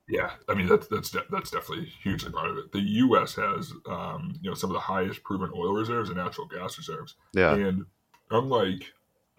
Yeah, 0.09 0.33
I 0.49 0.55
mean 0.55 0.67
that's 0.67 0.89
that's 0.89 1.11
de- 1.11 1.25
that's 1.31 1.51
definitely 1.51 1.87
hugely 2.03 2.33
part 2.33 2.51
of 2.51 2.59
it. 2.59 2.73
The 2.73 2.81
U.S. 2.81 3.35
has 3.37 3.73
um, 3.87 4.35
you 4.43 4.51
know 4.51 4.55
some 4.55 4.71
of 4.71 4.75
the 4.75 4.81
highest 4.81 5.23
proven 5.23 5.51
oil 5.55 5.73
reserves 5.73 6.11
and 6.11 6.19
natural 6.19 6.47
gas 6.47 6.77
reserves. 6.77 7.15
Yeah, 7.33 7.55
and 7.55 7.87
unlike 8.31 8.93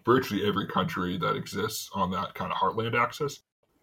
virtually 0.04 0.46
every 0.46 0.66
country 0.66 1.18
that 1.18 1.36
exists 1.36 1.90
on 1.94 2.10
that 2.12 2.34
kind 2.34 2.50
of 2.50 2.58
heartland 2.58 2.98
axis, 2.98 3.40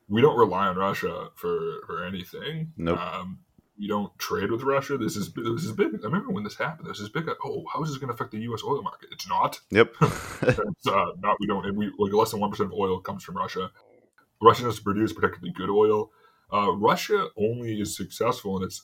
we 0.09 0.21
don't 0.21 0.37
rely 0.37 0.67
on 0.67 0.75
Russia 0.75 1.29
for 1.35 1.81
for 1.85 2.03
anything. 2.03 2.73
Nope. 2.77 2.99
Um, 2.99 3.39
you 3.81 3.87
don't 3.87 4.15
trade 4.19 4.51
with 4.51 4.61
Russia. 4.61 4.95
This 4.95 5.15
is 5.15 5.33
this 5.33 5.63
is 5.63 5.71
big. 5.71 5.87
I 6.03 6.05
remember 6.05 6.29
when 6.29 6.43
this 6.43 6.55
happened. 6.55 6.87
This 6.87 6.99
is 6.99 7.09
big. 7.09 7.27
Oh, 7.43 7.65
how 7.73 7.81
is 7.81 7.89
this 7.89 7.97
going 7.97 8.09
to 8.09 8.13
affect 8.13 8.29
the 8.29 8.37
U.S. 8.41 8.61
oil 8.63 8.83
market? 8.83 9.09
It's 9.11 9.27
not. 9.27 9.59
Yep. 9.71 9.95
it's 10.01 10.87
uh, 10.87 11.05
not. 11.19 11.37
We 11.39 11.47
don't. 11.47 11.75
We 11.75 11.91
like 11.97 12.13
less 12.13 12.29
than 12.29 12.39
one 12.39 12.51
percent 12.51 12.67
of 12.67 12.73
oil 12.73 12.99
comes 12.99 13.23
from 13.23 13.37
Russia. 13.37 13.71
Russia 14.39 14.65
doesn't 14.65 14.83
produce 14.83 15.13
particularly 15.13 15.51
good 15.51 15.71
oil. 15.71 16.11
Uh, 16.53 16.73
Russia 16.73 17.29
only 17.35 17.81
is 17.81 17.97
successful 17.97 18.55
in 18.57 18.63
its 18.63 18.83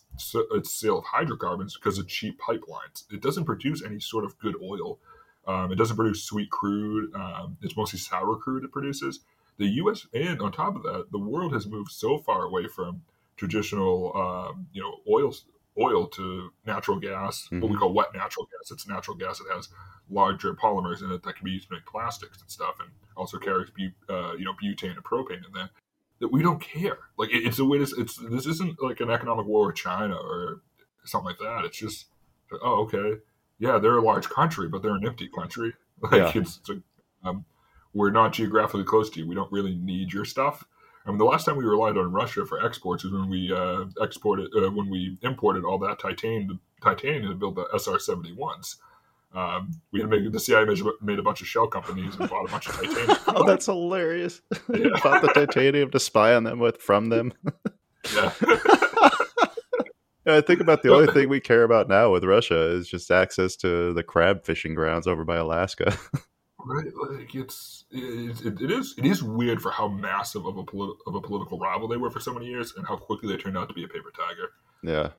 its 0.51 0.73
sale 0.73 0.97
of 0.97 1.05
hydrocarbons 1.05 1.77
because 1.77 1.99
of 1.99 2.07
cheap 2.07 2.39
pipelines. 2.39 3.03
It 3.11 3.21
doesn't 3.21 3.45
produce 3.45 3.83
any 3.83 3.99
sort 3.99 4.25
of 4.25 4.39
good 4.39 4.55
oil. 4.63 4.97
Um, 5.45 5.71
it 5.71 5.75
doesn't 5.75 5.95
produce 5.95 6.23
sweet 6.23 6.49
crude. 6.49 7.13
Um, 7.13 7.57
it's 7.61 7.77
mostly 7.77 7.99
sour 7.99 8.35
crude 8.35 8.63
it 8.63 8.71
produces. 8.71 9.19
The 9.59 9.67
U.S. 9.81 10.07
and 10.11 10.41
on 10.41 10.51
top 10.51 10.75
of 10.75 10.81
that, 10.83 11.11
the 11.11 11.19
world 11.19 11.53
has 11.53 11.67
moved 11.67 11.91
so 11.91 12.17
far 12.17 12.45
away 12.45 12.67
from 12.67 13.03
traditional, 13.37 14.11
um, 14.15 14.67
you 14.73 14.81
know, 14.81 14.97
oil 15.09 15.33
oil 15.79 16.07
to 16.07 16.49
natural 16.65 16.99
gas, 16.99 17.45
mm-hmm. 17.45 17.61
what 17.61 17.69
we 17.69 17.75
mm-hmm. 17.75 17.83
call 17.83 17.93
wet 17.93 18.13
natural 18.13 18.45
gas. 18.45 18.71
It's 18.71 18.87
natural 18.87 19.15
gas 19.15 19.39
that 19.39 19.53
has 19.55 19.69
larger 20.09 20.53
polymers 20.53 21.03
in 21.03 21.11
it 21.11 21.23
that 21.23 21.35
can 21.35 21.45
be 21.45 21.51
used 21.51 21.67
to 21.67 21.75
make 21.75 21.85
plastics 21.85 22.41
and 22.41 22.49
stuff, 22.49 22.75
and 22.79 22.89
also 23.15 23.37
carries 23.37 23.69
uh, 24.09 24.33
you 24.33 24.45
know 24.45 24.53
butane 24.61 24.95
and 24.95 25.03
propane 25.03 25.45
in 25.45 25.53
there. 25.53 25.69
That 26.19 26.31
we 26.31 26.41
don't 26.41 26.59
care. 26.59 26.97
Like 27.17 27.29
it, 27.29 27.45
it's 27.45 27.59
a 27.59 27.65
way. 27.65 27.77
To, 27.77 27.87
it's 27.97 28.17
this 28.17 28.47
isn't 28.47 28.81
like 28.81 28.99
an 28.99 29.11
economic 29.11 29.45
war 29.45 29.67
with 29.67 29.75
China 29.75 30.15
or 30.15 30.61
something 31.05 31.27
like 31.27 31.39
that. 31.39 31.65
It's 31.65 31.77
just 31.77 32.07
oh 32.51 32.81
okay, 32.83 33.19
yeah, 33.59 33.77
they're 33.77 33.97
a 33.97 34.01
large 34.01 34.29
country, 34.29 34.67
but 34.67 34.81
they're 34.81 34.95
an 34.95 35.05
empty 35.05 35.29
country. 35.29 35.73
Like 35.99 36.35
yeah. 36.35 36.41
it's, 36.41 36.59
it's 36.59 36.69
a, 36.69 37.27
um, 37.27 37.43
we're 37.91 38.11
not 38.11 38.31
geographically 38.31 38.83
close 38.83 39.09
to 39.09 39.19
you. 39.19 39.27
We 39.27 39.33
don't 39.33 39.51
really 39.51 39.73
need 39.73 40.13
your 40.13 40.25
stuff 40.25 40.63
I 41.07 41.09
mean, 41.11 41.19
the 41.19 41.25
last 41.25 41.45
time 41.45 41.55
we 41.55 41.63
relied 41.63 41.97
on 41.97 42.11
Russia 42.11 42.45
for 42.45 42.63
exports 42.63 43.05
was 43.05 43.13
when 43.13 43.29
we 43.29 43.51
uh, 43.53 43.85
exported, 44.01 44.49
uh, 44.55 44.69
when 44.69 44.89
we 44.89 45.17
imported 45.21 45.63
all 45.63 45.77
that 45.79 45.99
titanium, 45.99 46.59
titanium 46.83 47.29
to 47.29 47.35
build 47.35 47.55
the 47.55 47.67
SR 47.73 47.97
seventy 47.97 48.33
ones. 48.33 48.75
Um, 49.33 49.71
we 49.91 50.01
had 50.01 50.09
made 50.09 50.31
the 50.31 50.39
CIA 50.39 50.65
made, 50.65 50.81
made, 51.01 51.19
a 51.19 51.23
bunch 51.23 51.41
of 51.41 51.47
shell 51.47 51.67
companies 51.67 52.15
and 52.17 52.29
bought 52.29 52.45
a 52.45 52.51
bunch 52.51 52.67
of 52.67 52.75
titanium. 52.75 53.17
oh, 53.27 53.45
that's 53.45 53.67
hilarious! 53.67 54.41
Yeah. 54.73 54.87
bought 55.03 55.21
the 55.21 55.31
titanium 55.33 55.91
to 55.91 55.99
spy 55.99 56.33
on 56.33 56.43
them 56.43 56.59
with 56.59 56.81
from 56.81 57.09
them. 57.09 57.33
yeah. 58.13 58.33
I 60.25 60.41
think 60.41 60.59
about 60.59 60.83
the 60.83 60.93
only 60.93 61.11
thing 61.13 61.29
we 61.29 61.39
care 61.39 61.63
about 61.63 61.87
now 61.87 62.11
with 62.11 62.25
Russia 62.25 62.59
is 62.71 62.89
just 62.89 63.09
access 63.11 63.55
to 63.57 63.93
the 63.93 64.03
crab 64.03 64.43
fishing 64.43 64.75
grounds 64.75 65.07
over 65.07 65.23
by 65.23 65.37
Alaska. 65.37 65.97
Right? 66.67 66.91
Like 67.19 67.33
it's 67.35 67.85
it, 67.91 68.45
it, 68.45 68.61
it 68.61 68.71
is 68.71 68.95
it 68.97 69.05
is 69.05 69.23
weird 69.23 69.61
for 69.61 69.71
how 69.71 69.87
massive 69.87 70.45
of 70.45 70.57
a 70.57 70.63
politi- 70.63 70.97
of 71.07 71.15
a 71.15 71.21
political 71.21 71.59
rival 71.59 71.87
they 71.87 71.97
were 71.97 72.11
for 72.11 72.19
so 72.19 72.33
many 72.33 72.47
years, 72.47 72.73
and 72.77 72.85
how 72.87 72.97
quickly 72.97 73.29
they 73.29 73.37
turned 73.41 73.57
out 73.57 73.67
to 73.69 73.73
be 73.73 73.83
a 73.83 73.87
paper 73.87 74.11
tiger. 74.15 74.49
Yeah, 74.83 75.09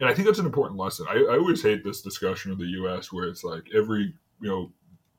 and 0.00 0.08
I 0.08 0.14
think 0.14 0.26
that's 0.26 0.38
an 0.38 0.46
important 0.46 0.78
lesson. 0.78 1.06
I, 1.08 1.14
I 1.16 1.38
always 1.38 1.62
hate 1.62 1.84
this 1.84 2.02
discussion 2.02 2.50
of 2.52 2.58
the 2.58 2.66
U.S. 2.80 3.12
where 3.12 3.26
it's 3.28 3.44
like 3.44 3.68
every 3.74 4.14
you 4.40 4.48
know 4.48 4.72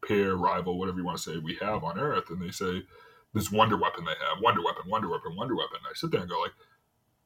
pair 0.08 0.36
rival, 0.36 0.78
whatever 0.78 0.98
you 1.00 1.06
want 1.06 1.18
to 1.18 1.24
say, 1.24 1.38
we 1.38 1.56
have 1.62 1.84
on 1.84 1.98
Earth, 2.00 2.30
and 2.30 2.42
they 2.42 2.52
say 2.52 2.84
this 3.34 3.52
wonder 3.52 3.78
weapon 3.78 4.06
they 4.06 4.12
have, 4.12 4.42
wonder 4.42 4.64
weapon, 4.64 4.84
wonder 4.90 5.10
weapon, 5.10 5.36
wonder 5.36 5.56
weapon. 5.56 5.78
And 5.80 5.88
I 5.90 5.94
sit 5.94 6.12
there 6.12 6.22
and 6.22 6.30
go 6.30 6.40
like, 6.40 6.54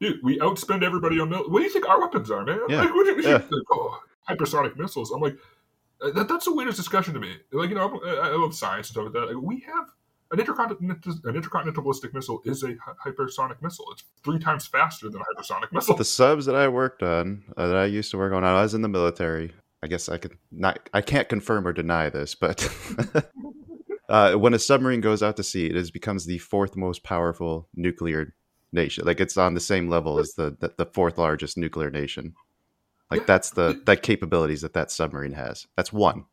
dude, 0.00 0.18
we 0.22 0.38
outspend 0.38 0.82
everybody 0.82 1.20
on 1.20 1.28
mil- 1.30 1.48
what 1.50 1.58
do 1.60 1.64
you 1.64 1.70
think 1.70 1.88
our 1.88 2.00
weapons 2.00 2.30
are, 2.30 2.44
man? 2.44 2.58
Yeah. 2.68 2.82
Like, 2.82 2.88
you 2.94 3.20
Yeah. 3.22 3.38
think? 3.38 3.52
Oh, 3.70 4.02
hypersonic 4.28 4.76
missiles. 4.76 5.10
I'm 5.10 5.20
like, 5.20 5.36
that, 6.00 6.28
that's 6.28 6.44
the 6.44 6.54
weirdest 6.54 6.76
discussion 6.76 7.14
to 7.14 7.20
me. 7.20 7.36
Like, 7.52 7.70
you 7.70 7.76
know, 7.76 8.00
I, 8.04 8.28
I 8.28 8.30
love 8.30 8.54
science 8.54 8.88
and 8.88 8.94
stuff 8.94 9.04
like 9.04 9.12
that. 9.14 9.34
Like, 9.34 9.42
we 9.42 9.60
have 9.60 9.86
an 10.32 10.38
intercontinental, 10.38 11.14
an 11.24 11.36
intercontinental 11.36 11.82
ballistic 11.82 12.14
missile 12.14 12.40
is 12.44 12.62
a 12.62 12.74
hypersonic 13.04 13.60
missile. 13.62 13.86
It's 13.92 14.04
three 14.22 14.38
times 14.38 14.66
faster 14.66 15.08
than 15.08 15.20
a 15.20 15.24
hypersonic 15.24 15.72
missile. 15.72 15.96
the 15.96 16.04
subs 16.04 16.46
that 16.46 16.54
I 16.54 16.68
worked 16.68 17.02
on, 17.02 17.42
uh, 17.56 17.66
that 17.66 17.76
I 17.76 17.86
used 17.86 18.10
to 18.12 18.18
work 18.18 18.32
on, 18.32 18.44
I 18.44 18.62
was 18.62 18.74
in 18.74 18.82
the 18.82 18.88
military. 18.88 19.52
I 19.82 19.86
guess 19.86 20.08
I 20.08 20.18
could 20.18 20.36
not, 20.52 20.88
I 20.92 21.00
can't 21.00 21.28
confirm 21.28 21.66
or 21.66 21.72
deny 21.72 22.10
this, 22.10 22.34
but 22.34 22.68
uh, 24.08 24.34
when 24.34 24.54
a 24.54 24.58
submarine 24.58 25.00
goes 25.00 25.22
out 25.22 25.36
to 25.38 25.42
sea, 25.42 25.66
it 25.66 25.74
is 25.74 25.90
becomes 25.90 26.26
the 26.26 26.38
fourth 26.38 26.76
most 26.76 27.02
powerful 27.02 27.68
nuclear 27.74 28.34
nation. 28.72 29.04
Like 29.06 29.20
it's 29.20 29.36
on 29.36 29.54
the 29.54 29.60
same 29.60 29.88
level 29.88 30.18
as 30.18 30.34
the 30.34 30.56
the, 30.60 30.72
the 30.76 30.86
fourth 30.86 31.18
largest 31.18 31.56
nuclear 31.56 31.90
nation. 31.90 32.34
Like 33.10 33.26
that's 33.26 33.50
the 33.50 33.80
that 33.86 34.02
capabilities 34.02 34.60
that 34.62 34.72
that 34.74 34.90
submarine 34.90 35.32
has. 35.32 35.66
That's 35.76 35.92
one. 35.92 36.24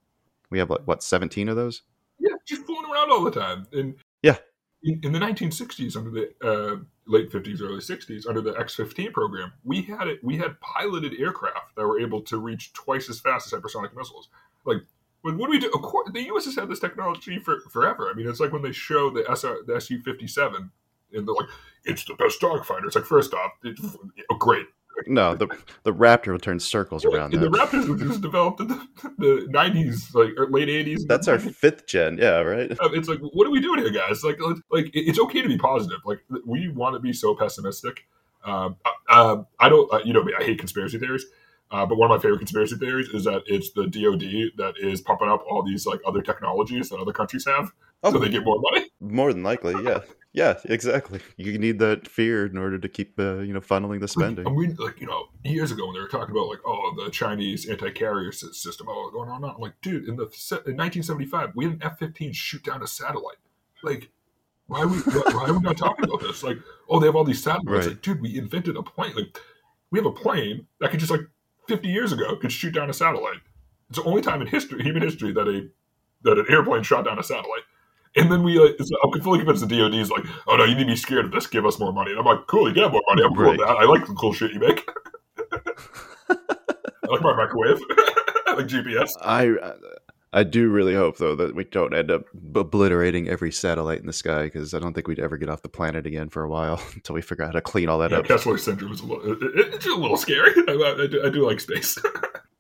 We 0.50 0.60
have 0.60 0.70
like 0.70 0.82
what 0.86 1.04
seventeen 1.04 1.50
of 1.50 1.56
those? 1.56 1.82
Yeah, 2.20 2.36
just 2.46 2.64
fooling 2.66 2.90
around 2.92 3.12
all 3.12 3.24
the 3.24 3.32
time. 3.32 3.68
And 3.74 3.96
Yeah. 4.24 4.38
in, 4.84 5.00
in 5.04 5.12
the 5.12 5.20
1960s, 5.20 5.96
under 5.96 6.10
the 6.10 6.30
uh, 6.44 6.78
late 7.06 7.32
50s, 7.32 7.62
early 7.62 7.80
60s, 7.80 8.28
under 8.28 8.42
the 8.42 8.58
X-15 8.60 9.14
program, 9.14 9.54
we 9.64 9.82
had 9.84 10.08
it. 10.08 10.24
We 10.24 10.38
had 10.38 10.60
piloted 10.62 11.14
aircraft 11.20 11.76
that 11.76 11.86
were 11.86 12.00
able 12.00 12.22
to 12.24 12.38
reach 12.40 12.74
twice 12.74 13.10
as 13.10 13.20
fast 13.20 13.52
as 13.52 13.60
hypersonic 13.60 13.96
missiles. 13.96 14.30
Like, 14.66 14.78
what, 15.22 15.36
what 15.38 15.48
do 15.48 15.52
we 15.52 15.60
do? 15.60 15.72
Of 15.74 15.82
course, 15.82 16.10
the 16.12 16.24
U.S. 16.26 16.46
has 16.46 16.56
had 16.56 16.70
this 16.70 16.80
technology 16.80 17.40
for 17.40 17.60
forever. 17.72 18.10
I 18.10 18.14
mean, 18.14 18.28
it's 18.28 18.40
like 18.40 18.52
when 18.52 18.62
they 18.62 18.72
show 18.72 19.10
the, 19.10 19.24
SR, 19.30 19.64
the 19.66 19.80
Su-57, 19.80 20.56
and 20.56 20.70
they're 21.12 21.22
like, 21.36 21.50
"It's 21.86 22.04
the 22.06 22.16
best 22.16 22.40
dogfighter." 22.42 22.86
It's 22.86 22.96
like, 22.96 23.06
first 23.06 23.34
off, 23.34 23.52
it, 23.64 23.80
oh, 24.32 24.36
great. 24.38 24.66
No, 25.06 25.36
the 25.36 25.48
the 25.84 25.94
Raptor 25.94 26.32
will 26.32 26.40
turn 26.40 26.60
circles 26.60 27.06
around 27.06 27.32
the. 27.32 27.50
Raptors 27.50 27.88
was 27.88 28.02
just 28.02 28.22
developed 28.22 28.60
in 28.62 28.68
the, 28.68 28.88
the 29.18 29.48
90s, 29.52 30.14
like 30.16 30.32
late 30.50 30.68
80s. 30.70 31.08
That's 31.08 31.28
our 31.28 31.38
fifth 31.38 31.86
gen. 31.86 32.18
Yeah, 32.18 32.40
right. 32.40 32.72
Uh, 32.72 32.90
it's 32.94 33.08
like 33.08 33.20
what 33.20 33.46
are 33.48 33.52
we 33.52 33.60
doing 33.62 33.80
here 33.80 33.90
guys 33.92 34.24
like 34.24 34.40
like- 34.40 34.58
like 34.72 34.90
it's 34.94 35.20
okay 35.20 35.42
to 35.42 35.48
be 35.48 35.58
positive 35.58 36.00
like 36.06 36.20
we 36.46 36.68
want 36.70 36.94
to 36.96 37.00
be 37.00 37.14
so 37.14 37.36
pessimistic 37.36 38.06
um, 38.44 38.76
uh, 39.10 39.38
i 39.60 39.70
don't 39.70 39.92
uh, 39.94 40.00
you 40.04 40.14
know 40.14 40.26
i 40.40 40.44
hate 40.44 40.60
conspiracy 40.60 40.98
theories 40.98 41.26
uh, 41.72 41.86
but 41.86 41.98
one 41.98 42.10
of 42.10 42.16
my 42.18 42.22
favorite 42.22 42.38
conspiracy 42.40 42.76
theories 42.76 43.10
is 43.10 43.24
that 43.26 43.44
it's 43.46 43.72
the 43.72 43.84
dod 43.88 44.22
that 44.58 44.74
is 44.80 45.02
pumping 45.02 45.30
up 45.30 45.44
all 45.50 45.64
these 45.64 45.86
like 45.86 46.00
other 46.06 46.22
technologies 46.22 46.90
that 46.90 46.98
other 47.00 47.12
countries 47.14 47.46
have 47.46 47.72
Oh, 48.04 48.12
so 48.12 48.20
they 48.20 48.30
get 48.30 48.44
more 48.44 48.60
money 48.72 48.90
More 49.00 49.34
than 49.34 49.44
likely, 49.44 49.74
yeah, 49.84 50.02
yeah, 50.34 50.60
exactly. 50.66 51.20
You 51.36 51.58
need 51.58 51.80
that 51.80 52.08
fear 52.08 52.46
in 52.46 52.58
order 52.58 52.78
to 52.78 52.88
keep, 52.88 53.20
uh, 53.20 53.40
you 53.40 53.54
know, 53.54 53.60
funneling 53.60 54.00
the 54.00 54.08
spending. 54.08 54.46
I'm 54.46 54.56
reading, 54.56 54.76
like, 54.76 55.02
you 55.02 55.08
know, 55.08 55.30
years 55.44 55.72
ago 55.72 55.88
when 55.88 55.96
they 55.96 56.00
were 56.00 56.08
talking 56.08 56.30
about, 56.30 56.48
like, 56.48 56.60
oh, 56.64 56.94
the 56.96 57.10
Chinese 57.10 57.68
anti 57.68 57.90
carrier 57.90 58.32
system, 58.32 58.88
oh, 58.88 59.10
going 59.12 59.30
on 59.30 59.38
and 59.38 59.46
on. 59.46 59.56
I'm 59.56 59.62
like, 59.62 59.74
dude, 59.82 60.08
in 60.08 60.16
the 60.16 60.26
in 60.68 60.78
1975, 60.78 61.54
we 61.56 61.66
had 61.66 61.74
an 61.74 61.80
F 61.82 61.98
15 61.98 62.34
shoot 62.34 62.64
down 62.64 62.84
a 62.84 62.88
satellite. 62.88 63.38
Like, 63.82 64.12
why 64.68 64.82
are 64.82 64.88
we, 64.88 64.98
why 65.00 65.46
are 65.48 65.54
we 65.54 65.60
not 65.60 65.78
talking 65.78 66.06
about 66.06 66.22
this? 66.22 66.44
Like, 66.44 66.58
oh, 66.88 67.00
they 67.00 67.08
have 67.08 67.16
all 67.16 67.24
these 67.24 67.42
satellites. 67.42 67.88
Right. 67.88 67.96
Like, 67.96 68.02
dude, 68.04 68.22
we 68.22 68.38
invented 68.38 68.76
a 68.76 68.84
plane. 68.84 69.16
Like, 69.16 69.40
we 69.90 69.98
have 69.98 70.06
a 70.06 70.12
plane 70.12 70.68
that 70.80 70.92
could 70.92 71.00
just, 71.00 71.12
like, 71.12 71.22
50 71.68 71.88
years 71.88 72.12
ago, 72.12 72.36
could 72.36 72.52
shoot 72.52 72.76
down 72.76 72.90
a 72.90 72.94
satellite. 72.94 73.42
It's 73.90 73.98
the 73.98 74.04
only 74.04 74.22
time 74.22 74.42
in 74.42 74.48
history, 74.48 74.84
human 74.84 75.02
history, 75.02 75.32
that 75.34 75.48
a 75.48 75.68
that 76.24 76.38
an 76.38 76.46
airplane 76.50 76.84
shot 76.84 77.06
down 77.06 77.18
a 77.20 77.24
satellite. 77.24 77.64
And 78.18 78.32
then 78.32 78.44
we, 78.44 78.58
it's, 78.60 78.90
I'm 79.04 79.22
fully 79.22 79.40
convinced 79.40 79.68
the 79.68 79.78
DoD 79.78 79.94
is 79.96 80.10
like, 80.12 80.26
oh 80.48 80.56
no, 80.58 80.64
you 80.66 80.76
need 80.76 80.84
to 80.86 80.90
be 80.92 80.96
scared 80.96 81.26
of 81.26 81.32
this. 81.32 81.48
Give 81.48 81.66
us 81.66 81.80
more 81.80 81.94
money. 81.94 82.12
And 82.12 82.20
I'm 82.20 82.26
like, 82.26 82.48
cool, 82.48 82.68
you 82.68 82.74
get 82.76 82.92
more 82.92 83.02
money. 83.10 83.24
I'm 83.24 83.34
cool 83.36 83.52
with 83.52 83.60
Right. 83.60 83.68
that. 83.68 83.78
I 83.78 83.86
like 83.86 84.06
the 84.08 84.14
cool 84.14 84.34
shit 84.34 84.52
you 84.54 84.60
make. 84.60 84.90
I 86.30 87.08
like 87.10 87.22
my 87.22 87.36
microwave. 87.36 87.80
I 88.48 88.54
like 88.56 88.68
GPS. 88.68 89.12
I 89.22 89.54
I 90.34 90.44
do 90.44 90.70
really 90.70 90.94
hope 90.94 91.18
though 91.18 91.36
that 91.36 91.56
we 91.56 91.64
don't 91.64 91.94
end 91.96 92.12
up 92.12 92.24
obliterating 92.56 93.30
every 93.30 93.52
satellite 93.52 94.00
in 94.00 94.06
the 94.08 94.14
sky 94.14 94.44
because 94.44 94.74
I 94.74 94.80
don't 94.80 94.94
think 94.94 95.08
we'd 95.08 95.20
ever 95.20 95.38
get 95.38 95.50
off 95.50 95.62
the 95.62 95.70
planet 95.70 96.06
again 96.06 96.30
for 96.30 96.44
a 96.44 96.50
while 96.50 96.82
until 96.96 97.16
we 97.16 97.22
figure 97.22 97.44
out 97.46 97.50
how 97.50 97.54
to 97.54 97.62
clean 97.62 97.88
all 97.88 98.00
that 98.00 98.12
Yeah, 98.12 98.18
up. 98.18 98.26
Kessler 98.26 98.58
syndrome 98.58 98.92
is 98.92 99.02
a 99.02 99.06
little, 99.06 99.32
it, 99.32 99.42
it- 99.42 99.74
it's 99.76 99.86
a 99.86 99.90
little 99.96 100.18
scary. 100.18 100.52
I, 100.68 100.72
I, 101.04 101.08
do, 101.08 101.22
I 101.26 101.30
do 101.30 101.46
like 101.46 101.60
space, 101.60 101.98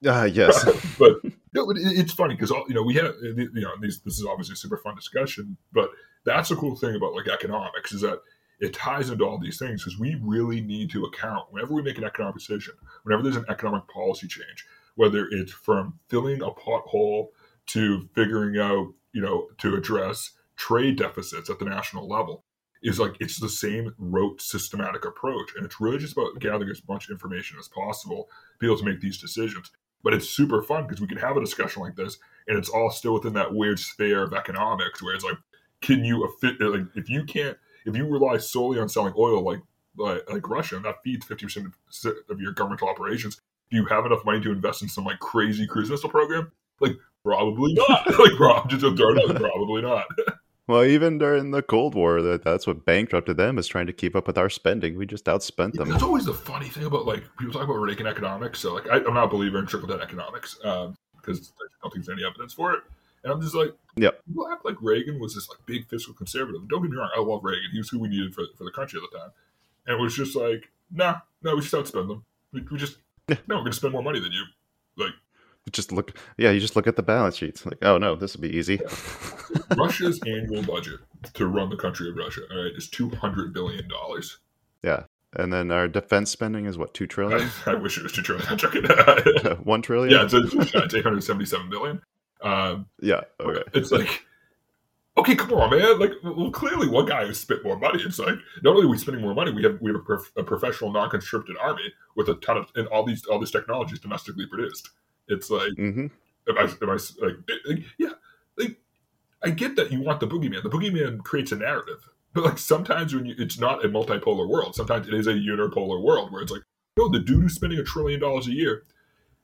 Ah, 0.05 0.23
yes. 0.25 0.63
but 0.99 1.13
no, 1.53 1.65
but 1.65 1.77
it's 1.77 2.13
funny 2.13 2.35
because 2.35 2.51
you 2.67 2.75
know 2.75 2.83
we 2.83 2.95
have 2.95 3.15
you 3.21 3.49
know 3.53 3.71
these. 3.81 4.01
This 4.01 4.19
is 4.19 4.25
obviously 4.25 4.53
a 4.53 4.57
super 4.57 4.77
fun 4.77 4.95
discussion, 4.95 5.57
but 5.71 5.89
that's 6.25 6.49
the 6.49 6.55
cool 6.55 6.75
thing 6.75 6.95
about 6.95 7.13
like 7.13 7.27
economics 7.27 7.93
is 7.93 8.01
that 8.01 8.19
it 8.59 8.73
ties 8.73 9.09
into 9.09 9.23
all 9.23 9.37
these 9.37 9.59
things 9.59 9.83
because 9.83 9.99
we 9.99 10.15
really 10.21 10.61
need 10.61 10.89
to 10.91 11.05
account 11.05 11.45
whenever 11.51 11.73
we 11.73 11.81
make 11.81 11.97
an 11.97 12.03
economic 12.03 12.35
decision, 12.35 12.73
whenever 13.03 13.23
there's 13.23 13.35
an 13.35 13.45
economic 13.49 13.87
policy 13.87 14.27
change, 14.27 14.65
whether 14.95 15.27
it's 15.31 15.51
from 15.51 15.99
filling 16.09 16.41
a 16.41 16.49
pothole 16.49 17.27
to 17.67 18.09
figuring 18.15 18.57
out, 18.57 18.87
you 19.13 19.21
know, 19.21 19.47
to 19.59 19.75
address 19.75 20.31
trade 20.55 20.97
deficits 20.97 21.49
at 21.49 21.59
the 21.59 21.65
national 21.65 22.07
level, 22.07 22.43
is 22.81 22.99
like 22.99 23.15
it's 23.19 23.39
the 23.39 23.49
same 23.49 23.93
rote 23.97 24.41
systematic 24.41 25.05
approach. 25.05 25.51
And 25.55 25.65
it's 25.65 25.79
really 25.79 25.97
just 25.97 26.13
about 26.13 26.39
gathering 26.39 26.69
as 26.69 26.81
much 26.87 27.09
information 27.09 27.57
as 27.59 27.67
possible 27.67 28.23
to 28.25 28.59
be 28.59 28.67
able 28.67 28.77
to 28.77 28.85
make 28.85 29.01
these 29.01 29.19
decisions. 29.19 29.71
But 30.03 30.13
it's 30.13 30.29
super 30.29 30.61
fun 30.61 30.83
because 30.83 31.01
we 31.01 31.07
can 31.07 31.17
have 31.17 31.37
a 31.37 31.41
discussion 31.41 31.81
like 31.81 31.95
this 31.95 32.17
and 32.47 32.57
it's 32.57 32.69
all 32.69 32.89
still 32.89 33.13
within 33.13 33.33
that 33.33 33.53
weird 33.53 33.79
sphere 33.79 34.23
of 34.23 34.33
economics 34.33 35.01
where 35.01 35.13
it's 35.13 35.23
like, 35.23 35.37
can 35.81 36.03
you 36.03 36.27
like 36.59 36.87
if 36.95 37.09
you 37.09 37.23
can't 37.23 37.57
if 37.85 37.95
you 37.95 38.05
rely 38.07 38.37
solely 38.37 38.79
on 38.79 38.89
selling 38.89 39.13
oil 39.17 39.43
like 39.43 39.59
like, 39.97 40.29
like 40.29 40.49
Russia 40.49 40.75
and 40.75 40.85
that 40.85 41.03
feeds 41.03 41.25
fifty 41.25 41.45
percent 41.45 41.73
of 42.29 42.39
your 42.39 42.53
governmental 42.53 42.89
operations, 42.89 43.41
do 43.69 43.77
you 43.77 43.85
have 43.85 44.05
enough 44.05 44.25
money 44.25 44.41
to 44.41 44.51
invest 44.51 44.81
in 44.81 44.89
some 44.89 45.05
like 45.05 45.19
crazy 45.19 45.67
cruise 45.67 45.89
missile 45.89 46.09
program? 46.09 46.51
Like 46.79 46.93
probably 47.23 47.73
not. 47.73 48.07
like 48.19 48.35
prob- 48.37 48.69
just 48.69 48.81
throw 48.81 48.93
probably 48.95 49.81
not. 49.81 50.05
Well, 50.67 50.83
even 50.83 51.17
during 51.17 51.51
the 51.51 51.61
Cold 51.61 51.95
War, 51.95 52.21
that 52.21 52.43
that's 52.43 52.67
what 52.67 52.85
bankrupted 52.85 53.37
them 53.37 53.57
is 53.57 53.67
trying 53.67 53.87
to 53.87 53.93
keep 53.93 54.15
up 54.17 54.27
with 54.27 54.37
our 54.37 54.49
spending. 54.49 54.97
We 54.97 55.05
just 55.05 55.25
outspent 55.25 55.73
them. 55.73 55.89
That's 55.89 56.03
always 56.03 56.25
the 56.25 56.33
funny 56.33 56.67
thing 56.67 56.85
about 56.85 57.05
like 57.05 57.23
people 57.37 57.53
talk 57.53 57.63
about 57.63 57.79
Reagan 57.79 58.05
economics. 58.05 58.59
So 58.59 58.73
like 58.73 58.87
I, 58.89 58.97
I'm 58.97 59.13
not 59.13 59.25
a 59.25 59.27
believer 59.29 59.59
in 59.59 59.65
trickle 59.65 59.87
down 59.87 60.01
economics 60.01 60.59
um, 60.65 60.97
because 61.15 61.53
I 61.59 61.65
don't 61.81 61.93
think 61.93 62.05
there's 62.05 62.17
any 62.17 62.27
evidence 62.27 62.53
for 62.53 62.73
it. 62.73 62.81
And 63.23 63.31
I'm 63.31 63.41
just 63.41 63.55
like, 63.55 63.73
Yep. 63.95 64.25
people 64.27 64.47
act 64.51 64.63
like 64.65 64.75
Reagan 64.81 65.19
was 65.19 65.35
this 65.35 65.49
like 65.49 65.59
big 65.65 65.87
fiscal 65.87 66.13
conservative. 66.13 66.67
Don't 66.67 66.81
get 66.81 66.91
me 66.91 66.97
wrong, 66.97 67.09
I 67.15 67.21
love 67.21 67.43
Reagan. 67.43 67.69
He 67.71 67.79
was 67.79 67.89
who 67.89 67.99
we 67.99 68.09
needed 68.09 68.35
for, 68.35 68.43
for 68.57 68.63
the 68.63 68.71
country 68.71 68.99
at 69.03 69.09
the 69.09 69.17
time. 69.17 69.29
And 69.87 69.99
it 69.99 70.01
was 70.01 70.15
just 70.15 70.35
like, 70.35 70.69
nah, 70.91 71.19
no, 71.41 71.55
we 71.55 71.61
just 71.61 71.73
outspend 71.73 72.09
them. 72.09 72.25
We, 72.51 72.61
we 72.69 72.77
just 72.77 72.97
no, 73.29 73.37
we're 73.47 73.57
gonna 73.57 73.73
spend 73.73 73.93
more 73.93 74.03
money 74.03 74.19
than 74.19 74.31
you. 74.31 74.43
Like 74.97 75.13
Just 75.71 75.91
look, 75.91 76.17
yeah, 76.37 76.51
you 76.51 76.59
just 76.59 76.75
look 76.75 76.87
at 76.87 76.95
the 76.95 77.03
balance 77.03 77.35
sheets. 77.35 77.65
Like, 77.65 77.77
oh 77.81 77.97
no, 77.97 78.15
this 78.15 78.35
would 78.35 78.41
be 78.41 78.55
easy. 78.55 78.79
Russia's 79.77 80.19
annual 80.25 80.63
budget 80.63 80.99
to 81.33 81.47
run 81.47 81.69
the 81.69 81.75
country 81.75 82.09
of 82.09 82.15
Russia, 82.15 82.41
all 82.51 82.63
right, 82.63 82.73
is 82.75 82.89
two 82.89 83.09
hundred 83.09 83.53
billion 83.53 83.87
dollars. 83.87 84.37
yeah, 84.83 85.03
and 85.33 85.51
then 85.51 85.71
our 85.71 85.87
defense 85.87 86.31
spending 86.31 86.65
is 86.65 86.77
what 86.77 86.93
two 86.93 87.07
trillion, 87.07 87.49
I, 87.65 87.71
I 87.71 87.75
wish 87.75 87.97
it 87.97 88.03
was 88.03 88.13
two 88.13 88.21
trillion. 88.21 88.47
I'm 88.47 88.57
joking. 88.57 88.83
one 89.63 89.81
trillion. 89.81 90.13
yeah, 90.13 90.23
it's, 90.23 90.33
it's, 90.33 90.73
it's 90.73 90.93
eight 90.93 91.03
hundred 91.03 91.21
seventy-seven 91.23 91.69
billion. 91.69 92.01
Um, 92.41 92.85
yeah. 93.01 93.21
Okay. 93.39 93.63
It's 93.73 93.91
like, 93.91 94.23
okay, 95.17 95.35
come 95.35 95.53
on, 95.53 95.71
man. 95.71 95.99
Like, 95.99 96.11
well, 96.23 96.51
clearly 96.51 96.87
one 96.87 97.07
guy 97.07 97.25
has 97.25 97.39
spent 97.39 97.63
more 97.63 97.77
money. 97.77 98.01
It's 98.03 98.19
like 98.19 98.35
not 98.63 98.75
only 98.75 98.85
are 98.85 98.89
we 98.89 98.97
spending 98.97 99.23
more 99.23 99.33
money, 99.33 99.51
we 99.51 99.63
have 99.63 99.79
we 99.81 99.91
have 99.91 99.99
a, 99.99 100.03
prof- 100.03 100.31
a 100.37 100.43
professional, 100.43 100.91
non-conscripted 100.91 101.57
army 101.59 101.93
with 102.15 102.29
a 102.29 102.35
ton 102.35 102.57
of 102.57 102.67
and 102.75 102.87
all 102.87 103.03
these 103.05 103.25
all 103.25 103.39
these 103.39 103.51
technologies 103.51 103.99
domestically 103.99 104.45
produced. 104.45 104.91
It's 105.27 105.49
like, 105.49 105.75
hmm 105.75 106.07
am 106.49 106.57
I, 106.57 106.61
am 106.61 106.89
I 106.89 106.93
like, 106.93 107.35
like, 107.67 107.83
yeah, 107.97 108.09
like 108.57 108.77
I 109.43 109.49
get 109.49 109.75
that 109.75 109.91
you 109.91 110.01
want 110.01 110.19
the 110.19 110.27
boogeyman. 110.27 110.63
The 110.63 110.69
boogeyman 110.69 111.19
creates 111.19 111.51
a 111.51 111.57
narrative, 111.57 112.09
but 112.33 112.43
like 112.43 112.57
sometimes 112.57 113.13
when 113.13 113.25
you, 113.25 113.35
it's 113.37 113.59
not 113.59 113.83
a 113.83 113.89
multipolar 113.89 114.47
world, 114.47 114.75
sometimes 114.75 115.07
it 115.07 115.13
is 115.13 115.27
a 115.27 115.33
unipolar 115.33 116.01
world 116.01 116.31
where 116.31 116.41
it's 116.41 116.51
like, 116.51 116.63
no, 116.97 117.09
the 117.09 117.19
dude 117.19 117.43
who's 117.43 117.55
spending 117.55 117.79
a 117.79 117.83
trillion 117.83 118.19
dollars 118.19 118.47
a 118.47 118.53
year, 118.53 118.83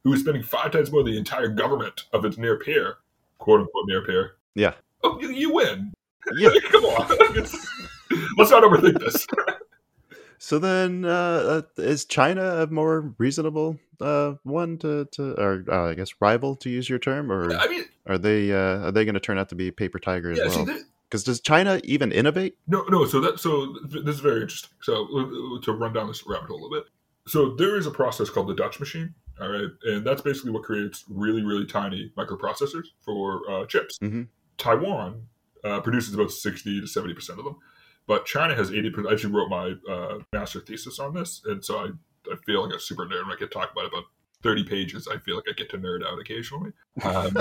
who 0.03 0.13
is 0.13 0.21
spending 0.21 0.43
five 0.43 0.71
times 0.71 0.91
more 0.91 1.03
than 1.03 1.13
the 1.13 1.19
entire 1.19 1.47
government 1.47 2.05
of 2.13 2.25
its 2.25 2.38
near 2.38 2.57
peer, 2.57 2.97
quote 3.38 3.61
unquote 3.61 3.86
near 3.88 4.05
peer. 4.05 4.36
Yeah. 4.55 4.73
Oh, 5.03 5.19
you, 5.19 5.31
you 5.31 5.53
win. 5.53 5.93
Yeah. 6.38 6.49
Come 6.71 6.86
on. 6.86 7.17
Let's 8.38 8.51
not 8.51 8.63
overthink 8.63 8.99
this. 8.99 9.27
So 10.44 10.60
then, 10.60 11.06
uh, 11.06 11.64
uh, 11.80 11.82
is 11.82 12.04
China 12.04 12.64
a 12.64 12.68
more 12.68 13.14
reasonable 13.18 13.80
uh, 14.02 14.34
one 14.44 14.78
to, 14.80 15.06
to 15.14 15.36
or 15.41 15.64
uh, 15.72 15.91
I 15.91 15.94
guess 15.94 16.16
rival 16.20 16.58
to 16.58 16.70
use 16.70 16.89
your 16.89 17.00
term, 17.00 17.32
or 17.32 17.56
I 17.56 17.66
mean, 17.70 17.86
are 18.08 18.18
they 18.18 18.52
uh, 18.52 18.88
are 18.88 18.91
they 18.91 19.06
going 19.06 19.14
to 19.14 19.22
turn 19.22 19.38
out 19.38 19.48
to 19.50 19.56
be 19.56 19.72
paper 19.72 20.00
tiger 20.00 20.32
as 20.32 20.39
yeah. 20.39 20.64
Well? 20.66 20.80
Because 21.08 21.24
does 21.24 21.39
China 21.39 21.80
even 21.86 22.12
innovate? 22.12 22.58
no, 22.68 22.84
no. 22.89 23.06
So 23.06 23.22
that 23.22 23.39
so 23.39 23.74
this 23.89 24.16
is 24.16 24.20
very 24.20 24.41
interesting. 24.41 24.72
So 24.82 25.08
uh, 25.18 25.62
to 25.62 25.72
run 25.72 25.94
down 25.94 26.08
this 26.08 26.28
rabbit 26.28 26.50
hole 26.50 26.58
a 26.58 26.62
little 26.62 26.78
bit. 26.78 26.91
So 27.26 27.56
there 27.56 27.78
is 27.78 27.86
a 27.86 27.91
process 27.91 28.30
called 28.30 28.48
the 28.50 28.54
Dutch 28.54 28.82
machine. 28.82 29.16
All 29.39 29.48
right, 29.48 29.70
and 29.86 30.06
that's 30.06 30.22
basically 30.22 30.52
what 30.52 30.64
creates 30.64 31.06
really, 31.10 31.41
really 31.41 31.66
tiny 31.66 32.12
microprocessors 32.18 32.88
for 33.00 33.50
uh, 33.50 33.66
chips. 33.68 33.98
Mhm. 34.00 34.28
Taiwan 34.58 35.28
uh, 35.64 35.80
produces 35.80 36.14
about 36.14 36.32
sixty 36.32 36.82
to 36.82 36.88
seventy 36.88 37.14
percent 37.14 37.39
of 37.39 37.46
them, 37.46 37.56
but 38.08 38.26
China 38.26 38.56
has 38.56 38.72
eighty 38.72 38.89
percent. 38.89 39.10
I 39.10 39.14
actually 39.14 39.34
wrote 39.34 39.49
my 39.49 39.74
uh, 39.91 40.20
master 40.32 40.60
thesis 40.60 40.99
on 40.99 41.14
this, 41.14 41.41
and 41.45 41.64
so 41.64 41.78
I, 41.80 42.32
I 42.32 42.36
feel 42.45 42.66
like 42.66 42.76
a 42.76 42.80
super 42.80 43.06
nerd 43.06 43.26
when 43.26 43.36
I 43.36 43.39
to 43.39 43.47
talk 43.47 43.72
about 43.72 43.86
it, 43.86 43.91
about 43.93 44.04
thirty 44.41 44.64
pages. 44.64 45.08
I 45.08 45.18
feel 45.18 45.36
like 45.36 45.45
I 45.49 45.54
get 45.54 45.70
to 45.72 45.78
nerd 45.78 46.06
out 46.06 46.20
occasionally. 46.20 46.72
Um, 47.04 47.38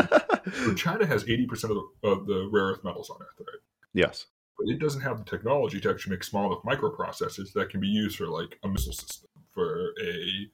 so 0.64 0.74
China 0.74 1.06
has 1.06 1.28
eighty 1.28 1.46
percent 1.46 1.72
of 1.72 1.78
the, 2.02 2.08
of 2.08 2.26
the 2.26 2.48
rare 2.52 2.66
earth 2.66 2.84
metals 2.84 3.10
on 3.10 3.16
Earth, 3.20 3.38
right? 3.40 3.60
yes. 3.94 4.26
but 4.58 4.68
it 4.72 4.78
doesn't 4.78 5.00
have 5.02 5.18
the 5.18 5.24
technology 5.24 5.80
to 5.80 5.90
actually 5.90 6.12
make 6.12 6.24
small 6.24 6.46
enough 6.46 6.62
microprocessors 6.64 7.52
that 7.54 7.68
can 7.70 7.80
be 7.80 7.88
used 7.88 8.16
for 8.18 8.26
like 8.26 8.58
a 8.62 8.68
missile 8.68 8.92
system, 8.92 9.28
for 9.52 9.90
a 10.02 10.48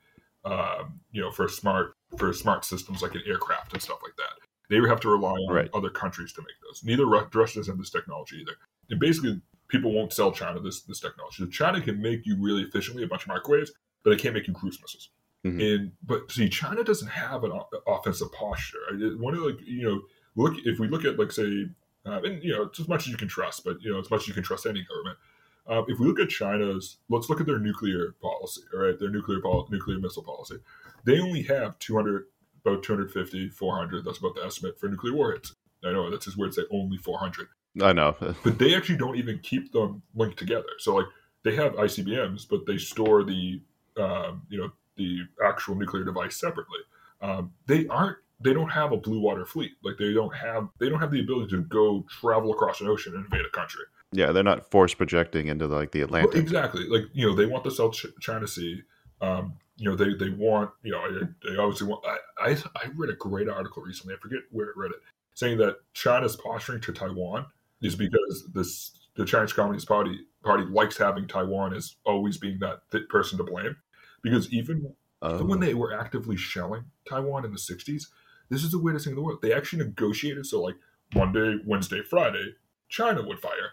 um, 0.44 1.00
you 1.12 1.20
know, 1.20 1.30
for 1.30 1.48
smart 1.48 1.94
for 2.16 2.32
smart 2.32 2.64
systems 2.64 3.02
like 3.02 3.14
an 3.14 3.22
aircraft 3.26 3.72
and 3.74 3.82
stuff 3.82 3.98
like 4.02 4.16
that. 4.16 4.32
They 4.70 4.80
would 4.80 4.88
have 4.90 5.00
to 5.00 5.08
rely 5.08 5.32
on 5.32 5.54
Right. 5.54 5.70
other 5.74 5.90
countries 5.90 6.32
to 6.34 6.42
make 6.42 6.56
those. 6.62 6.82
Neither 6.84 7.06
Russia 7.06 7.58
doesn't 7.58 7.66
have 7.72 7.78
this 7.78 7.90
technology 7.90 8.36
either. 8.40 8.56
And 8.90 9.00
basically, 9.00 9.40
people 9.68 9.92
won't 9.92 10.12
sell 10.12 10.32
China 10.32 10.60
this 10.60 10.82
this 10.82 11.00
technology. 11.00 11.36
So 11.44 11.46
China 11.50 11.80
can 11.80 12.00
make 12.00 12.26
you 12.26 12.36
really 12.40 12.62
efficiently 12.62 13.04
a 13.04 13.08
bunch 13.08 13.22
of 13.22 13.28
microwaves, 13.28 13.72
but 14.02 14.10
they 14.10 14.16
can't 14.16 14.34
make 14.34 14.46
you 14.48 14.54
cruise 14.54 14.78
missiles. 14.80 15.10
Mhm. 15.44 15.74
And 15.74 15.92
but 16.04 16.30
see, 16.30 16.48
China 16.48 16.82
doesn't 16.82 17.08
have 17.08 17.44
an 17.44 17.52
o- 17.52 17.68
offensive 17.86 18.32
posture. 18.32 18.78
I- 18.90 19.14
One 19.16 19.34
of 19.34 19.40
like 19.42 19.60
you 19.64 19.82
know, 19.82 20.02
look 20.36 20.54
if 20.64 20.78
we 20.78 20.88
look 20.88 21.04
at 21.04 21.18
like 21.18 21.30
say, 21.32 21.68
uh, 22.06 22.20
and 22.22 22.42
you 22.42 22.52
know, 22.52 22.62
it's 22.64 22.80
as 22.80 22.88
much 22.88 23.02
as 23.06 23.08
you 23.08 23.16
can 23.16 23.28
trust, 23.28 23.64
but 23.64 23.80
you 23.82 23.92
know, 23.92 23.98
as 24.00 24.10
much 24.10 24.22
as 24.22 24.28
you 24.28 24.34
can 24.34 24.42
trust 24.42 24.66
any 24.66 24.82
government. 24.84 25.18
Um, 25.66 25.84
if 25.86 25.98
we 26.00 26.06
look 26.06 26.18
at 26.18 26.30
China's, 26.30 26.96
let's 27.10 27.28
look 27.28 27.40
at 27.40 27.46
their 27.46 27.58
nuclear 27.58 28.12
policy. 28.22 28.62
All 28.72 28.80
right, 28.80 28.98
their 28.98 29.10
nuclear 29.10 29.40
pol- 29.42 29.68
nuclear 29.70 29.98
missile 29.98 30.22
policy. 30.22 30.56
They 31.04 31.20
only 31.20 31.42
have 31.42 31.78
200, 31.78 32.24
about 32.64 32.82
250, 32.82 33.50
400. 33.50 34.02
That's 34.02 34.16
about 34.16 34.34
the 34.34 34.42
estimate 34.46 34.80
for 34.80 34.88
nuclear 34.88 35.12
warheads. 35.12 35.54
I 35.84 35.92
know 35.92 36.10
that's 36.10 36.24
just 36.24 36.38
weird 36.38 36.52
to 36.54 36.62
say 36.62 36.66
only 36.70 36.96
400 36.96 37.48
I 37.82 37.92
know. 37.92 38.16
but 38.44 38.58
they 38.58 38.74
actually 38.74 38.98
don't 38.98 39.16
even 39.16 39.38
keep 39.40 39.72
them 39.72 40.02
linked 40.14 40.38
together. 40.38 40.68
So 40.78 40.96
like 40.96 41.06
they 41.44 41.54
have 41.56 41.74
ICBMs, 41.74 42.46
but 42.48 42.66
they 42.66 42.78
store 42.78 43.24
the 43.24 43.60
um, 43.96 44.42
you 44.48 44.58
know 44.58 44.70
the 44.96 45.20
actual 45.44 45.74
nuclear 45.76 46.04
device 46.04 46.36
separately. 46.36 46.80
Um, 47.20 47.52
they 47.66 47.86
aren't. 47.88 48.18
They 48.40 48.52
don't 48.54 48.70
have 48.70 48.92
a 48.92 48.96
blue 48.96 49.20
water 49.20 49.44
fleet. 49.44 49.72
Like 49.82 49.96
they 49.98 50.12
don't 50.12 50.34
have. 50.34 50.68
They 50.78 50.88
don't 50.88 51.00
have 51.00 51.10
the 51.10 51.20
ability 51.20 51.50
to 51.50 51.62
go 51.62 52.04
travel 52.08 52.52
across 52.52 52.80
an 52.80 52.86
ocean 52.88 53.14
and 53.14 53.24
invade 53.24 53.44
a 53.46 53.50
country. 53.50 53.82
Yeah, 54.12 54.32
they're 54.32 54.44
not 54.44 54.70
force 54.70 54.94
projecting 54.94 55.48
into 55.48 55.66
like 55.66 55.90
the 55.90 56.00
Well, 56.00 56.06
Atlantic. 56.06 56.40
exactly. 56.40 56.88
Like 56.88 57.04
you 57.12 57.26
know, 57.26 57.34
they 57.34 57.46
want 57.46 57.64
the 57.64 57.70
South 57.70 57.96
China 58.20 58.46
Sea. 58.46 58.82
Um, 59.20 59.54
you 59.76 59.88
know, 59.88 59.96
they 59.96 60.14
they 60.14 60.30
want. 60.30 60.70
You 60.82 60.92
know, 60.92 61.12
they, 61.12 61.50
they 61.50 61.56
obviously 61.56 61.88
want. 61.88 62.04
I, 62.06 62.50
I 62.50 62.56
I 62.76 62.88
read 62.96 63.10
a 63.10 63.16
great 63.16 63.48
article 63.48 63.82
recently. 63.82 64.14
I 64.14 64.18
forget 64.18 64.40
where 64.50 64.66
I 64.66 64.72
read 64.76 64.92
it, 64.92 64.98
saying 65.34 65.58
that 65.58 65.78
China's 65.92 66.36
posturing 66.36 66.80
to 66.82 66.92
Taiwan 66.92 67.46
is 67.82 67.94
because 67.94 68.48
this 68.52 68.92
the 69.16 69.24
Chinese 69.24 69.52
Communist 69.52 69.88
Party 69.88 70.20
party 70.44 70.64
likes 70.64 70.96
having 70.96 71.26
Taiwan 71.26 71.74
as 71.74 71.96
always 72.04 72.38
being 72.38 72.58
that 72.60 72.80
th- 72.92 73.08
person 73.08 73.38
to 73.38 73.44
blame. 73.44 73.76
Because 74.22 74.52
even 74.52 74.94
Oh. 75.20 75.44
when 75.44 75.58
they 75.58 75.74
were 75.74 75.92
actively 75.92 76.36
shelling 76.36 76.84
Taiwan 77.08 77.44
in 77.44 77.50
the 77.50 77.58
60s, 77.58 78.04
this 78.50 78.62
is 78.62 78.70
the 78.70 78.78
weirdest 78.78 79.04
thing 79.04 79.12
in 79.12 79.16
the 79.16 79.22
world. 79.22 79.40
They 79.42 79.52
actually 79.52 79.84
negotiated 79.84 80.46
so 80.46 80.62
like 80.62 80.76
Monday, 81.12 81.56
Wednesday, 81.66 82.02
Friday, 82.02 82.54
China 82.88 83.26
would 83.26 83.40
fire. 83.40 83.72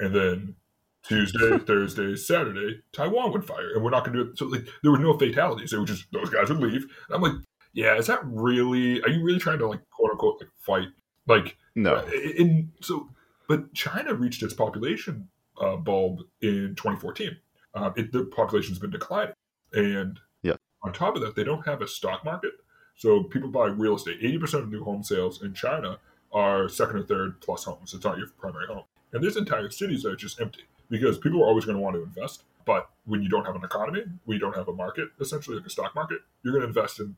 And 0.00 0.12
then 0.14 0.56
Tuesday, 1.04 1.58
Thursday, 1.66 2.16
Saturday, 2.16 2.82
Taiwan 2.92 3.30
would 3.32 3.44
fire. 3.44 3.72
And 3.74 3.84
we're 3.84 3.90
not 3.90 4.04
going 4.04 4.16
to 4.16 4.24
do 4.24 4.30
it. 4.32 4.38
So 4.38 4.46
like 4.46 4.66
there 4.82 4.90
were 4.90 4.98
no 4.98 5.16
fatalities. 5.16 5.72
It 5.72 5.78
was 5.78 5.90
just 5.90 6.06
those 6.12 6.30
guys 6.30 6.48
would 6.48 6.58
leave. 6.58 6.82
And 7.08 7.14
I'm 7.14 7.22
like, 7.22 7.40
yeah, 7.74 7.96
is 7.96 8.08
that 8.08 8.20
really, 8.24 9.00
are 9.02 9.08
you 9.08 9.22
really 9.22 9.38
trying 9.38 9.58
to 9.60 9.68
like 9.68 9.88
quote 9.90 10.10
unquote 10.10 10.40
like 10.40 10.50
fight? 10.58 10.88
Like, 11.28 11.56
no. 11.76 11.94
uh, 11.94 12.10
in 12.36 12.72
so, 12.80 13.08
but 13.48 13.72
China 13.74 14.14
reached 14.14 14.42
its 14.42 14.54
population 14.54 15.28
uh, 15.60 15.76
bulb 15.76 16.20
in 16.40 16.74
2014. 16.76 17.36
Uh, 17.74 17.90
it, 17.96 18.12
the 18.12 18.24
population's 18.24 18.78
been 18.78 18.90
declining, 18.90 19.34
and 19.72 20.18
Yeah. 20.42 20.54
on 20.82 20.92
top 20.92 21.14
of 21.16 21.22
that, 21.22 21.34
they 21.36 21.44
don't 21.44 21.66
have 21.66 21.80
a 21.82 21.88
stock 21.88 22.24
market. 22.24 22.52
So 22.96 23.22
people 23.24 23.48
buy 23.48 23.66
real 23.68 23.96
estate. 23.96 24.20
80% 24.20 24.54
of 24.60 24.70
new 24.70 24.84
home 24.84 25.02
sales 25.02 25.42
in 25.42 25.54
China 25.54 25.98
are 26.32 26.68
second 26.68 26.96
or 26.96 27.02
third 27.04 27.40
plus 27.40 27.64
homes. 27.64 27.94
It's 27.94 28.04
not 28.04 28.18
your 28.18 28.28
primary 28.38 28.66
home, 28.66 28.84
and 29.12 29.22
there's 29.22 29.36
entire 29.36 29.70
cities 29.70 30.02
that 30.02 30.10
are 30.12 30.16
just 30.16 30.40
empty 30.40 30.64
because 30.90 31.18
people 31.18 31.42
are 31.42 31.46
always 31.46 31.64
going 31.64 31.76
to 31.76 31.82
want 31.82 31.96
to 31.96 32.02
invest. 32.02 32.44
But 32.64 32.88
when 33.06 33.22
you 33.22 33.28
don't 33.28 33.44
have 33.44 33.56
an 33.56 33.64
economy, 33.64 34.02
when 34.24 34.36
you 34.36 34.40
don't 34.40 34.54
have 34.54 34.68
a 34.68 34.72
market, 34.72 35.08
essentially 35.20 35.56
like 35.56 35.66
a 35.66 35.70
stock 35.70 35.94
market, 35.94 36.18
you're 36.42 36.52
going 36.52 36.62
to 36.62 36.68
invest 36.68 37.00
in 37.00 37.16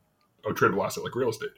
a 0.48 0.50
tradable 0.54 0.84
asset 0.84 1.04
like 1.04 1.14
real 1.14 1.28
estate. 1.30 1.50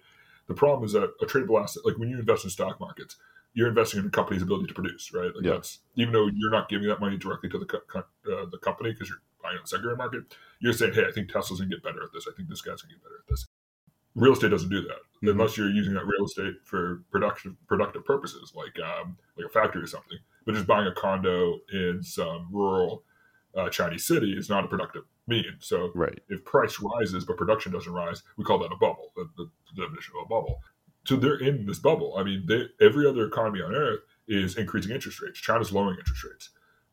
The 0.49 0.55
problem 0.55 0.85
is 0.85 0.93
that 0.93 1.05
a 1.05 1.27
tradable 1.27 1.63
asset, 1.63 1.85
like 1.85 1.97
when 1.99 2.09
you 2.09 2.19
invest 2.19 2.45
in 2.45 2.51
stock 2.51 2.81
markets, 2.81 3.17
you're 3.57 3.69
investing 3.69 4.01
in 4.01 4.07
a 4.07 4.11
company's 4.11 4.43
ability 4.43 4.67
to 4.67 4.75
produce, 4.75 5.13
right? 5.15 5.35
Like 5.35 5.45
Yeah. 5.45 5.53
that's 5.53 5.81
even 5.97 6.13
though 6.13 6.27
you're 6.33 6.51
not 6.51 6.69
giving 6.69 6.87
that 6.89 7.01
money 7.01 7.17
directly 7.17 7.49
to 7.49 7.59
the 7.59 7.65
co- 7.65 7.99
uh, 8.01 8.45
the 8.53 8.59
company 8.59 8.93
because 8.93 9.09
you're 9.09 9.23
buying 9.43 9.57
on 9.57 9.63
the 9.65 9.69
secondary 9.69 9.97
market, 9.97 10.37
you're 10.61 10.75
saying, 10.75 10.93
"Hey, 10.93 11.07
I 11.07 11.11
think 11.11 11.33
Tesla's 11.33 11.59
gonna 11.61 11.71
get 11.71 11.83
better 11.83 12.03
at 12.05 12.13
this. 12.13 12.29
I 12.29 12.33
think 12.37 12.49
this 12.51 12.61
guy's 12.61 12.83
gonna 12.83 12.95
get 12.95 13.03
better 13.03 13.17
at 13.19 13.27
this." 13.29 13.47
Real 14.15 14.35
estate 14.35 14.51
doesn't 14.51 14.69
do 14.69 14.83
that 14.83 15.01
Mhm. 15.23 15.31
unless 15.33 15.57
you're 15.57 15.71
using 15.71 15.95
that 15.95 16.07
real 16.07 16.25
estate 16.27 16.57
for 16.65 17.03
production 17.11 17.57
productive 17.67 18.05
purposes, 18.05 18.53
like 18.55 18.79
um, 18.79 19.17
like 19.37 19.47
a 19.47 19.49
factory 19.49 19.83
or 19.83 19.87
something. 19.87 20.19
But 20.45 20.55
just 20.55 20.67
buying 20.67 20.87
a 20.87 20.93
condo 20.95 21.61
in 21.73 22.03
some 22.03 22.49
rural 22.53 23.05
uh, 23.55 23.71
Chinese 23.71 24.05
city 24.05 24.37
is 24.37 24.51
not 24.51 24.65
a 24.67 24.69
productive 24.69 25.05
mean. 25.27 25.57
So 25.61 25.91
Right. 25.95 26.23
if 26.29 26.45
price 26.45 26.79
rises 26.79 27.25
but 27.25 27.39
production 27.39 27.73
doesn't 27.73 27.91
rise, 27.93 28.23
we 28.37 28.45
call 28.45 28.59
that 28.59 28.71
a 28.71 28.77
bubble. 28.77 29.13
The, 29.17 29.31
the, 29.39 29.51
the 29.75 29.81
definition 29.83 30.13
of 30.19 30.27
a 30.27 30.29
bubble. 30.29 30.63
So 31.07 31.17
they're 31.17 31.39
in 31.39 31.67
this 31.67 31.79
bubble. 31.79 32.15
I 32.19 32.25
mean, 32.25 32.45
they, 32.47 32.67
every 32.85 33.07
other 33.07 33.27
economy 33.27 33.63
on 33.63 33.75
earth 33.75 34.01
is 34.29 34.57
increasing 34.57 34.93
interest 34.93 35.21
rates. 35.23 35.39
China's 35.39 35.73
lowering 35.73 35.99
interest 35.99 36.25
rates. 36.25 36.51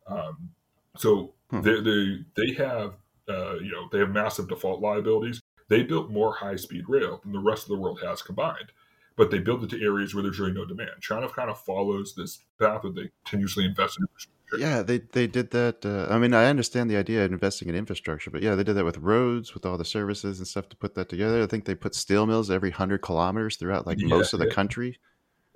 Um, 0.07 0.51
so 0.97 1.34
Hmm. 1.49 1.61
they, 1.61 1.82
they 1.82 2.26
they 2.36 2.53
have 2.53 2.93
uh, 3.30 3.55
you 3.55 3.72
know 3.72 3.88
they 3.91 3.99
have 3.99 4.09
massive 4.09 4.47
default 4.49 4.82
liabilities. 4.82 5.41
They 5.70 5.84
built 5.84 6.09
more 6.11 6.34
high 6.34 6.55
speed 6.55 6.86
rail 6.88 7.20
than 7.24 7.32
the 7.32 7.39
rest 7.39 7.64
of 7.64 7.70
the 7.70 7.78
world 7.78 7.99
has 8.03 8.22
combined, 8.22 8.72
but 9.16 9.32
they 9.32 9.39
built 9.39 9.64
it 9.64 9.70
to 9.72 9.84
areas 9.84 10.14
where 10.14 10.24
there's 10.24 10.39
really 10.39 10.53
no 10.53 10.66
demand. 10.66 11.01
China 11.01 11.30
kind 11.30 11.49
of 11.49 11.59
follows 11.59 12.14
this 12.16 12.39
path 12.59 12.82
that 12.84 12.95
they 12.95 13.09
continuously 13.26 13.66
invest 13.66 13.97
in 13.97 14.03
infrastructure. 14.03 14.43
Yeah, 14.58 14.82
they 14.84 15.00
they 15.00 15.28
did 15.28 15.52
that. 15.52 15.86
Uh, 15.86 16.14
I 16.14 16.20
mean, 16.20 16.34
I 16.34 16.46
understand 16.46 16.89
the 16.89 16.98
idea 16.98 17.26
of 17.26 17.32
investing 17.32 17.70
in 17.70 17.76
infrastructure, 17.76 18.30
but 18.30 18.41
yeah, 18.41 18.56
they 18.56 18.64
did 18.64 18.74
that 18.76 18.86
with 18.86 18.98
roads, 18.98 19.54
with 19.54 19.66
all 19.66 19.78
the 19.78 19.86
services 19.86 20.38
and 20.39 20.48
stuff 20.48 20.70
to 20.70 20.76
put 20.76 20.96
that 20.96 21.10
together. 21.10 21.41
I 21.41 21.48
think 21.48 21.66
they 21.66 21.76
put 21.76 21.96
steel 21.96 22.26
mills 22.26 22.52
every 22.52 22.72
hundred 22.72 23.00
kilometers 23.02 23.56
throughout 23.56 23.88
like 23.88 24.00
Yeah, 24.00 24.08
most 24.08 24.34
of 24.34 24.39
the 24.39 24.48
country, 24.48 25.00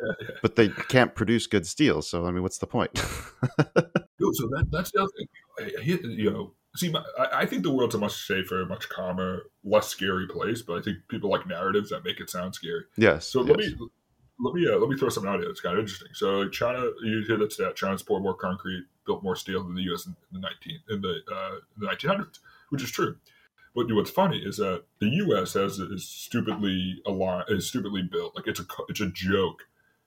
Yeah, 0.01 0.13
yeah. 0.21 0.35
but 0.41 0.55
they 0.55 0.69
can't 0.69 1.13
produce 1.13 1.45
good 1.47 1.67
steel. 1.67 2.01
So 2.01 2.25
I 2.25 2.31
mean, 2.31 2.41
what's 2.41 2.57
the 2.57 2.67
point? 2.67 2.99
So 4.19 4.47
that, 4.49 4.65
that's 4.71 4.91
the 4.91 5.03
other 5.03 5.11
thing. 5.15 6.17
You 6.17 6.31
know, 6.31 6.53
see, 6.75 6.89
my, 6.89 7.03
I, 7.19 7.41
I 7.41 7.45
think 7.45 7.63
the 7.63 7.71
world's 7.71 7.95
a 7.95 7.99
much 7.99 8.25
safer, 8.25 8.65
much 8.65 8.89
calmer, 8.89 9.43
less 9.63 9.87
scary 9.87 10.27
place. 10.27 10.61
But 10.63 10.79
I 10.79 10.81
think 10.81 10.97
people 11.07 11.29
like 11.29 11.47
narratives 11.47 11.91
that 11.91 12.03
make 12.03 12.19
it 12.19 12.29
sound 12.29 12.55
scary. 12.55 12.83
yes. 12.97 13.27
So 13.27 13.41
yes. 13.41 13.49
let 13.49 13.57
me 13.59 13.75
let 14.39 14.53
me 14.53 14.67
uh, 14.67 14.77
let 14.77 14.89
me 14.89 14.97
throw 14.97 15.09
something 15.09 15.31
out 15.31 15.39
here 15.39 15.47
that's 15.47 15.61
kind 15.61 15.75
of 15.77 15.81
interesting. 15.81 16.09
So 16.13 16.47
China, 16.49 16.89
you 17.03 17.23
hear 17.27 17.37
that 17.37 17.51
stat: 17.51 17.75
China's 17.75 18.03
poured 18.03 18.23
more 18.23 18.35
concrete, 18.35 18.85
built 19.05 19.23
more 19.23 19.35
steel 19.35 19.63
than 19.63 19.75
the 19.75 19.81
U.S. 19.83 20.05
in 20.05 20.15
the 20.31 20.39
nineteen 20.39 20.79
in 20.89 21.01
the 21.01 21.19
uh, 21.31 21.55
in 21.55 21.79
the 21.79 21.85
nineteen 21.87 22.09
hundreds, 22.09 22.39
which 22.69 22.83
is 22.83 22.91
true. 22.91 23.17
But 23.75 23.85
what's 23.93 24.09
funny 24.09 24.39
is 24.39 24.57
that 24.57 24.83
the 24.99 25.07
U.S. 25.07 25.53
has 25.53 25.77
is 25.79 26.07
stupidly 26.07 27.01
aligned, 27.05 27.45
is 27.49 27.67
stupidly 27.67 28.01
built. 28.01 28.35
Like 28.35 28.47
it's 28.47 28.59
a 28.59 28.65
it's 28.89 29.01
a 29.01 29.07
joke 29.07 29.63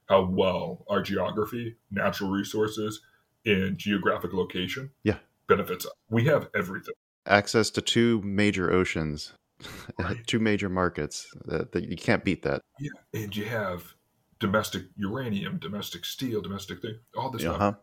how 0.09 0.25
well 0.25 0.85
our 0.89 1.01
geography, 1.03 1.77
natural 1.93 2.31
resources, 2.31 3.01
and 3.47 3.79
geographic 3.79 4.33
location 4.33 4.91
Yeah. 5.05 5.19
benefits 5.47 5.87
us. 5.87 5.93
We 6.09 6.25
have 6.25 6.49
everything. 6.55 6.95
access 7.27 7.71
to 7.71 7.81
two 7.81 8.21
major 8.23 8.73
oceans, 8.73 9.33
Right. 10.01 10.27
two 10.27 10.41
major 10.41 10.69
markets. 10.69 11.29
That, 11.45 11.71
that 11.73 11.89
you 11.89 11.97
can't 11.97 12.25
beat 12.25 12.43
that. 12.43 12.61
Yeah, 12.81 12.91
and 13.23 13.37
you 13.37 13.45
have 13.45 13.95
domestic 14.41 14.85
uranium, 14.97 15.59
domestic 15.59 16.05
steel, 16.05 16.41
domestic 16.41 16.83
thing, 16.83 16.99
all 17.17 17.31
this 17.31 17.45
Uh 17.45 17.55
stuff. 17.55 17.75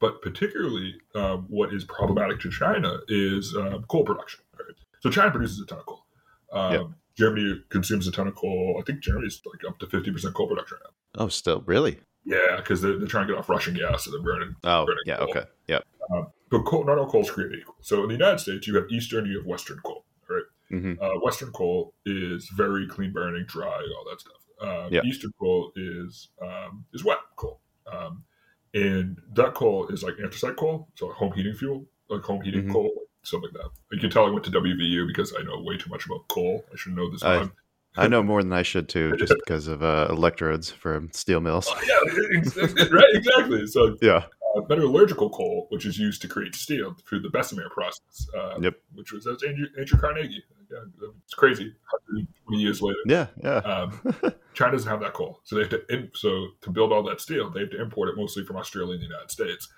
But 0.00 0.22
particularly, 0.22 0.94
um, 1.14 1.46
what 1.48 1.72
is 1.72 1.84
problematic 1.84 2.40
to 2.40 2.50
China 2.50 2.98
is 3.08 3.54
um, 3.56 3.84
coal 3.88 4.04
production. 4.04 4.40
Right? 4.58 4.74
So 5.00 5.10
China 5.10 5.30
produces 5.30 5.60
a 5.60 5.66
ton 5.66 5.78
of 5.78 5.86
coal. 5.86 6.04
Um, 6.52 6.72
Yeah. 6.72 6.84
Germany 7.16 7.62
consumes 7.68 8.08
a 8.08 8.12
ton 8.12 8.26
of 8.26 8.34
coal. 8.34 8.76
I 8.80 8.82
think 8.82 9.00
Germany's 9.00 9.40
like 9.46 9.62
up 9.70 9.78
to 9.78 9.86
fifty 9.86 10.10
percent 10.10 10.34
coal 10.34 10.48
production 10.48 10.78
now. 10.82 10.90
Oh, 11.22 11.28
still 11.28 11.60
really? 11.66 12.00
Yeah, 12.24 12.56
because 12.56 12.80
they're, 12.82 12.98
they're 12.98 13.06
trying 13.06 13.26
to 13.28 13.32
get 13.34 13.38
off 13.38 13.48
Russian 13.48 13.74
gas, 13.74 14.04
so 14.04 14.10
they're 14.10 14.20
burning. 14.22 14.56
Oh, 14.64 14.84
Burning 14.86 15.02
yeah. 15.06 15.18
coal. 15.18 15.30
Okay. 15.30 15.44
Yeah. 15.68 15.78
But 16.10 16.30
but 16.50 16.62
coal, 16.64 16.84
not 16.84 16.98
all 16.98 17.08
coal 17.08 17.20
is 17.22 17.30
created 17.30 17.60
equal. 17.60 17.76
So 17.82 18.02
in 18.02 18.08
the 18.08 18.14
United 18.14 18.40
States, 18.40 18.66
you 18.66 18.74
have 18.76 18.86
Eastern, 18.90 19.26
you 19.26 19.38
have 19.38 19.46
Western 19.46 19.78
coal. 19.84 20.04
Right. 20.28 20.42
Mhm. 20.72 21.00
Uh, 21.00 21.20
Western 21.20 21.52
coal 21.52 21.94
is 22.04 22.48
very 22.48 22.86
clean 22.88 23.12
burning, 23.12 23.44
dry, 23.46 23.66
all 23.96 24.04
that 24.10 24.20
stuff. 24.20 24.36
Um, 24.60 24.88
Yeah. 24.92 25.02
Eastern 25.04 25.32
coal 25.40 25.72
is 25.76 26.28
um, 26.42 26.84
is 26.92 27.04
wet 27.04 27.18
coal, 27.36 27.60
um, 27.92 28.24
and 28.72 29.18
that 29.34 29.54
coal 29.54 29.88
is 29.88 30.02
like 30.02 30.14
anthracite 30.22 30.56
coal, 30.56 30.88
so 30.94 31.06
like 31.08 31.16
home 31.16 31.32
heating 31.32 31.54
fuel, 31.54 31.86
like 32.08 32.22
home 32.22 32.42
heating 32.42 32.64
Mhm. 32.68 32.72
coal, 32.72 32.92
something 33.22 33.50
like 33.52 33.62
that. 33.62 33.70
You 33.92 34.00
can 34.00 34.10
tell 34.10 34.26
I 34.26 34.30
went 34.30 34.44
to 34.44 34.50
WVU 34.50 35.06
because 35.06 35.34
I 35.38 35.42
know 35.42 35.60
way 35.60 35.76
too 35.76 35.90
much 35.90 36.06
about 36.06 36.26
coal. 36.28 36.64
I 36.72 36.76
should 36.76 36.94
know 36.96 37.10
this. 37.10 37.22
I- 37.22 37.50
I 37.96 38.08
know 38.08 38.24
more 38.24 38.42
than 38.42 38.52
I 38.52 38.62
should 38.62 38.88
too, 38.88 39.16
just 39.18 39.32
because 39.46 39.68
of 39.68 39.82
uh, 39.84 40.08
electrodes 40.10 40.68
from 40.70 41.12
steel 41.12 41.40
mills. 41.40 41.68
Oh, 41.70 41.80
yeah, 41.86 42.86
right, 42.90 43.04
exactly. 43.14 43.66
So 43.68 43.96
Yeah. 44.02 44.24
uh, 44.56 44.62
metallurgical 44.68 45.30
coal, 45.30 45.66
which 45.70 45.86
is 45.86 45.96
used 45.96 46.20
to 46.22 46.28
create 46.28 46.56
steel 46.56 46.96
through 47.08 47.20
the 47.20 47.30
Bessemer 47.30 47.68
process, 47.70 48.26
uh, 48.36 48.58
Yep. 48.60 48.74
which 48.94 49.12
was 49.12 49.24
that's 49.24 49.44
Andrew, 49.44 49.66
Andrew 49.78 49.98
Carnegie. 50.00 50.42
Yeah, 50.74 51.08
it's 51.24 51.34
crazy. 51.34 51.74
120 51.90 52.62
years 52.62 52.82
later, 52.82 52.98
Yeah. 53.06 53.26
Yeah. 53.42 53.56
um, 53.58 54.00
China 54.54 54.72
doesn't 54.72 54.90
have 54.90 55.00
that 55.00 55.12
coal, 55.14 55.40
so 55.44 55.56
they 55.56 55.62
have 55.62 55.70
to. 55.70 55.82
In, 55.94 56.10
so 56.14 56.48
to 56.62 56.70
build 56.70 56.92
all 56.92 57.02
that 57.04 57.20
steel, 57.20 57.50
they 57.50 57.60
have 57.60 57.70
to 57.70 57.80
import 57.80 58.08
it 58.08 58.16
mostly 58.16 58.44
from 58.44 58.56
Australia 58.56 58.92
and 58.94 59.02
the 59.02 59.06
United 59.06 59.30
States. 59.30 59.68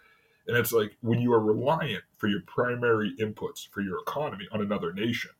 And 0.46 0.56
it's 0.56 0.72
like 0.72 0.96
when 1.00 1.20
you 1.20 1.32
are 1.32 1.40
reliant 1.40 2.04
for 2.18 2.28
your 2.28 2.40
primary 2.46 3.14
inputs 3.20 3.68
for 3.70 3.80
your 3.80 3.98
economy 4.00 4.46
on 4.52 4.60
another 4.60 4.92
nation, 4.92 5.30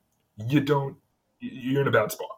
you 0.49 0.61
don't. 0.61 0.97
You're 1.41 1.83
in 1.83 1.89
a 1.89 1.93
bad 1.93 2.11
spot. 2.13 2.29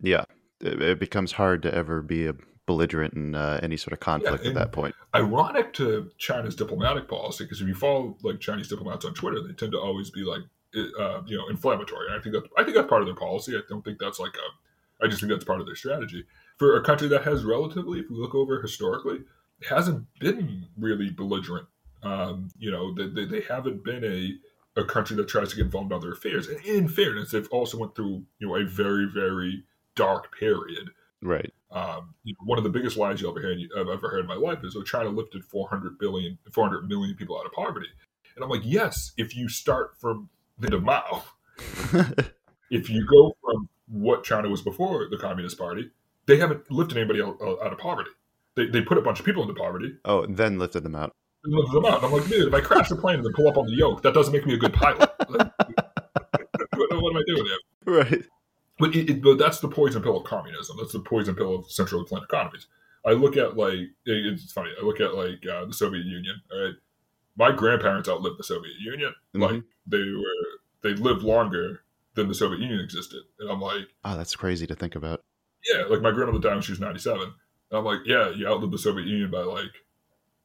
yeah. 0.00 0.24
It, 0.60 0.82
it 0.82 0.98
becomes 0.98 1.30
hard 1.32 1.62
to 1.62 1.72
ever 1.72 2.02
be 2.02 2.26
a 2.26 2.34
belligerent 2.66 3.14
in 3.14 3.34
uh, 3.36 3.60
any 3.62 3.76
sort 3.76 3.92
of 3.92 4.00
conflict 4.00 4.44
at 4.44 4.54
that 4.54 4.72
point. 4.72 4.94
ironic 5.14 5.72
to 5.74 6.10
China's 6.18 6.56
diplomatic 6.56 7.06
policy 7.08 7.44
because 7.44 7.60
if 7.62 7.68
you 7.68 7.74
follow 7.74 8.16
like 8.24 8.40
Chinese 8.40 8.66
diplomats 8.68 9.04
on 9.04 9.14
Twitter, 9.14 9.40
they 9.40 9.54
tend 9.54 9.70
to 9.72 9.78
always 9.78 10.10
be 10.10 10.22
like, 10.24 10.42
uh, 10.76 11.22
you 11.26 11.36
know, 11.36 11.48
inflammatory. 11.48 12.06
And 12.08 12.18
I 12.18 12.22
think 12.22 12.34
that 12.34 12.44
I 12.56 12.64
think 12.64 12.76
that's 12.76 12.88
part 12.88 13.02
of 13.02 13.06
their 13.06 13.14
policy. 13.14 13.56
I 13.56 13.60
don't 13.68 13.84
think 13.84 13.98
that's 13.98 14.18
like 14.18 14.34
a. 14.34 15.04
I 15.04 15.08
just 15.08 15.20
think 15.20 15.30
that's 15.32 15.44
part 15.44 15.60
of 15.60 15.66
their 15.66 15.76
strategy 15.76 16.24
for 16.56 16.76
a 16.76 16.82
country 16.82 17.06
that 17.08 17.22
has 17.22 17.44
relatively, 17.44 18.00
if 18.00 18.10
we 18.10 18.16
look 18.16 18.34
over 18.34 18.60
historically, 18.60 19.20
hasn't 19.68 20.06
been 20.18 20.66
really 20.76 21.10
belligerent. 21.10 21.68
Um, 22.02 22.50
you 22.58 22.70
know, 22.72 22.92
they, 22.92 23.06
they, 23.06 23.24
they 23.24 23.40
haven't 23.42 23.84
been 23.84 24.04
a 24.04 24.34
a 24.80 24.84
country 24.84 25.16
that 25.16 25.28
tries 25.28 25.50
to 25.50 25.56
get 25.56 25.64
involved 25.66 25.90
in 25.92 25.96
other 25.96 26.12
affairs. 26.12 26.46
And 26.46 26.64
in 26.64 26.88
fairness, 26.88 27.30
they've 27.30 27.48
also 27.50 27.78
went 27.78 27.94
through 27.94 28.24
you 28.38 28.48
know 28.48 28.56
a 28.56 28.64
very 28.64 29.06
very 29.06 29.64
dark 29.94 30.36
period 30.38 30.90
Right. 31.20 31.52
um, 31.72 32.14
you 32.22 32.32
know, 32.34 32.44
one 32.46 32.58
of 32.58 32.64
the 32.64 32.70
biggest 32.70 32.96
lies 32.96 33.20
you'll 33.20 33.36
ever 33.36 33.40
hear, 33.40 33.68
I've 33.76 33.88
ever 33.88 34.08
heard 34.08 34.20
in 34.20 34.26
my 34.26 34.36
life 34.36 34.60
is, 34.62 34.76
oh, 34.76 34.82
China 34.82 35.08
lifted 35.08 35.44
400 35.44 35.98
billion, 35.98 36.38
400 36.52 36.88
million 36.88 37.16
people 37.16 37.36
out 37.36 37.44
of 37.46 37.52
poverty. 37.52 37.88
And 38.36 38.44
I'm 38.44 38.50
like, 38.50 38.62
yes, 38.64 39.12
if 39.16 39.34
you 39.36 39.48
start 39.48 39.96
from 39.98 40.28
the 40.58 40.76
of 40.76 40.82
Mao, 40.82 41.22
if 42.70 42.90
you 42.90 43.06
go 43.06 43.36
from 43.42 43.68
what 43.88 44.24
China 44.24 44.48
was 44.48 44.62
before 44.62 45.08
the 45.10 45.16
Communist 45.16 45.58
Party, 45.58 45.90
they 46.26 46.36
haven't 46.36 46.70
lifted 46.70 46.98
anybody 46.98 47.22
out, 47.22 47.40
of 47.40 47.78
poverty. 47.78 48.10
They, 48.54 48.66
they 48.66 48.82
put 48.82 48.98
a 48.98 49.02
bunch 49.02 49.20
of 49.20 49.24
people 49.26 49.42
into 49.42 49.54
poverty 49.54 49.94
oh, 50.04 50.26
then 50.26 50.58
lifted 50.58 50.82
them 50.82 50.94
out. 50.96 51.14
and 51.44 51.54
lifted 51.54 51.76
them 51.76 51.84
out. 51.86 51.98
And 52.02 52.06
I'm 52.06 52.12
like, 52.12 52.28
dude, 52.28 52.48
if 52.48 52.54
I 52.54 52.60
crash 52.60 52.88
the 52.88 52.96
plane 52.96 53.16
and 53.16 53.24
then 53.24 53.32
pull 53.32 53.48
up 53.48 53.56
on 53.56 53.66
the 53.66 53.74
yoke, 53.76 54.02
that 54.02 54.14
doesn't 54.14 54.32
make 54.32 54.46
me 54.46 54.54
a 54.54 54.58
good 54.58 54.72
pilot. 54.74 55.10
What, 56.76 57.02
what 57.02 57.10
am 57.10 57.16
I 57.16 57.22
doing 57.26 57.44
here? 57.44 57.58
Right. 57.84 58.22
But, 58.78 58.94
it, 58.94 59.10
it, 59.10 59.22
but 59.22 59.38
that's 59.38 59.58
the 59.58 59.68
poison 59.68 60.02
pill 60.02 60.16
of 60.18 60.24
communism. 60.24 60.76
That's 60.78 60.92
the 60.92 61.00
poison 61.00 61.34
pill 61.34 61.56
of 61.56 61.70
central 61.70 62.04
planned 62.04 62.24
economies. 62.24 62.66
I 63.04 63.12
look 63.12 63.36
at 63.36 63.56
like 63.56 63.88
it's 64.06 64.52
funny. 64.52 64.70
I 64.80 64.84
look 64.84 65.00
at 65.00 65.14
like 65.14 65.44
uh, 65.50 65.64
the 65.64 65.72
Soviet 65.72 66.04
Union. 66.04 66.40
All 66.52 66.64
right, 66.64 66.74
my 67.36 67.50
grandparents 67.52 68.08
outlived 68.08 68.38
the 68.38 68.44
Soviet 68.44 68.74
Union. 68.78 69.12
Like 69.34 69.50
Mhm. 69.50 69.64
they 69.86 69.98
were, 69.98 70.47
they 70.82 70.94
lived 70.94 71.22
longer 71.22 71.82
than 72.14 72.28
the 72.28 72.34
Soviet 72.34 72.60
Union 72.60 72.80
existed. 72.80 73.22
And 73.40 73.50
I'm 73.50 73.60
like, 73.60 73.86
Oh, 74.04 74.16
that's 74.16 74.34
crazy 74.36 74.66
to 74.66 74.74
think 74.74 74.94
about. 74.96 75.22
yeah. 75.72 75.84
Like 75.84 76.02
my 76.02 76.10
grandmother 76.10 76.40
died 76.40 76.54
when 76.54 76.62
she 76.62 76.72
was 76.72 76.80
97. 76.80 77.20
And 77.22 77.32
I'm 77.78 77.84
like, 77.84 78.00
yeah, 78.06 78.30
you 78.30 78.46
outlived 78.48 78.72
the 78.72 78.78
Soviet 78.78 79.06
Union 79.06 79.30
by 79.30 79.40
like 79.40 79.70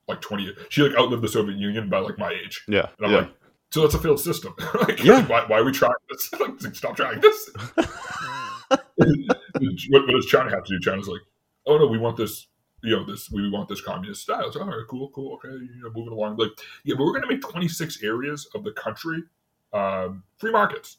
like 0.07 0.21
20 0.21 0.43
years. 0.43 0.57
She 0.69 0.81
like 0.83 0.97
outlived 0.97 1.23
the 1.23 1.27
Soviet 1.29 1.57
Union 1.57 1.89
by 1.89 1.99
like 1.99 2.17
my 2.17 2.31
age. 2.31 2.63
Yeah. 2.67 2.87
And 2.97 3.07
I'm 3.07 3.11
yeah. 3.11 3.17
like, 3.19 3.31
so 3.71 3.81
that's 3.81 3.93
a 3.95 3.99
failed 3.99 4.19
system. 4.19 4.53
like, 4.81 5.03
Yeah. 5.03 5.25
why, 5.27 5.45
why 5.47 5.59
are 5.59 5.63
we 5.63 5.71
trying 5.71 5.93
this? 6.09 6.31
like, 6.39 6.75
stop 6.75 6.95
trying 6.95 7.21
this. 7.21 7.49
what, 8.67 8.77
what 10.07 10.07
does 10.15 10.25
China 10.25 10.49
have 10.51 10.63
to 10.65 10.73
do? 10.73 10.79
China's 10.79 11.07
like, 11.07 11.21
oh 11.65 11.77
no, 11.77 11.87
we 11.87 11.97
want 11.97 12.17
this, 12.17 12.47
you 12.83 12.95
know, 12.95 13.05
this, 13.05 13.31
we 13.31 13.49
want 13.49 13.69
this 13.69 13.81
communist 13.81 14.21
style. 14.21 14.51
So, 14.51 14.61
all 14.61 14.67
right, 14.67 14.85
cool, 14.89 15.09
cool, 15.15 15.35
okay, 15.35 15.53
you 15.53 15.81
know, 15.81 15.89
moving 15.95 16.13
along. 16.13 16.37
Like, 16.37 16.49
yeah, 16.83 16.95
but 16.97 17.05
we're 17.05 17.11
going 17.13 17.23
to 17.23 17.29
make 17.29 17.41
26 17.41 18.03
areas 18.03 18.47
of 18.53 18.63
the 18.63 18.71
country 18.71 19.23
um, 19.73 20.23
free 20.37 20.51
markets. 20.51 20.97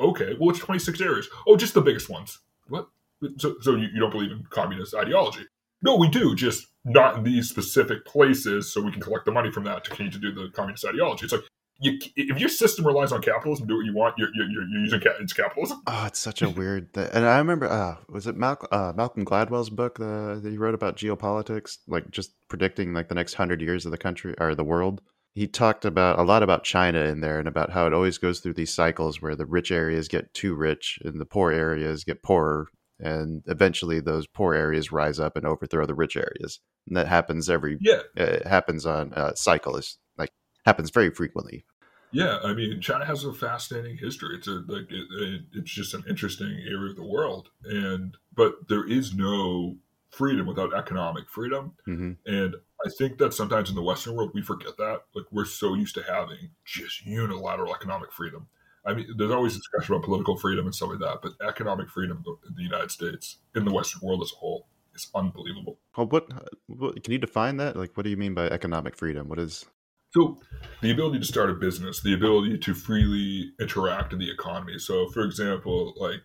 Okay, 0.00 0.36
well, 0.40 0.50
it's 0.50 0.58
26 0.58 1.00
areas. 1.00 1.28
Oh, 1.46 1.56
just 1.56 1.74
the 1.74 1.82
biggest 1.82 2.08
ones. 2.08 2.38
What? 2.68 2.88
So, 3.36 3.56
so 3.60 3.74
you, 3.74 3.88
you 3.92 4.00
don't 4.00 4.10
believe 4.10 4.30
in 4.30 4.46
communist 4.50 4.94
ideology? 4.94 5.46
No, 5.82 5.96
we 5.96 6.08
do, 6.08 6.34
just 6.34 6.66
not 6.84 7.16
in 7.16 7.24
these 7.24 7.48
specific 7.48 8.04
places, 8.04 8.72
so 8.72 8.80
we 8.80 8.92
can 8.92 9.00
collect 9.00 9.24
the 9.26 9.32
money 9.32 9.50
from 9.50 9.64
that 9.64 9.84
to 9.84 9.90
continue 9.90 10.12
to 10.12 10.18
do 10.18 10.32
the 10.32 10.48
communist 10.50 10.84
ideology. 10.84 11.24
It's 11.24 11.32
like 11.32 11.42
you, 11.80 11.98
if 12.16 12.38
your 12.38 12.48
system 12.48 12.86
relies 12.86 13.10
on 13.10 13.22
capitalism, 13.22 13.66
do 13.66 13.76
what 13.76 13.86
you 13.86 13.94
want. 13.94 14.14
You're, 14.18 14.28
you're, 14.34 14.50
you're 14.50 14.80
using 14.80 15.00
ca- 15.00 15.14
it's 15.18 15.32
capitalism. 15.32 15.82
Oh, 15.86 16.04
it's 16.06 16.18
such 16.18 16.42
a 16.42 16.50
weird 16.50 16.92
thing. 16.92 17.08
And 17.12 17.24
I 17.24 17.38
remember, 17.38 17.66
uh, 17.70 17.96
was 18.08 18.26
it 18.26 18.36
Malcolm, 18.36 18.68
uh, 18.70 18.92
Malcolm 18.94 19.24
Gladwell's 19.24 19.70
book 19.70 19.98
uh, 19.98 20.36
that 20.36 20.50
he 20.50 20.58
wrote 20.58 20.74
about 20.74 20.96
geopolitics, 20.96 21.78
like 21.88 22.10
just 22.10 22.32
predicting 22.48 22.92
like 22.92 23.08
the 23.08 23.14
next 23.14 23.34
hundred 23.34 23.62
years 23.62 23.86
of 23.86 23.92
the 23.92 23.98
country 23.98 24.34
or 24.38 24.54
the 24.54 24.64
world? 24.64 25.00
He 25.34 25.46
talked 25.46 25.84
about 25.84 26.18
a 26.18 26.22
lot 26.22 26.42
about 26.42 26.64
China 26.64 27.00
in 27.04 27.20
there 27.20 27.38
and 27.38 27.46
about 27.46 27.70
how 27.70 27.86
it 27.86 27.94
always 27.94 28.18
goes 28.18 28.40
through 28.40 28.54
these 28.54 28.74
cycles 28.74 29.22
where 29.22 29.36
the 29.36 29.46
rich 29.46 29.70
areas 29.70 30.08
get 30.08 30.34
too 30.34 30.54
rich 30.54 30.98
and 31.04 31.20
the 31.20 31.24
poor 31.24 31.52
areas 31.52 32.04
get 32.04 32.22
poorer. 32.22 32.66
And 32.98 33.42
eventually 33.46 34.00
those 34.00 34.26
poor 34.26 34.54
areas 34.54 34.92
rise 34.92 35.18
up 35.18 35.36
and 35.36 35.46
overthrow 35.46 35.86
the 35.86 35.94
rich 35.94 36.16
areas. 36.16 36.60
And 36.86 36.96
that 36.96 37.06
happens 37.06 37.48
every, 37.48 37.78
Yeah, 37.80 38.02
it 38.14 38.46
happens 38.46 38.84
on 38.84 39.14
uh, 39.14 39.34
cycle 39.34 39.76
is 39.76 39.98
like 40.18 40.30
happens 40.66 40.90
very 40.90 41.10
frequently. 41.10 41.64
yeah. 42.12 42.38
I 42.42 42.52
mean, 42.52 42.80
China 42.80 43.04
has 43.04 43.24
a 43.24 43.32
fascinating 43.32 43.96
history. 43.96 44.36
It's 44.36 44.48
a 44.48 44.62
like 44.66 44.90
it, 44.90 45.06
it, 45.10 45.42
it's 45.54 45.70
just 45.70 45.94
an 45.94 46.04
interesting 46.08 46.48
area 46.66 46.90
of 46.90 46.96
the 46.96 47.06
world, 47.06 47.50
and 47.64 48.16
but 48.34 48.68
there 48.68 48.86
is 48.86 49.14
no 49.14 49.76
freedom 50.10 50.46
without 50.46 50.74
economic 50.74 51.28
freedom. 51.28 51.72
hmm 51.84 52.12
And 52.26 52.56
I 52.84 52.88
think 52.96 53.18
that 53.18 53.34
sometimes 53.34 53.68
in 53.68 53.76
the 53.76 53.82
Western 53.82 54.14
world 54.14 54.30
we 54.34 54.42
forget 54.42 54.76
that. 54.78 55.02
Like 55.14 55.26
we're 55.30 55.44
so 55.44 55.74
used 55.74 55.94
to 55.96 56.02
having 56.02 56.50
just 56.64 57.04
unilateral 57.04 57.74
economic 57.74 58.12
freedom. 58.12 58.48
I 58.84 58.94
mean, 58.94 59.08
there's 59.16 59.30
always 59.30 59.54
discussion 59.54 59.94
about 59.94 60.06
political 60.06 60.36
freedom 60.36 60.64
and 60.64 60.74
stuff 60.74 60.90
like 60.90 61.00
that, 61.00 61.18
but 61.22 61.32
economic 61.46 61.90
freedom 61.90 62.24
in 62.48 62.54
the 62.54 62.62
United 62.62 62.90
States, 62.90 63.36
in 63.54 63.64
the 63.64 63.72
Western 63.72 64.00
world 64.02 64.22
as 64.22 64.32
a 64.32 64.36
whole, 64.36 64.68
is 64.94 65.10
unbelievable. 65.14 65.78
Well, 65.96 66.06
what, 66.06 66.28
what 66.66 67.02
can 67.02 67.12
you 67.12 67.18
define 67.18 67.58
that? 67.58 67.76
Like, 67.76 67.94
what 67.96 68.04
do 68.04 68.10
you 68.10 68.16
mean 68.16 68.32
by 68.32 68.46
economic 68.46 68.96
freedom? 68.96 69.28
What 69.28 69.38
is? 69.38 69.66
So, 70.12 70.40
the 70.80 70.90
ability 70.90 71.20
to 71.20 71.24
start 71.24 71.50
a 71.50 71.54
business, 71.54 72.02
the 72.02 72.14
ability 72.14 72.58
to 72.58 72.74
freely 72.74 73.52
interact 73.60 74.12
in 74.12 74.18
the 74.18 74.30
economy. 74.30 74.78
So, 74.78 75.08
for 75.10 75.22
example, 75.22 75.92
like 75.96 76.22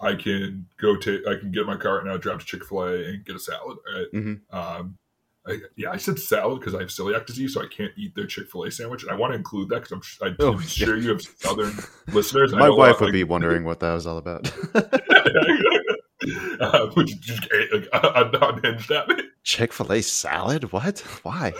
I 0.00 0.14
can 0.14 0.66
go 0.80 0.96
take, 0.96 1.26
I 1.26 1.36
can 1.38 1.50
get 1.50 1.66
my 1.66 1.76
car 1.76 1.96
right 1.96 2.06
now, 2.06 2.16
drive 2.16 2.38
to 2.38 2.46
Chick 2.46 2.64
Fil 2.64 2.82
A, 2.82 3.04
and 3.08 3.24
get 3.24 3.36
a 3.36 3.40
salad. 3.40 3.78
Right? 3.92 4.06
Mhm. 4.14 4.40
Um, 4.54 4.96
I, 5.48 5.58
yeah, 5.76 5.90
I 5.90 5.96
said 5.96 6.18
salad 6.18 6.58
because 6.60 6.74
I 6.74 6.80
have 6.80 6.88
celiac 6.88 7.24
disease, 7.26 7.54
so 7.54 7.62
I 7.62 7.66
can't 7.68 7.92
eat 7.96 8.14
their 8.16 8.26
Chick 8.26 8.50
Fil 8.50 8.64
A 8.64 8.70
sandwich. 8.70 9.02
And 9.04 9.12
I 9.12 9.14
want 9.14 9.32
to 9.32 9.36
include 9.36 9.68
that 9.68 9.82
because 9.84 9.92
I'm, 10.20 10.26
I'm 10.28 10.36
Oh, 10.40 10.58
sure 10.58 10.96
you 10.96 11.10
have 11.10 11.22
southern 11.22 11.72
listeners. 12.12 12.52
My 12.52 12.66
lot, 12.68 12.78
wife 12.78 13.00
would 13.00 13.06
like- 13.06 13.12
be 13.12 13.24
wondering 13.24 13.64
what 13.68 13.78
that 13.80 13.92
was 13.92 14.06
all 14.06 14.18
about. 14.18 14.50
uh, 16.60 16.86
which 16.94 17.18
just 17.20 17.48
like, 17.72 17.88
unhinged 17.92 18.90
at 18.90 19.08
me. 19.08 19.16
Chick 19.44 19.72
Fil 19.72 19.92
A 19.92 20.02
salad? 20.02 20.72
What? 20.72 20.98
Why? 21.22 21.52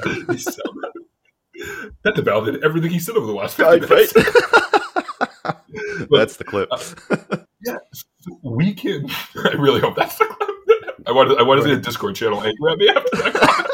That. 2.02 2.14
devalidated 2.16 2.62
everything 2.62 2.90
he 2.90 2.98
said 2.98 3.16
over 3.16 3.26
the 3.26 3.32
last 3.32 3.56
50 3.56 3.70
Right, 3.70 3.88
minutes. 3.88 4.12
That's 6.10 6.36
the 6.36 6.44
clip. 6.44 6.68
Yeah, 7.64 7.76
so 7.92 8.38
we 8.42 8.74
can. 8.74 9.06
I 9.44 9.52
really 9.54 9.80
hope 9.80 9.96
that's 9.96 10.18
the 10.18 10.24
clip. 10.26 10.50
I 11.06 11.12
want 11.12 11.30
to. 11.30 11.36
I 11.36 11.42
want 11.42 11.60
to 11.62 11.66
see 11.66 11.72
a 11.72 11.76
Discord 11.76 12.16
channel 12.16 12.42
angry 12.42 12.72
at 12.72 12.78
me 12.78 12.88
after 12.88 13.16
that. 13.16 13.70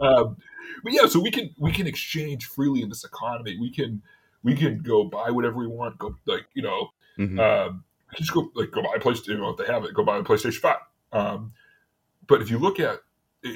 Um, 0.00 0.36
but 0.82 0.92
yeah, 0.92 1.06
so 1.06 1.20
we 1.20 1.30
can 1.30 1.50
we 1.58 1.72
can 1.72 1.86
exchange 1.86 2.46
freely 2.46 2.82
in 2.82 2.88
this 2.88 3.04
economy. 3.04 3.56
We 3.58 3.70
can 3.70 4.02
we 4.42 4.54
can 4.54 4.82
go 4.82 5.04
buy 5.04 5.30
whatever 5.30 5.56
we 5.56 5.66
want. 5.66 5.98
Go 5.98 6.16
like 6.26 6.46
you 6.54 6.62
know, 6.62 6.90
Mhm. 7.18 7.38
um, 7.40 7.84
just 8.16 8.32
go 8.32 8.50
like 8.54 8.70
go 8.70 8.82
buy 8.82 8.94
a 8.96 9.00
PlayStation. 9.00 9.28
You 9.28 9.38
know, 9.38 9.50
if 9.50 9.58
they 9.58 9.66
have 9.72 9.84
it, 9.84 9.94
go 9.94 10.04
buy 10.04 10.18
a 10.18 10.22
PlayStation 10.22 10.54
Five. 10.60 10.78
Um, 11.12 11.52
but 12.26 12.40
if 12.42 12.50
you 12.50 12.58
look 12.58 12.80
at 12.80 13.00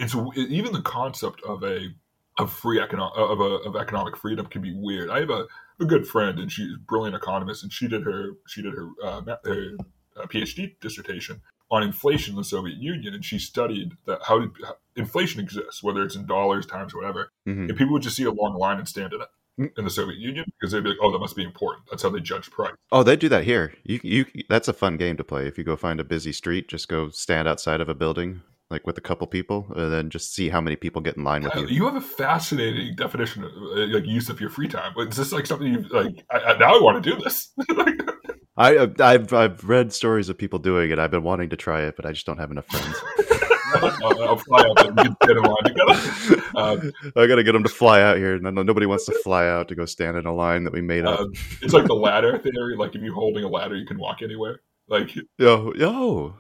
so 0.08 0.32
even 0.36 0.72
the 0.72 0.82
concept 0.82 1.42
of 1.42 1.62
a 1.62 1.94
of 2.38 2.52
free 2.52 2.80
economic 2.80 3.16
of 3.16 3.40
a, 3.40 3.68
of 3.68 3.76
economic 3.76 4.16
freedom 4.16 4.46
can 4.46 4.60
be 4.62 4.74
weird. 4.74 5.08
I 5.10 5.20
have 5.20 5.30
a, 5.30 5.46
a 5.80 5.84
good 5.84 6.06
friend 6.06 6.38
and 6.38 6.50
she's 6.50 6.72
a 6.74 6.78
brilliant 6.78 7.14
economist 7.14 7.62
and 7.62 7.72
she 7.72 7.86
did 7.86 8.02
her 8.02 8.30
she 8.48 8.62
did 8.62 8.74
her, 8.74 8.88
uh, 9.04 9.22
her 9.44 9.76
uh, 10.16 10.26
PhD 10.26 10.74
dissertation 10.80 11.40
on 11.70 11.82
inflation 11.82 12.32
in 12.32 12.38
the 12.38 12.44
Soviet 12.44 12.76
Union 12.76 13.14
and 13.14 13.24
she 13.24 13.38
studied 13.38 13.92
that 14.06 14.20
how 14.24 14.40
did 14.40 14.50
inflation 14.96 15.40
exists, 15.40 15.82
whether 15.82 16.02
it's 16.02 16.16
in 16.16 16.26
dollars 16.26 16.66
times 16.66 16.94
whatever, 16.94 17.30
Mhm. 17.48 17.68
and 17.68 17.76
people 17.76 17.92
would 17.94 18.02
just 18.02 18.16
see 18.16 18.24
a 18.24 18.30
long 18.30 18.54
line 18.54 18.78
and 18.78 18.88
stand 18.88 19.12
in 19.12 19.20
it 19.20 19.28
Mm. 19.60 19.70
in 19.78 19.84
the 19.84 19.90
Soviet 19.90 20.18
Union 20.18 20.44
because 20.58 20.72
they'd 20.72 20.82
be 20.82 20.88
like, 20.90 20.98
"Oh, 21.00 21.12
that 21.12 21.18
must 21.20 21.36
be 21.36 21.44
important." 21.44 21.86
That's 21.90 22.02
how 22.02 22.08
they 22.10 22.20
judge 22.20 22.50
price. 22.50 22.74
Oh, 22.90 23.02
they 23.04 23.14
do 23.16 23.28
that 23.28 23.44
here. 23.44 23.72
You 23.84 24.00
you 24.02 24.26
that's 24.48 24.66
a 24.68 24.72
fun 24.72 24.96
game 24.96 25.16
to 25.16 25.24
play. 25.24 25.46
If 25.46 25.58
you 25.58 25.64
go 25.64 25.76
find 25.76 26.00
a 26.00 26.04
busy 26.04 26.32
street, 26.32 26.68
just 26.68 26.88
go 26.88 27.08
stand 27.10 27.46
outside 27.46 27.80
of 27.80 27.88
a 27.88 27.94
building 27.94 28.42
like 28.70 28.86
with 28.86 28.96
a 28.98 29.00
couple 29.00 29.26
people 29.28 29.66
and 29.76 29.92
then 29.92 30.10
just 30.10 30.34
see 30.34 30.48
how 30.48 30.60
many 30.60 30.74
people 30.74 31.00
get 31.02 31.16
in 31.16 31.22
line 31.22 31.42
with 31.44 31.54
Uh, 31.54 31.60
you. 31.60 31.66
You 31.68 31.84
have 31.84 31.94
a 31.96 32.00
fascinating 32.00 32.96
definition 32.96 33.44
of 33.44 33.52
uh, 33.52 33.86
like 33.94 34.06
use 34.06 34.28
of 34.28 34.40
your 34.40 34.50
free 34.50 34.66
time. 34.68 34.92
Is 34.98 35.16
this 35.16 35.32
like 35.32 35.46
something 35.46 35.72
you 35.72 35.82
like? 35.90 36.24
I, 36.30 36.38
I, 36.40 36.58
now 36.58 36.74
I 36.76 36.80
want 36.80 37.02
to 37.04 37.10
do 37.10 37.16
this. 37.22 37.52
I 38.56 38.88
I've 39.00 39.32
I've 39.32 39.64
read 39.64 39.92
stories 39.92 40.28
of 40.28 40.38
people 40.38 40.58
doing 40.58 40.90
it. 40.90 40.98
I've 40.98 41.10
been 41.10 41.22
wanting 41.24 41.50
to 41.50 41.56
try 41.56 41.82
it, 41.82 41.94
but 41.96 42.06
I 42.06 42.12
just 42.12 42.26
don't 42.26 42.38
have 42.38 42.50
enough 42.50 42.66
friends. 42.66 42.96
I'll, 43.74 44.36
fly 44.36 44.60
out 44.60 44.86
and 44.86 45.16
get 45.20 45.30
in 45.30 45.42
line 45.42 45.64
together. 45.64 46.40
Um, 46.56 46.92
I 47.16 47.26
got 47.26 47.34
to 47.34 47.42
get 47.42 47.50
them 47.50 47.64
to 47.64 47.68
fly 47.68 48.00
out 48.00 48.16
here, 48.16 48.38
then 48.38 48.54
nobody 48.54 48.86
wants 48.86 49.06
to 49.06 49.12
fly 49.24 49.48
out 49.48 49.66
to 49.68 49.74
go 49.74 49.84
stand 49.86 50.16
in 50.16 50.24
a 50.24 50.32
line 50.32 50.62
that 50.62 50.72
we 50.72 50.80
made 50.80 51.04
up. 51.04 51.18
um, 51.18 51.32
it's 51.60 51.74
like 51.74 51.86
the 51.86 51.94
ladder 51.94 52.38
theory. 52.38 52.76
Like 52.76 52.94
if 52.94 53.02
you're 53.02 53.12
holding 53.12 53.42
a 53.42 53.48
ladder, 53.48 53.74
you 53.74 53.84
can 53.84 53.98
walk 53.98 54.22
anywhere. 54.22 54.60
Like 54.86 55.16
yo, 55.36 55.72
yo, 55.74 56.36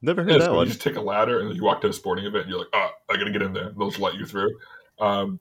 never 0.00 0.22
heard 0.22 0.32
yeah, 0.32 0.38
that 0.38 0.44
so 0.44 0.62
you 0.62 0.68
just 0.68 0.80
take 0.80 0.94
a 0.94 1.00
ladder 1.00 1.40
and 1.40 1.52
you 1.56 1.64
walk 1.64 1.80
to 1.80 1.88
a 1.88 1.92
sporting 1.92 2.24
event 2.24 2.42
and 2.42 2.50
you're 2.50 2.60
like, 2.60 2.68
oh, 2.72 2.90
I 3.10 3.16
gotta 3.16 3.32
get 3.32 3.42
in 3.42 3.52
there. 3.52 3.72
They'll 3.76 3.88
just 3.88 4.00
let 4.00 4.14
you 4.14 4.26
through. 4.26 4.56
Um, 5.00 5.40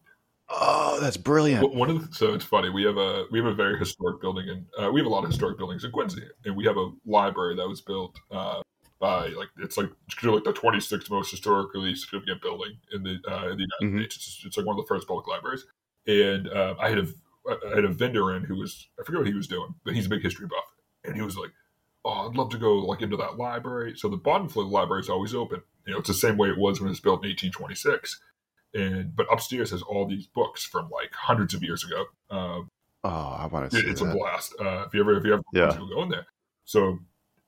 Oh, 0.50 0.98
that's 1.02 1.18
brilliant. 1.18 1.74
One 1.74 1.90
of 1.90 2.08
the, 2.08 2.16
so 2.16 2.34
it's 2.34 2.46
funny. 2.46 2.70
We 2.70 2.84
have 2.84 2.98
a 2.98 3.26
we 3.32 3.40
have 3.40 3.48
a 3.48 3.54
very 3.54 3.78
historic 3.78 4.22
building, 4.22 4.48
and 4.50 4.66
uh, 4.82 4.90
we 4.90 5.02
have 5.02 5.08
a 5.08 5.10
lot 5.10 5.26
of 5.26 5.30
historic 5.30 5.58
buildings 5.58 5.84
in 5.84 5.92
Quincy, 5.92 6.24
and 6.46 6.56
we 6.56 6.66
have 6.66 6.78
a 6.78 6.92
library 7.06 7.56
that 7.58 7.68
was 7.68 7.82
built 7.82 8.18
uh, 8.32 8.62
by 9.00 9.28
like 9.30 9.50
it's 9.60 9.78
like 9.78 9.90
it's 10.08 10.24
like 10.24 10.44
the 10.44 10.54
26th 10.54 11.10
most 11.10 11.32
historically 11.32 11.94
significant 11.96 12.42
building 12.42 12.78
in 12.92 13.04
the 13.04 13.18
uh, 13.28 13.50
in 13.50 13.58
the 13.58 13.68
United 13.82 13.84
Mhm. 13.84 14.00
States. 14.12 14.16
It's, 14.16 14.46
it's 14.46 14.58
like 14.58 14.66
one 14.66 14.78
of 14.80 14.84
the 14.84 14.88
first 14.88 15.08
public 15.08 15.28
libraries, 15.28 15.66
and 16.08 16.48
uh, 16.50 16.76
I 16.80 16.90
had 16.90 17.00
a 17.00 17.08
I 17.50 17.76
had 17.76 17.86
a 17.86 17.90
vendor 17.90 18.36
in 18.36 18.44
who 18.44 18.56
was 18.56 18.88
I 19.00 19.04
forget 19.04 19.20
what 19.22 19.28
he 19.28 19.34
was 19.34 19.48
doing, 19.48 19.74
but 19.86 19.94
he's 19.94 20.06
a 20.06 20.10
big 20.10 20.24
history 20.24 20.48
buff, 20.48 20.66
and 21.04 21.16
he 21.16 21.22
was 21.22 21.38
like, 21.38 21.52
"Oh, 22.04 22.28
I'd 22.28 22.36
love 22.36 22.50
to 22.52 22.58
go 22.58 22.76
like 22.76 23.02
into 23.02 23.18
that 23.18 23.38
library." 23.38 23.96
So 23.98 24.10
the 24.10 24.18
bottom 24.18 24.50
floor 24.50 24.66
of 24.66 24.72
the 24.72 24.76
library 24.76 25.02
is 25.02 25.10
always 25.10 25.34
open. 25.36 25.62
You 25.86 25.94
know, 25.94 26.00
it's 26.00 26.08
the 26.10 26.14
same 26.14 26.38
way 26.38 26.50
it 26.50 26.58
was 26.58 26.80
when 26.80 26.88
it 26.88 26.92
was 26.92 27.00
built 27.00 27.24
in 27.24 27.30
1826 27.30 28.20
and 28.74 29.16
but 29.16 29.26
upstairs 29.32 29.72
has 29.72 29.82
all 29.82 30.06
these 30.06 30.28
books 30.28 30.66
from 30.66 30.90
like 30.90 31.14
hundreds 31.14 31.54
of 31.54 31.64
years 31.64 31.84
ago. 31.86 32.06
Um, 32.30 32.70
Oh, 33.04 33.10
I 33.40 33.46
want 33.48 33.72
to 33.72 33.78
it- 33.78 33.82
see 33.84 33.88
it's 33.90 34.02
a 34.02 34.06
blast. 34.06 34.54
Uh, 34.60 34.84
if 34.88 34.94
you 34.94 35.00
ever 35.00 35.16
if 35.18 35.24
you 35.24 35.34
ever 35.34 35.44
yeah. 35.54 35.74
go 35.78 36.04
in 36.04 36.10
there, 36.10 36.26
so 36.66 37.00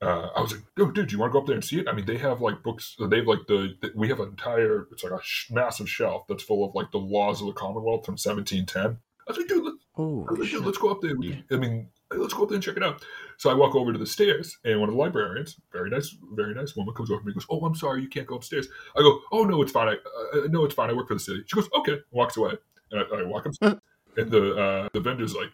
uh, 0.02 0.28
I 0.36 0.40
was 0.40 0.52
like, 0.52 0.62
"Oh, 0.78 0.90
dude, 0.90 1.08
do 1.08 1.12
you 1.12 1.18
want 1.18 1.30
to 1.30 1.34
go 1.34 1.40
up 1.40 1.46
there 1.46 1.54
and 1.56 1.64
see 1.64 1.78
it?" 1.80 1.88
I 1.88 1.92
mean, 1.92 2.06
they 2.06 2.16
have 2.18 2.40
like 2.40 2.62
books. 2.62 2.96
They 2.98 3.18
have 3.18 3.26
like 3.26 3.46
the, 3.48 3.74
the- 3.82 3.92
we 3.94 4.08
have 4.08 4.20
an 4.20 4.28
entire 4.30 4.86
it's 4.92 5.02
like 5.04 5.12
a 5.12 5.20
sh- 5.22 5.50
massive 5.50 5.88
shelf 5.88 6.26
that's 6.28 6.42
full 6.42 6.64
of 6.64 6.74
like 6.74 6.90
the 6.90 6.98
laws 6.98 7.40
of 7.40 7.46
the 7.48 7.52
Commonwealth 7.52 8.06
from 8.06 8.14
1710. 8.14 8.84
I 9.28 9.30
was 9.30 9.36
like, 9.38 9.46
dude, 9.48 9.64
let, 9.64 9.74
I 9.74 10.00
was 10.02 10.26
Holy 10.28 10.40
like, 10.40 10.48
shit. 10.48 10.58
dude, 10.58 10.66
let's 10.66 10.78
go 10.78 10.88
up 10.90 11.00
there. 11.02 11.14
Can- 11.16 11.44
I 11.52 11.56
mean, 11.56 11.88
let's 12.16 12.32
go 12.34 12.42
up 12.44 12.48
there 12.48 12.56
and 12.56 12.64
check 12.64 12.76
it 12.78 12.82
out. 12.82 13.04
So 13.36 13.50
I 13.50 13.54
walk 13.54 13.74
over 13.74 13.92
to 13.92 13.98
the 13.98 14.06
stairs, 14.06 14.58
and 14.64 14.80
one 14.80 14.88
of 14.88 14.94
the 14.94 15.00
librarians, 15.00 15.56
very 15.72 15.88
nice, 15.90 16.16
very 16.32 16.54
nice 16.54 16.74
woman, 16.76 16.94
comes 16.94 17.10
over 17.10 17.20
to 17.20 17.26
me 17.26 17.32
and 17.32 17.40
goes, 17.40 17.46
"Oh, 17.50 17.64
I'm 17.64 17.74
sorry, 17.74 18.02
you 18.02 18.08
can't 18.08 18.26
go 18.26 18.34
upstairs." 18.36 18.68
I 18.96 19.00
go, 19.00 19.20
"Oh 19.32 19.44
no, 19.44 19.60
it's 19.62 19.72
fine. 19.72 19.88
I, 19.88 19.92
uh, 20.38 20.46
no, 20.48 20.64
it's 20.64 20.74
fine. 20.74 20.90
I 20.90 20.94
work 20.94 21.08
for 21.08 21.14
the 21.14 21.20
city." 21.20 21.42
She 21.46 21.54
goes, 21.56 21.68
"Okay," 21.78 21.98
walks 22.10 22.36
away. 22.36 22.52
And 22.90 23.00
I, 23.00 23.16
I 23.18 23.22
walk 23.24 23.46
upstairs, 23.46 23.76
and 24.16 24.30
the 24.30 24.56
uh, 24.56 24.88
the 24.92 25.00
vendor's 25.00 25.34
like, 25.34 25.50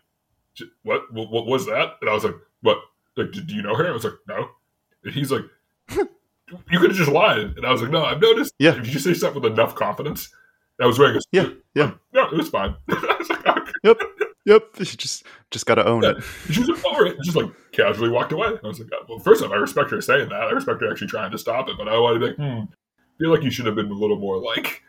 "What? 0.85 1.13
what? 1.13 1.31
What 1.31 1.47
was 1.47 1.67
that?" 1.67 1.97
And 2.01 2.09
I 2.11 2.15
was 2.15 2.25
like, 2.25 2.35
"What? 2.63 2.79
Like, 3.17 3.33
do 3.33 3.41
do 3.41 3.55
you 3.55 3.63
know 3.63 3.75
her?" 3.75 3.89
I 3.89 3.93
was 3.93 4.05
like, 4.05 4.15
"No." 4.29 4.49
And 5.05 5.15
he's 5.15 5.31
like, 5.31 5.45
"You 5.91 6.79
could 6.79 6.91
have 6.91 6.97
just 6.97 7.11
lied." 7.11 7.55
And 7.57 7.67
I 7.67 7.73
was 7.73 7.83
like, 7.83 7.91
"No, 7.91 8.05
I've 8.05 8.21
noticed. 8.21 8.55
Yeah. 8.59 8.79
If 8.79 8.93
you 8.93 8.99
say 8.99 9.15
something 9.15 9.43
with 9.43 9.53
enough 9.53 9.75
confidence." 9.75 10.29
I 10.79 10.85
was 10.85 10.99
wearing 10.99 11.17
a 11.17 11.21
Yeah, 11.33 11.49
yeah. 11.75 11.93
No, 12.13 12.27
it 12.27 12.37
was 12.37 12.51
fine. 12.51 12.75
I 12.91 13.17
was 13.19 13.29
like, 13.31 13.47
"Okay." 13.47 14.07
Yep, 14.47 14.63
you 14.79 14.85
just 14.85 15.25
just 15.51 15.67
got 15.67 15.75
to 15.75 15.85
own 15.85 16.05
it. 16.05 16.23
She 16.51 16.61
was 16.61 16.69
like, 16.69 16.85
right, 16.85 17.15
and 17.17 17.25
just 17.25 17.37
like 17.37 17.51
casually 17.73 18.11
walked 18.11 18.31
away. 18.31 18.53
I 18.63 18.67
was 18.67 18.79
like, 18.79 18.89
oh, 18.95 19.05
well, 19.09 19.19
first 19.19 19.43
off, 19.43 19.51
I 19.51 19.57
respect 19.57 19.91
her 19.91 20.01
saying 20.01 20.29
that. 20.29 20.41
I 20.41 20.51
respect 20.53 20.81
her 20.83 20.91
actually 20.91 21.09
trying 21.09 21.33
to 21.33 21.39
stop 21.39 21.69
it, 21.69 21.77
but 21.77 21.89
I 21.89 21.99
wanted 21.99 22.21
to 22.21 22.21
be 22.21 22.27
like, 22.27 22.37
hmm, 22.37 22.65
feel 23.19 23.31
like 23.31 23.43
you 23.43 23.51
should 23.51 23.67
have 23.67 23.75
been 23.75 23.91
a 23.91 23.95
little 23.95 24.19
more 24.19 24.39
like, 24.39 24.85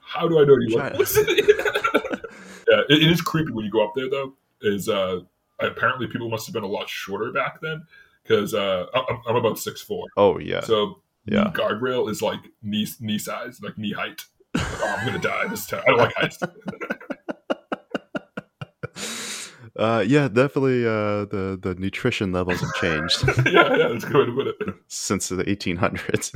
how 0.00 0.26
do 0.26 0.40
I 0.40 0.44
know 0.44 0.56
you 0.58 0.78
listen? 0.98 1.26
yeah, 1.28 2.80
it, 2.88 3.02
it 3.02 3.10
is 3.10 3.20
creepy 3.20 3.52
when 3.52 3.66
you 3.66 3.70
go 3.70 3.84
up 3.84 3.92
there 3.94 4.08
though. 4.08 4.32
Is 4.62 4.88
uh, 4.88 5.20
apparently 5.66 6.06
people 6.06 6.28
must 6.28 6.46
have 6.46 6.54
been 6.54 6.64
a 6.64 6.68
lot 6.68 6.88
shorter 6.88 7.32
back 7.32 7.60
then 7.60 7.84
because 8.22 8.54
uh, 8.54 8.86
I'm, 8.94 9.20
I'm 9.28 9.36
about 9.36 9.58
six 9.58 9.80
four, 9.82 10.06
Oh 10.16 10.38
yeah, 10.38 10.60
so 10.62 11.00
Yeah. 11.26 11.50
guardrail 11.54 12.10
is 12.10 12.22
like 12.22 12.40
knee 12.62 12.86
knee 13.00 13.18
size, 13.18 13.60
like 13.62 13.76
knee 13.78 13.92
height. 13.92 14.24
Oh, 14.56 14.96
I'm 14.98 15.06
gonna 15.06 15.18
die 15.18 15.46
this 15.48 15.66
time. 15.66 15.82
I 15.86 15.90
don't 15.90 15.98
like 15.98 16.14
heights. 16.16 16.38
uh, 19.76 20.04
yeah, 20.06 20.28
definitely. 20.28 20.84
Uh, 20.86 21.24
the 21.26 21.58
the 21.60 21.74
nutrition 21.78 22.32
levels 22.32 22.60
have 22.60 22.74
changed 22.74 23.24
yeah, 23.46 23.76
yeah, 23.76 23.88
that's 23.88 24.04
a 24.04 24.08
good 24.08 24.34
way 24.34 24.44
to 24.44 24.52
put 24.52 24.68
it. 24.68 24.74
since 24.88 25.28
the 25.28 25.44
1800s. 25.44 26.34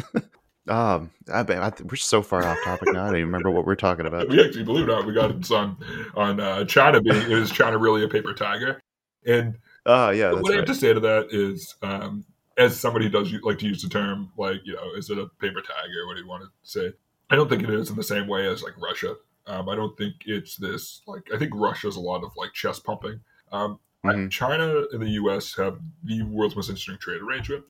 um, 0.73 1.11
I, 1.33 1.41
I, 1.41 1.73
we're 1.85 1.97
so 1.97 2.23
far 2.23 2.45
off 2.45 2.59
topic 2.65 2.93
now. 2.93 3.05
I 3.05 3.07
don't 3.07 3.17
even 3.17 3.27
remember 3.27 3.51
what 3.51 3.65
we're 3.65 3.75
talking 3.77 4.07
about. 4.07 4.29
we 4.29 4.43
actually 4.45 4.65
believe 4.65 4.89
it 4.89 4.91
or 4.91 4.97
not 4.97 5.07
we 5.07 5.15
got 5.15 5.31
it 5.31 5.51
on 5.51 5.77
on 6.15 6.41
uh, 6.41 6.65
China 6.65 7.01
being 7.01 7.31
is 7.31 7.51
China 7.51 7.79
really 7.79 8.05
a 8.05 8.09
paper 8.09 8.35
tiger? 8.35 8.81
And 9.27 9.59
Oh 9.87 10.11
yeah, 10.11 10.31
that's 10.31 10.43
what 10.43 10.53
I 10.53 10.57
have 10.57 10.67
to 10.67 10.75
say 10.75 10.93
to 10.93 11.01
that 11.01 11.29
is, 11.31 11.75
um, 11.83 12.25
as 12.57 12.79
somebody 12.79 13.09
does 13.09 13.33
like 13.43 13.59
to 13.59 13.67
use 13.67 13.83
the 13.83 13.89
term, 13.89 14.31
like 14.37 14.61
you 14.65 14.75
know, 14.75 14.93
is 14.97 15.11
it 15.11 15.19
a 15.19 15.27
paper 15.41 15.61
tag 15.61 15.91
or 15.97 16.07
What 16.07 16.15
do 16.17 16.23
you 16.23 16.29
want 16.29 16.45
to 16.45 16.51
say? 16.63 16.93
I 17.31 17.37
don't 17.37 17.49
think 17.49 17.63
it 17.63 17.71
is 17.71 17.91
in 17.91 17.97
the 17.97 18.03
same 18.03 18.27
way 18.27 18.47
as 18.47 18.63
like 18.63 18.79
Russia. 18.81 19.17
Um, 19.47 19.69
I 19.69 19.75
don't 19.77 19.97
think 19.97 20.15
it's 20.27 20.57
this 20.57 21.03
like 21.07 21.29
I 21.33 21.39
think 21.39 21.53
Russia's 21.55 21.97
a 21.97 22.01
lot 22.01 22.23
of 22.25 22.31
like 22.37 22.53
chest 22.53 22.85
pumping. 22.85 23.21
Um, 23.53 23.79
Mhm. 24.05 24.31
China 24.31 24.85
and 24.93 25.03
the 25.03 25.11
U.S. 25.11 25.57
have 25.57 25.81
the 26.05 26.23
world's 26.23 26.55
most 26.55 26.69
interesting 26.69 26.99
trade 26.99 27.21
arrangement. 27.21 27.65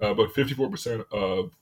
Uh, 0.00 0.12
about 0.12 0.32
fifty-four 0.32 0.70
percent 0.70 1.04
of 1.10 1.56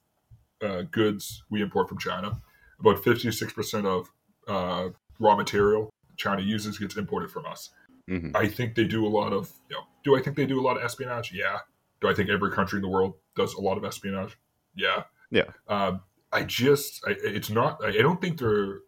uh, 0.60 0.82
goods 0.82 1.42
we 1.50 1.62
import 1.62 1.88
from 1.88 1.98
China. 1.98 2.40
About 2.78 3.02
fifty-six 3.02 3.52
percent 3.52 3.86
of 3.86 4.10
uh, 4.46 4.90
raw 5.18 5.36
material 5.36 5.90
China 6.16 6.42
uses 6.42 6.78
gets 6.78 6.96
imported 6.96 7.30
from 7.30 7.46
us. 7.46 7.70
Mhm. 8.08 8.34
I 8.34 8.46
think 8.48 8.74
they 8.74 8.84
do 8.84 9.06
a 9.06 9.08
lot 9.08 9.32
of, 9.32 9.50
you 9.68 9.76
know, 9.76 9.82
do 10.04 10.16
I 10.16 10.22
think 10.22 10.36
they 10.36 10.46
do 10.46 10.60
a 10.60 10.62
lot 10.62 10.76
of 10.76 10.82
espionage? 10.82 11.32
Yeah. 11.32 11.58
Do 12.00 12.08
I 12.08 12.14
think 12.14 12.30
every 12.30 12.50
country 12.50 12.78
in 12.78 12.82
the 12.82 12.88
world 12.88 13.14
does 13.36 13.54
a 13.54 13.60
lot 13.60 13.76
of 13.76 13.84
espionage? 13.84 14.38
Yeah. 14.74 15.04
Yeah. 15.30 15.44
Um, 15.68 16.02
I 16.32 16.44
just, 16.44 17.02
I, 17.06 17.16
it's 17.22 17.50
not, 17.50 17.84
I, 17.84 17.88
I 17.88 18.02
don't 18.02 18.20
think 18.20 18.38
they're, 18.38 18.80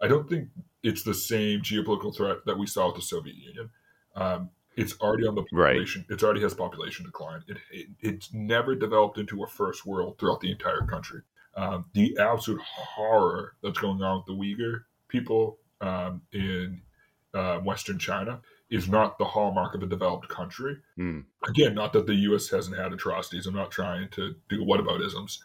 I 0.00 0.08
don't 0.08 0.28
think 0.28 0.48
it's 0.82 1.02
the 1.02 1.14
same 1.14 1.60
geopolitical 1.60 2.14
threat 2.16 2.38
that 2.46 2.58
we 2.58 2.66
saw 2.66 2.86
with 2.86 2.96
the 2.96 3.02
Soviet 3.02 3.36
Union. 3.36 3.70
Um, 4.14 4.50
it's 4.76 4.98
already 5.00 5.26
on 5.26 5.34
the 5.34 5.44
Right. 5.52 5.72
population. 5.72 6.06
It's 6.08 6.22
already 6.22 6.40
has 6.42 6.54
population 6.54 7.04
decline. 7.04 7.42
It, 7.48 7.58
it, 7.70 7.86
it's 8.00 8.32
never 8.32 8.74
developed 8.74 9.18
into 9.18 9.42
a 9.42 9.46
first 9.46 9.84
world 9.84 10.18
throughout 10.18 10.40
the 10.40 10.50
entire 10.50 10.86
country. 10.86 11.22
Um, 11.56 11.86
the 11.92 12.16
absolute 12.18 12.60
horror 12.62 13.56
that's 13.62 13.78
going 13.78 14.00
on 14.02 14.18
with 14.18 14.26
the 14.26 14.32
Uyghur 14.32 14.84
people 15.08 15.58
um, 15.80 16.22
in 16.32 16.80
uh, 17.34 17.58
Western 17.58 17.98
China 17.98 18.40
is 18.70 18.88
not 18.88 19.18
the 19.18 19.24
hallmark 19.24 19.74
of 19.74 19.82
a 19.82 19.86
developed 19.86 20.28
country. 20.28 20.76
Mm. 20.98 21.24
Again, 21.48 21.74
not 21.74 21.92
that 21.92 22.06
the 22.06 22.14
U.S. 22.14 22.48
hasn't 22.48 22.76
had 22.78 22.92
atrocities. 22.92 23.46
I'm 23.46 23.54
not 23.54 23.70
trying 23.70 24.08
to 24.10 24.34
do 24.48 24.64
what 24.64 24.80
whataboutisms. 24.80 25.38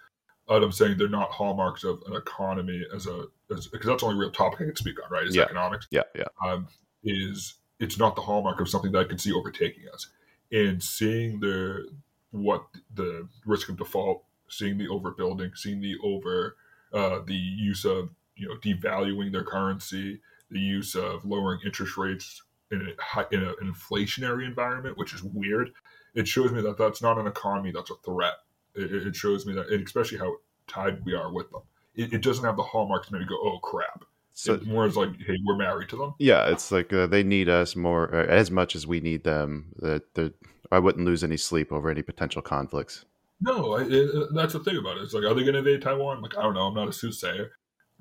But 0.48 0.62
I'm 0.64 0.72
saying 0.72 0.98
they're 0.98 1.10
not 1.10 1.32
hallmarks 1.32 1.84
of 1.84 2.04
an 2.06 2.16
economy 2.16 2.84
as 2.94 3.08
a 3.08 3.26
because 3.50 3.68
that's 3.84 4.02
the 4.02 4.06
only 4.06 4.20
real 4.20 4.32
topic 4.32 4.62
I 4.62 4.66
can 4.66 4.76
speak 4.76 5.04
on, 5.04 5.10
right? 5.10 5.26
Is 5.26 5.36
Yeah. 5.36 5.44
economics 5.44 5.88
Yeah, 5.90 6.04
yeah. 6.14 6.26
um, 6.46 6.68
is 7.04 7.56
it's 7.80 7.98
not 7.98 8.16
the 8.16 8.22
hallmark 8.22 8.62
of 8.62 8.70
something 8.70 8.92
that 8.92 9.00
I 9.00 9.04
can 9.06 9.18
see 9.18 9.34
overtaking 9.34 9.86
us. 9.92 10.08
And 10.52 10.82
seeing 10.84 11.40
the 11.40 11.90
what 12.30 12.64
the 12.94 13.28
risk 13.46 13.70
of 13.70 13.78
default, 13.78 14.24
seeing 14.48 14.78
the 14.78 14.88
overbuilding, 14.88 15.58
seeing 15.58 15.82
the 15.82 15.96
over 16.04 16.58
uh, 16.94 17.20
the 17.26 17.34
use 17.34 17.84
of 17.84 18.10
you 18.36 18.48
know 18.48 18.56
devaluing 18.58 19.32
their 19.32 19.44
currency, 19.44 20.22
the 20.52 20.60
use 20.60 20.94
of 20.94 21.26
lowering 21.26 21.62
interest 21.66 21.98
rates 21.98 22.44
in 22.72 22.82
a, 23.16 23.26
in 23.36 23.44
a, 23.44 23.50
an 23.62 23.74
inflationary 23.74 24.46
environment, 24.46 24.98
which 24.98 25.14
is 25.14 25.24
weird. 25.24 25.72
It 26.14 26.28
shows 26.28 26.52
me 26.52 26.62
that 26.62 26.78
that's 26.78 27.02
not 27.02 27.18
an 27.18 27.28
economy 27.28 27.72
that's 27.72 27.92
a 27.92 27.96
threat. 28.06 28.36
It, 28.74 28.92
it 28.94 29.08
it 29.08 29.16
shows 29.16 29.46
me 29.46 29.54
that, 29.54 29.68
and 29.68 29.86
especially 29.86 30.18
how 30.18 30.36
tied 30.68 31.04
we 31.06 31.14
are 31.14 31.32
with 31.32 31.52
them. 31.52 31.62
It, 31.96 32.14
it 32.14 32.22
doesn't 32.22 32.44
have 32.44 32.58
the 32.58 32.64
hallmarks 32.64 33.08
to 33.08 33.14
me 33.14 33.20
to 33.20 33.26
go, 33.26 33.36
oh 33.36 33.60
crap. 33.60 34.04
So 34.34 34.56
it's 34.56 34.66
more 34.66 34.86
as 34.86 34.98
like, 34.98 35.10
hey, 35.26 35.38
we're 35.46 35.56
married 35.56 35.88
to 35.90 35.96
them. 35.98 36.14
yeah, 36.20 36.50
it's 36.50 36.70
like 36.72 36.92
uh, 36.92 37.08
they 37.08 37.24
need 37.24 37.48
us 37.48 37.76
more 37.76 38.14
uh, 38.14 38.26
as 38.26 38.52
much 38.52 38.76
as 38.76 38.86
we 38.86 39.00
need 39.00 39.24
them. 39.24 39.74
That 39.78 40.14
that 40.16 40.34
I 40.72 40.80
wouldn't 40.80 41.06
lose 41.06 41.24
any 41.24 41.38
sleep 41.38 41.72
over 41.72 41.90
any 41.90 42.02
potential 42.02 42.42
conflicts. 42.42 43.06
No, 43.40 43.74
I, 43.74 43.84
it, 43.88 44.34
that's 44.34 44.54
the 44.54 44.60
thing 44.62 44.78
about 44.78 44.98
it. 44.98 45.04
It's 45.04 45.14
like, 45.14 45.24
are 45.24 45.34
they 45.34 45.42
going 45.42 45.54
to 45.54 45.60
invade 45.60 45.82
Taiwan? 45.82 46.22
Like, 46.22 46.38
I 46.38 46.42
don't 46.42 46.54
know. 46.54 46.68
I'm 46.68 46.74
not 46.74 46.88
a 46.88 46.94
soothsayer, 46.94 47.52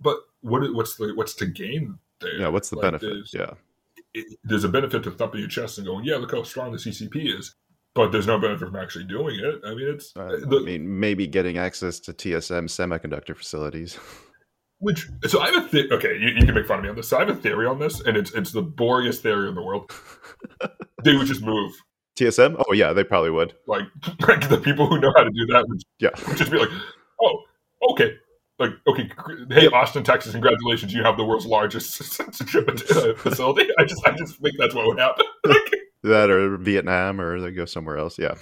but 0.00 0.18
what 0.40 0.72
what's 0.74 0.96
the 0.96 1.12
what's 1.14 1.34
to 1.34 1.46
gain 1.46 1.98
there? 2.20 2.38
Yeah, 2.40 2.48
what's 2.48 2.70
the 2.70 2.76
Like, 2.76 2.82
benefit? 3.00 3.32
Yeah, 3.32 3.50
it, 4.14 4.38
there's 4.44 4.64
a 4.64 4.68
benefit 4.68 5.02
to 5.04 5.10
thumping 5.10 5.40
your 5.40 5.48
chest 5.48 5.78
and 5.78 5.86
going, 5.86 6.04
yeah, 6.04 6.16
look 6.16 6.32
how 6.32 6.42
strong 6.42 6.72
the 6.72 6.78
CCP 6.78 7.38
is, 7.38 7.54
but 7.94 8.12
there's 8.12 8.26
no 8.26 8.38
benefit 8.38 8.68
from 8.68 8.76
actually 8.76 9.04
doing 9.04 9.38
it. 9.38 9.60
I 9.66 9.74
mean, 9.74 9.88
it's 9.88 10.12
uh, 10.16 10.36
the, 10.48 10.60
I 10.62 10.64
mean 10.64 11.00
maybe 11.00 11.26
getting 11.26 11.58
access 11.58 12.00
to 12.00 12.12
TSM 12.12 12.64
semiconductor 12.64 13.36
facilities. 13.36 13.98
Which 14.80 15.08
so 15.26 15.40
I 15.40 15.50
have 15.50 15.64
a 15.64 15.68
theory. 15.68 15.88
Okay, 15.92 16.18
you, 16.18 16.28
you, 16.28 16.44
can 16.44 16.54
make 16.54 16.66
fun 16.66 16.78
of 16.78 16.82
me 16.82 16.90
on 16.90 16.96
this. 16.96 17.08
So 17.08 17.16
I 17.16 17.20
have 17.20 17.30
a 17.30 17.36
theory 17.36 17.64
on 17.64 17.78
this, 17.78 18.00
and 18.00 18.16
it's 18.16 18.32
it's 18.32 18.50
the 18.52 18.62
boringest 18.62 19.20
theory 19.20 19.48
in 19.48 19.54
the 19.54 19.62
world. 19.62 19.90
they 21.04 21.16
would 21.16 21.26
just 21.26 21.42
move. 21.42 21.72
TSM? 22.18 22.62
Oh 22.68 22.72
yeah, 22.72 22.92
they 22.92 23.04
probably 23.04 23.30
would. 23.30 23.54
Like, 23.66 23.84
like 24.28 24.48
the 24.48 24.58
people 24.58 24.86
who 24.86 24.98
know 25.00 25.12
how 25.16 25.24
to 25.24 25.30
do 25.30 25.46
that 25.46 25.64
would, 25.68 25.82
yeah. 26.00 26.10
would 26.28 26.36
just 26.36 26.50
be 26.50 26.58
like, 26.58 26.68
oh, 27.22 27.38
okay, 27.92 28.16
like 28.58 28.70
okay, 28.86 29.10
hey 29.50 29.66
Austin, 29.68 30.04
Texas, 30.04 30.32
congratulations, 30.32 30.94
you 30.94 31.02
have 31.02 31.16
the 31.16 31.24
world's 31.24 31.46
largest 31.46 31.94
censorship 32.02 32.78
facility. 33.18 33.68
I 33.78 33.84
just 33.84 34.06
I 34.06 34.12
just 34.12 34.40
think 34.40 34.54
that's 34.58 34.74
what 34.74 34.86
would 34.86 34.98
happen. 34.98 35.26
that 36.02 36.30
or 36.30 36.56
Vietnam, 36.58 37.20
or 37.20 37.40
they 37.40 37.50
go 37.50 37.64
somewhere 37.64 37.98
else. 37.98 38.18
Yeah. 38.18 38.34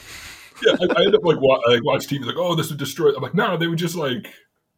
Yeah, 0.64 0.74
I, 0.80 1.00
I 1.00 1.04
end 1.06 1.14
up 1.14 1.24
like, 1.24 1.40
wa- 1.40 1.60
like 1.66 1.82
watch 1.82 2.06
TV 2.06 2.24
like, 2.24 2.36
oh, 2.36 2.54
this 2.54 2.68
would 2.68 2.78
destroy. 2.78 3.12
I'm 3.12 3.22
like, 3.22 3.34
no, 3.34 3.56
they 3.56 3.66
would 3.66 3.78
just 3.78 3.96
like 3.96 4.32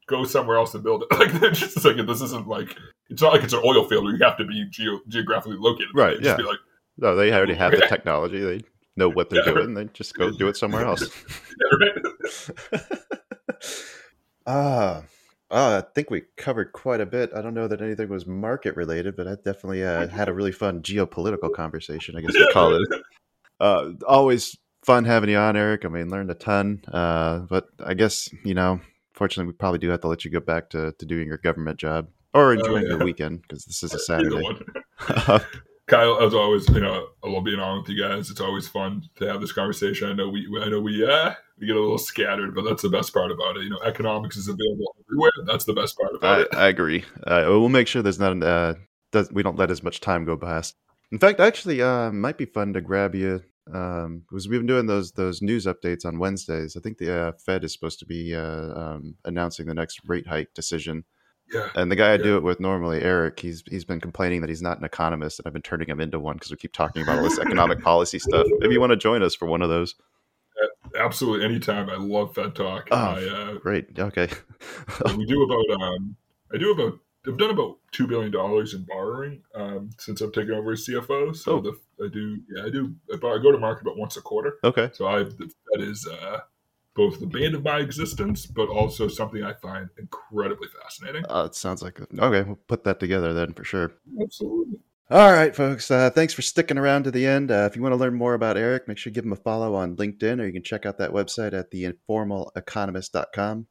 go 0.07 0.25
somewhere 0.25 0.57
else 0.57 0.75
and 0.75 0.83
build 0.83 1.03
it. 1.03 1.19
Like 1.19 1.33
they're 1.33 1.51
just 1.51 1.85
like 1.85 1.97
this 2.07 2.23
isn't 2.23 2.47
like 2.47 2.75
it's 3.11 3.21
not 3.21 3.33
like 3.33 3.43
it's 3.43 3.53
an 3.53 3.63
oil 3.65 3.87
field 3.89 4.05
where 4.05 4.15
you 4.15 4.25
have 4.25 4.37
to 4.39 4.45
be 4.45 4.67
geo- 4.71 5.01
geographically 5.09 5.59
located. 5.59 5.89
Right. 5.95 6.21
Yeah. 6.21 6.37
like, 6.37 6.59
no, 6.97 7.17
they 7.17 7.33
already 7.33 7.55
have 7.55 7.73
the 7.73 7.87
technology. 7.89 8.39
They 8.41 8.61
know 8.97 9.09
what 9.09 9.31
they're 9.31 9.45
yeah, 9.47 9.53
doing. 9.53 9.75
Right. 9.75 9.87
They 9.89 9.93
just 9.93 10.15
go 10.15 10.31
do 10.31 10.49
it 10.49 10.57
somewhere 10.57 10.85
else. 10.85 11.11
yeah, 11.83 11.89
right. 12.73 12.83
Ah. 14.47 15.03
Uh, 15.55 15.81
I 15.81 15.93
think 15.95 16.11
we 16.11 16.23
covered 16.37 16.73
quite 16.73 17.01
a 17.01 17.07
bit. 17.07 17.31
I 17.33 17.41
don't 17.41 17.55
know 17.55 17.69
that 17.69 17.81
anything 17.81 18.09
was 18.09 18.27
market 18.27 18.75
related, 18.75 19.15
but 19.15 19.29
I 19.29 19.37
definitely 19.37 19.85
uh, 19.85 20.09
had 20.09 20.29
a 20.29 20.35
really 20.35 20.51
fun 20.51 20.83
geopolitical 20.83 21.55
conversation. 21.55 22.17
I 22.17 22.23
guess 22.23 22.35
we 22.35 22.49
call 22.53 22.75
it. 22.75 22.83
Uh, 23.61 23.93
always 24.09 24.59
fun 24.85 25.05
having 25.05 25.31
you 25.31 25.37
on, 25.37 25.57
Eric. 25.57 25.85
I 25.85 25.89
mean, 25.89 26.11
learned 26.11 26.29
a 26.29 26.35
ton. 26.35 26.83
Uh, 26.93 27.39
but 27.49 27.69
I 27.79 27.95
guess 27.95 28.29
you 28.45 28.53
know, 28.53 28.81
fortunately, 29.13 29.53
we 29.53 29.57
probably 29.57 29.79
do 29.79 29.89
have 29.91 30.01
to 30.01 30.09
let 30.09 30.25
you 30.25 30.31
go 30.33 30.41
back 30.41 30.71
to, 30.71 30.93
to 30.99 31.07
doing 31.07 31.29
your 31.29 31.39
government 31.39 31.79
job 31.79 32.09
or 32.35 32.49
oh, 32.49 32.51
enjoying 32.51 32.85
oh, 32.85 32.89
yeah. 32.89 32.97
your 32.97 33.05
weekend 33.05 33.43
because 33.43 33.65
this 33.65 33.85
is 33.85 33.95
a 33.95 33.99
Saturday. 34.01 34.43
Kyle, 35.87 36.21
as 36.21 36.35
always, 36.35 36.69
you 36.69 36.81
know, 36.81 37.07
I 37.23 37.29
love 37.29 37.45
being 37.45 37.61
on 37.61 37.81
with 37.81 37.89
you 37.89 38.03
guys. 38.03 38.29
It's 38.29 38.41
always 38.41 38.67
fun 38.67 39.05
to 39.17 39.27
have 39.27 39.41
this 39.41 39.53
conversation. 39.53 40.09
I 40.09 40.15
know 40.15 40.29
we, 40.29 40.49
I 40.61 40.69
know 40.69 40.81
we, 40.81 41.07
uh, 41.07 41.35
we 41.59 41.67
get 41.67 41.77
a 41.77 41.81
little 41.81 41.99
scattered, 41.99 42.55
but 42.55 42.65
that's 42.65 42.83
the 42.83 42.89
best 42.89 43.13
part 43.13 43.31
about 43.31 43.57
it. 43.57 43.65
You 43.65 43.71
know, 43.71 43.81
economics 43.85 44.37
is 44.37 44.49
available 44.49 44.95
everywhere. 45.07 45.31
That's 45.47 45.65
the 45.65 45.73
best 45.73 45.97
part 45.97 46.15
about 46.15 46.39
I, 46.39 46.43
it. 46.43 46.49
I 46.55 46.69
agree. 46.69 47.05
Uh, 47.27 47.45
we'll 47.47 47.69
make 47.69 47.87
sure 47.87 48.03
there's 48.03 48.19
not, 48.19 48.43
uh, 48.43 48.75
does, 49.13 49.31
we 49.33 49.43
don't 49.43 49.59
let 49.59 49.71
as 49.71 49.83
much 49.83 50.01
time 50.01 50.25
go 50.25 50.37
past. 50.37 50.77
In 51.13 51.19
fact, 51.19 51.41
actually, 51.41 51.81
uh, 51.81 52.11
might 52.11 52.39
be 52.39 52.47
fun 52.47 52.73
to 52.73 52.81
grab 52.81 53.15
you 53.15 53.43
um, 53.73 54.23
because 54.29 54.49
we've 54.49 54.61
been 54.61 54.67
doing 54.67 54.87
those 54.87 55.13
those 55.13 55.43
news 55.43 55.67
updates 55.67 56.05
on 56.05 56.19
Wednesdays. 56.19 56.77
I 56.77 56.81
think 56.81 56.99
the 56.99 57.15
uh, 57.15 57.33
Fed 57.45 57.63
is 57.63 57.73
supposed 57.73 58.01
to 58.01 58.07
be 58.07 58.35
uh, 58.35 58.75
um, 58.75 59.15
announcing 59.25 59.67
the 59.67 59.75
next 59.75 60.01
rate 60.07 60.27
hike 60.27 60.53
decision 60.55 61.05
yeah. 61.53 61.69
And 61.75 61.91
the 61.91 61.97
guy 61.97 62.09
I 62.09 62.13
yeah. 62.13 62.23
do 62.23 62.37
it 62.37 62.43
with 62.43 62.61
normally, 62.61 63.03
Eric, 63.03 63.39
he's 63.41 63.63
he's 63.71 63.85
been 63.85 64.01
complaining 64.01 64.41
that 64.41 64.51
he's 64.51 64.63
not 64.63 64.79
an 64.79 64.85
economist, 64.85 65.39
and 65.39 65.47
I've 65.47 65.53
been 65.53 65.63
turning 65.63 65.89
him 65.89 66.01
into 66.01 66.19
one 66.19 66.37
because 66.37 66.51
we 66.51 66.57
keep 66.57 66.73
talking 66.73 67.03
about 67.03 67.19
all 67.19 67.25
this 67.25 67.39
economic 67.39 67.81
policy 67.83 68.19
stuff. 68.19 68.47
Maybe 68.59 68.75
you 68.75 68.81
want 68.81 68.91
to 68.91 68.97
join 68.97 69.23
us 69.23 69.35
for 69.35 69.47
one 69.47 69.63
of 69.63 69.69
those. 69.69 69.95
Absolutely, 70.99 71.45
anytime. 71.45 71.91
I 71.91 71.97
love 71.97 72.35
Fed 72.35 72.55
Talk. 72.55 72.89
Oh, 72.91 72.97
I, 72.97 73.25
uh, 73.25 73.55
great. 73.55 73.99
Okay. 73.99 74.29
we 75.17 75.27
do 75.27 75.43
about 75.43 75.83
um, 75.83 76.17
I 76.53 76.59
do 76.59 76.71
about 76.73 76.99
I've 77.27 77.39
done 77.39 77.51
about 77.51 77.79
two 77.91 78.07
billion 78.07 78.31
dollars 78.31 78.75
in 78.75 78.85
borrowing 78.85 79.43
um, 79.55 79.91
since 79.99 80.21
I've 80.21 80.33
taken 80.33 80.53
over 80.53 80.73
as 80.73 80.87
CFO. 80.87 81.35
So 81.35 81.53
oh. 81.53 81.61
the, 81.61 82.05
I 82.05 82.09
do, 82.09 82.39
yeah, 82.55 82.65
I 82.65 82.71
do. 82.71 82.95
I 83.13 83.17
go 83.19 83.51
to 83.51 83.59
market 83.59 83.83
about 83.83 83.97
once 83.97 84.17
a 84.17 84.21
quarter. 84.21 84.59
Okay. 84.63 84.91
So 84.93 85.07
I 85.07 85.25
that 85.25 85.81
is 85.81 86.07
uh, 86.07 86.41
both 86.95 87.21
the 87.21 87.27
bane 87.27 87.55
of 87.55 87.65
my 87.65 87.79
existence, 87.79 88.47
but 88.47 88.69
also 88.69 89.09
something 89.09 89.43
I 89.43 89.55
find 89.55 89.89
incredibly 89.99 90.69
fascinating. 90.69 91.25
Uh, 91.29 91.45
it 91.47 91.55
sounds 91.55 91.83
like 91.83 92.01
okay. 92.01 92.43
We'll 92.43 92.59
put 92.69 92.85
that 92.85 93.01
together 93.01 93.33
then 93.33 93.55
for 93.55 93.65
sure. 93.65 93.95
Absolutely. 94.21 94.79
All 95.11 95.33
right, 95.33 95.55
folks. 95.55 95.91
Uh, 95.91 96.09
thanks 96.09 96.33
for 96.33 96.41
sticking 96.41 96.79
around 96.79 97.05
to 97.05 97.11
the 97.11 97.27
end. 97.27 97.51
Uh, 97.51 97.69
if 97.71 97.77
you 97.77 97.83
want 97.83 97.93
to 97.93 97.99
learn 97.99 98.15
more 98.15 98.33
about 98.33 98.57
Eric, 98.57 98.89
make 98.89 98.97
sure 98.97 99.11
you 99.11 99.15
give 99.15 99.27
him 99.27 99.33
a 99.33 99.37
follow 99.37 99.75
on 99.75 99.97
LinkedIn, 99.97 100.41
or 100.41 100.47
you 100.47 100.53
can 100.53 100.63
check 100.63 100.87
out 100.87 100.97
that 100.97 101.11
website 101.11 101.53
at 101.53 101.71
theinformaleconomist.com. 101.71 103.67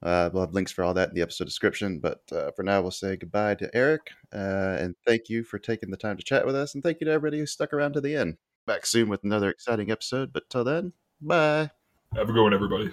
Uh, 0.00 0.30
we'll 0.32 0.42
have 0.42 0.54
links 0.54 0.70
for 0.70 0.84
all 0.84 0.94
that 0.94 1.08
in 1.08 1.14
the 1.16 1.22
episode 1.22 1.46
description. 1.46 1.98
But 1.98 2.20
uh, 2.30 2.52
for 2.52 2.62
now, 2.62 2.82
we'll 2.82 2.92
say 2.92 3.16
goodbye 3.16 3.56
to 3.56 3.74
Eric, 3.74 4.10
uh, 4.32 4.76
and 4.78 4.94
thank 5.04 5.28
you 5.28 5.42
for 5.42 5.58
taking 5.58 5.90
the 5.90 5.96
time 5.96 6.16
to 6.18 6.22
chat 6.22 6.46
with 6.46 6.54
us, 6.54 6.74
and 6.74 6.84
thank 6.84 7.00
you 7.00 7.06
to 7.06 7.12
everybody 7.12 7.40
who 7.40 7.46
stuck 7.46 7.72
around 7.72 7.94
to 7.94 8.00
the 8.00 8.14
end. 8.14 8.36
Back 8.64 8.86
soon 8.86 9.08
with 9.08 9.24
another 9.24 9.50
exciting 9.50 9.90
episode. 9.90 10.32
But 10.32 10.48
till 10.50 10.62
then, 10.62 10.92
bye. 11.20 11.70
Have 12.14 12.28
a 12.28 12.32
good 12.32 12.42
one, 12.42 12.54
everybody. 12.54 12.92